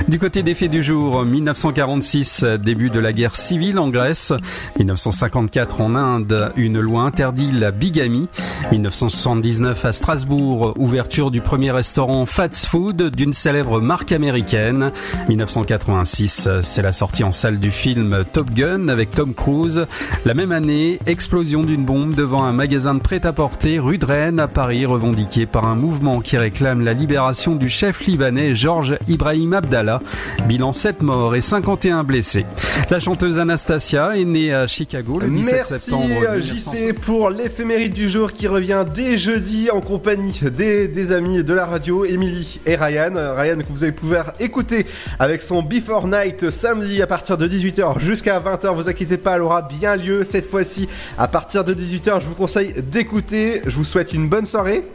Du 0.09 0.19
côté 0.19 0.43
des 0.43 0.55
faits 0.55 0.71
du 0.71 0.83
jour, 0.83 1.23
1946, 1.23 2.43
début 2.59 2.89
de 2.89 2.99
la 2.99 3.13
guerre 3.13 3.35
civile 3.37 3.68
en 3.77 3.89
Grèce. 3.89 4.33
1954 4.77 5.81
en 5.81 5.95
Inde, 5.95 6.51
une 6.55 6.79
loi 6.79 7.03
interdit 7.03 7.51
la 7.51 7.71
bigamie. 7.71 8.27
1979 8.71 9.85
à 9.85 9.91
Strasbourg, 9.91 10.73
ouverture 10.77 11.29
du 11.29 11.41
premier 11.41 11.71
restaurant 11.71 12.25
Fats 12.25 12.49
Food 12.67 13.11
d'une 13.15 13.33
célèbre 13.33 13.81
marque 13.81 14.11
américaine. 14.11 14.91
1986, 15.27 16.49
c'est 16.61 16.81
la 16.81 16.91
sortie 16.91 17.23
en 17.23 17.31
salle 17.31 17.59
du 17.59 17.71
film 17.71 18.23
Top 18.33 18.49
Gun 18.51 18.87
avec 18.87 19.11
Tom 19.11 19.33
Cruise. 19.33 19.85
La 20.25 20.33
même 20.33 20.51
année, 20.51 20.99
explosion 21.05 21.61
d'une 21.61 21.85
bombe 21.85 22.15
devant 22.15 22.43
un 22.43 22.53
magasin 22.53 22.95
de 22.95 23.01
prêt-à-porter 23.01 23.79
rue 23.79 23.97
de 23.97 24.05
Rennes 24.05 24.39
à 24.39 24.47
Paris, 24.47 24.85
revendiqué 24.85 25.45
par 25.45 25.65
un 25.65 25.75
mouvement 25.75 26.21
qui 26.21 26.37
réclame 26.37 26.81
la 26.81 26.93
libération 26.93 27.55
du 27.55 27.69
chef 27.69 28.05
libanais 28.07 28.55
Georges 28.55 28.97
Ibrahim 29.07 29.53
Abdallah. 29.53 29.99
Bilan 30.47 30.73
7 30.73 31.01
morts 31.01 31.35
et 31.35 31.41
51 31.41 32.03
blessés. 32.03 32.45
La 32.89 32.99
chanteuse 32.99 33.39
Anastasia 33.59 34.15
est 34.15 34.23
née 34.23 34.53
à 34.53 34.67
Chicago 34.67 35.19
le 35.19 35.27
17 35.27 35.53
Merci 35.53 35.73
septembre. 35.73 36.39
JC 36.39 36.97
pour 36.97 37.29
l'éphéméride 37.29 37.93
du 37.93 38.07
jour 38.07 38.31
qui 38.31 38.47
revient 38.47 38.85
dès 38.95 39.17
jeudi 39.17 39.69
en 39.69 39.81
compagnie 39.81 40.39
des, 40.49 40.87
des 40.87 41.11
amis 41.11 41.43
de 41.43 41.53
la 41.53 41.65
radio, 41.65 42.05
Emily 42.05 42.61
et 42.65 42.77
Ryan. 42.77 43.17
Euh, 43.17 43.33
Ryan 43.33 43.57
que 43.57 43.69
vous 43.69 43.83
allez 43.83 43.91
pouvoir 43.91 44.31
écouter 44.39 44.85
avec 45.19 45.41
son 45.41 45.61
Before 45.61 46.07
Night 46.07 46.49
samedi 46.51 47.01
à 47.01 47.07
partir 47.07 47.37
de 47.37 47.49
18h 47.49 47.99
jusqu'à 47.99 48.39
20h. 48.39 48.73
Vous 48.73 48.87
inquiétez 48.87 49.17
pas, 49.17 49.35
elle 49.35 49.41
aura 49.41 49.61
bien 49.61 49.97
lieu 49.97 50.23
cette 50.23 50.49
fois-ci 50.49 50.87
à 51.17 51.27
partir 51.27 51.65
de 51.65 51.73
18h. 51.73 52.21
Je 52.21 52.27
vous 52.27 52.35
conseille 52.35 52.73
d'écouter. 52.81 53.61
Je 53.65 53.75
vous 53.75 53.83
souhaite 53.83 54.13
une 54.13 54.29
bonne 54.29 54.45
soirée. 54.45 54.85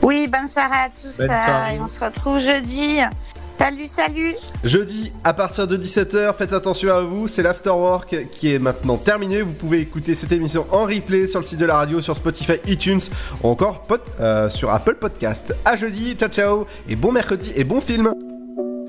Oui, 0.00 0.26
bonne 0.26 0.46
soirée 0.46 0.86
à 0.86 0.88
tous. 0.88 1.18
Bonne 1.18 1.30
euh, 1.30 1.74
et 1.74 1.80
on 1.80 1.88
se 1.88 2.02
retrouve 2.02 2.38
jeudi. 2.38 3.00
Salut, 3.58 3.86
salut. 3.88 4.34
Jeudi 4.64 5.12
à 5.24 5.32
partir 5.32 5.66
de 5.66 5.76
17h, 5.76 6.34
faites 6.36 6.52
attention 6.52 6.94
à 6.94 7.00
vous, 7.00 7.26
c'est 7.26 7.42
l'afterwork 7.42 8.28
qui 8.30 8.52
est 8.52 8.58
maintenant 8.58 8.96
terminé. 8.96 9.42
Vous 9.42 9.52
pouvez 9.52 9.80
écouter 9.80 10.14
cette 10.14 10.32
émission 10.32 10.66
en 10.70 10.84
replay 10.84 11.26
sur 11.26 11.40
le 11.40 11.46
site 11.46 11.58
de 11.58 11.66
la 11.66 11.76
radio, 11.76 12.00
sur 12.00 12.16
Spotify, 12.16 12.54
iTunes 12.66 13.00
ou 13.42 13.48
encore 13.48 13.86
euh, 14.20 14.50
sur 14.50 14.70
Apple 14.70 14.96
Podcast. 14.96 15.54
À 15.64 15.76
jeudi, 15.76 16.14
ciao 16.14 16.28
ciao 16.28 16.66
et 16.88 16.96
bon 16.96 17.12
mercredi 17.12 17.52
et 17.56 17.64
bon 17.64 17.80
film. 17.80 18.12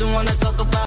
you. 0.00 0.06
Don't 0.06 0.26
call 0.26 0.43